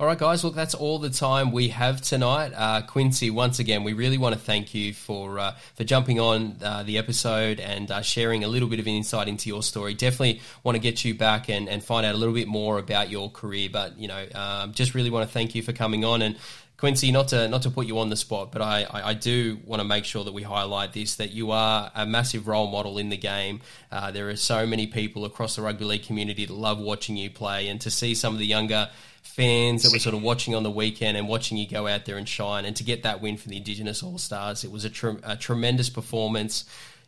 All 0.00 0.06
right, 0.06 0.16
guys. 0.16 0.44
Look, 0.44 0.54
that's 0.54 0.76
all 0.76 1.00
the 1.00 1.10
time 1.10 1.50
we 1.50 1.68
have 1.68 2.00
tonight. 2.00 2.52
Uh, 2.54 2.82
Quincy, 2.82 3.30
once 3.30 3.58
again, 3.58 3.82
we 3.82 3.94
really 3.94 4.16
want 4.16 4.32
to 4.32 4.40
thank 4.40 4.72
you 4.72 4.94
for 4.94 5.40
uh, 5.40 5.56
for 5.74 5.82
jumping 5.82 6.20
on 6.20 6.54
uh, 6.62 6.84
the 6.84 6.98
episode 6.98 7.58
and 7.58 7.90
uh, 7.90 8.00
sharing 8.00 8.44
a 8.44 8.48
little 8.48 8.68
bit 8.68 8.78
of 8.78 8.86
insight 8.86 9.26
into 9.26 9.48
your 9.48 9.60
story. 9.60 9.94
Definitely 9.94 10.40
want 10.62 10.76
to 10.76 10.78
get 10.80 11.04
you 11.04 11.14
back 11.14 11.50
and, 11.50 11.68
and 11.68 11.82
find 11.82 12.06
out 12.06 12.14
a 12.14 12.18
little 12.18 12.32
bit 12.34 12.46
more 12.46 12.78
about 12.78 13.10
your 13.10 13.28
career. 13.28 13.70
But 13.72 13.98
you 13.98 14.06
know, 14.06 14.24
um, 14.36 14.72
just 14.72 14.94
really 14.94 15.10
want 15.10 15.26
to 15.26 15.32
thank 15.32 15.56
you 15.56 15.62
for 15.62 15.72
coming 15.72 16.04
on 16.04 16.22
and. 16.22 16.36
Quincy, 16.78 17.10
not 17.10 17.28
to 17.28 17.48
not 17.48 17.62
to 17.62 17.70
put 17.70 17.86
you 17.86 17.98
on 17.98 18.08
the 18.08 18.16
spot, 18.16 18.52
but 18.52 18.62
I, 18.62 18.84
I, 18.84 19.08
I, 19.08 19.14
do 19.14 19.58
want 19.66 19.80
to 19.80 19.84
make 19.84 20.04
sure 20.04 20.22
that 20.22 20.32
we 20.32 20.44
highlight 20.44 20.92
this 20.92 21.16
that 21.16 21.32
you 21.32 21.50
are 21.50 21.90
a 21.92 22.06
massive 22.06 22.46
role 22.46 22.68
model 22.70 22.98
in 22.98 23.08
the 23.08 23.16
game. 23.16 23.62
Uh, 23.90 24.12
there 24.12 24.28
are 24.28 24.36
so 24.36 24.64
many 24.64 24.86
people 24.86 25.24
across 25.24 25.56
the 25.56 25.62
rugby 25.62 25.84
league 25.84 26.04
community 26.04 26.46
that 26.46 26.54
love 26.54 26.78
watching 26.78 27.16
you 27.16 27.30
play, 27.30 27.66
and 27.66 27.80
to 27.80 27.90
see 27.90 28.14
some 28.14 28.32
of 28.32 28.38
the 28.38 28.46
younger 28.46 28.88
fans 29.22 29.82
that 29.82 29.92
were 29.92 29.98
sort 29.98 30.14
of 30.14 30.22
watching 30.22 30.54
on 30.54 30.62
the 30.62 30.70
weekend 30.70 31.16
and 31.16 31.26
watching 31.26 31.58
you 31.58 31.66
go 31.66 31.88
out 31.88 32.04
there 32.04 32.16
and 32.16 32.28
shine, 32.28 32.64
and 32.64 32.76
to 32.76 32.84
get 32.84 33.02
that 33.02 33.20
win 33.20 33.36
for 33.36 33.48
the 33.48 33.56
Indigenous 33.56 34.00
All 34.00 34.16
Stars, 34.16 34.62
it 34.62 34.70
was 34.70 34.84
a, 34.84 35.18
a 35.24 35.34
tremendous 35.34 35.90
performance. 35.90 36.64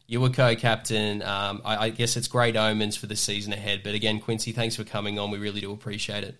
You 0.09 0.21
were 0.21 0.31
co-captain. 0.31 1.23
Um, 1.23 1.63
I, 1.65 1.77
I 1.77 1.91
guess 1.91 2.17
it's 2.17 2.27
great 2.27 2.57
omens 2.57 2.97
for 2.97 3.07
the 3.07 3.15
season 3.15 3.53
ahead. 3.53 3.83
But 3.85 3.95
again, 3.95 4.19
Quincy, 4.19 4.51
thanks 4.51 4.75
for 4.75 4.83
coming 4.83 5.21
on. 5.21 5.31
We 5.31 5.39
really 5.39 5.61
do 5.61 5.71
appreciate 5.73 6.25
it. 6.25 6.37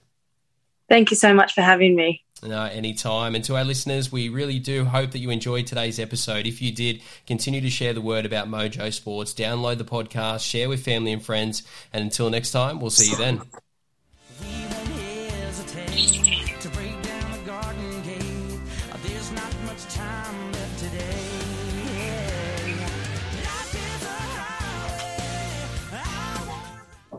Thank 0.91 1.13
you 1.13 1.17
so 1.17 1.33
much 1.33 1.55
for 1.55 1.61
having 1.61 1.95
me. 1.95 2.25
No, 2.43 2.65
anytime. 2.65 3.37
And 3.37 3.45
to 3.45 3.55
our 3.55 3.65
listeners, 3.65 4.11
we 4.11 4.29
really 4.29 4.59
do 4.59 4.85
hope 4.85 5.13
that 5.13 5.21
you 5.21 5.31
enjoyed 5.31 5.69
today's 5.69 6.01
episode. 6.01 6.49
If 6.49 6.61
you 6.61 6.73
did, 6.73 7.01
continue 7.29 7.61
to 7.61 7.71
share 7.71 7.93
the 7.93 8.01
word 8.01 8.27
about 8.27 8.49
Mojo 8.49 8.93
Sports, 8.93 9.33
download 9.33 9.79
the 9.79 9.85
podcast, 9.85 10.41
share 10.41 10.69
with 10.69 10.85
family 10.85 11.13
and 11.13 11.23
friends. 11.23 11.63
And 11.93 12.03
until 12.03 12.29
next 12.29 12.51
time, 12.51 12.81
we'll 12.81 12.91
see 12.91 13.11
you 13.11 13.17
then. 13.17 13.41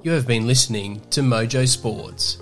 You 0.03 0.11
have 0.11 0.27
been 0.27 0.45
listening 0.45 0.99
to 1.11 1.21
Mojo 1.21 1.65
Sports. 1.65 2.41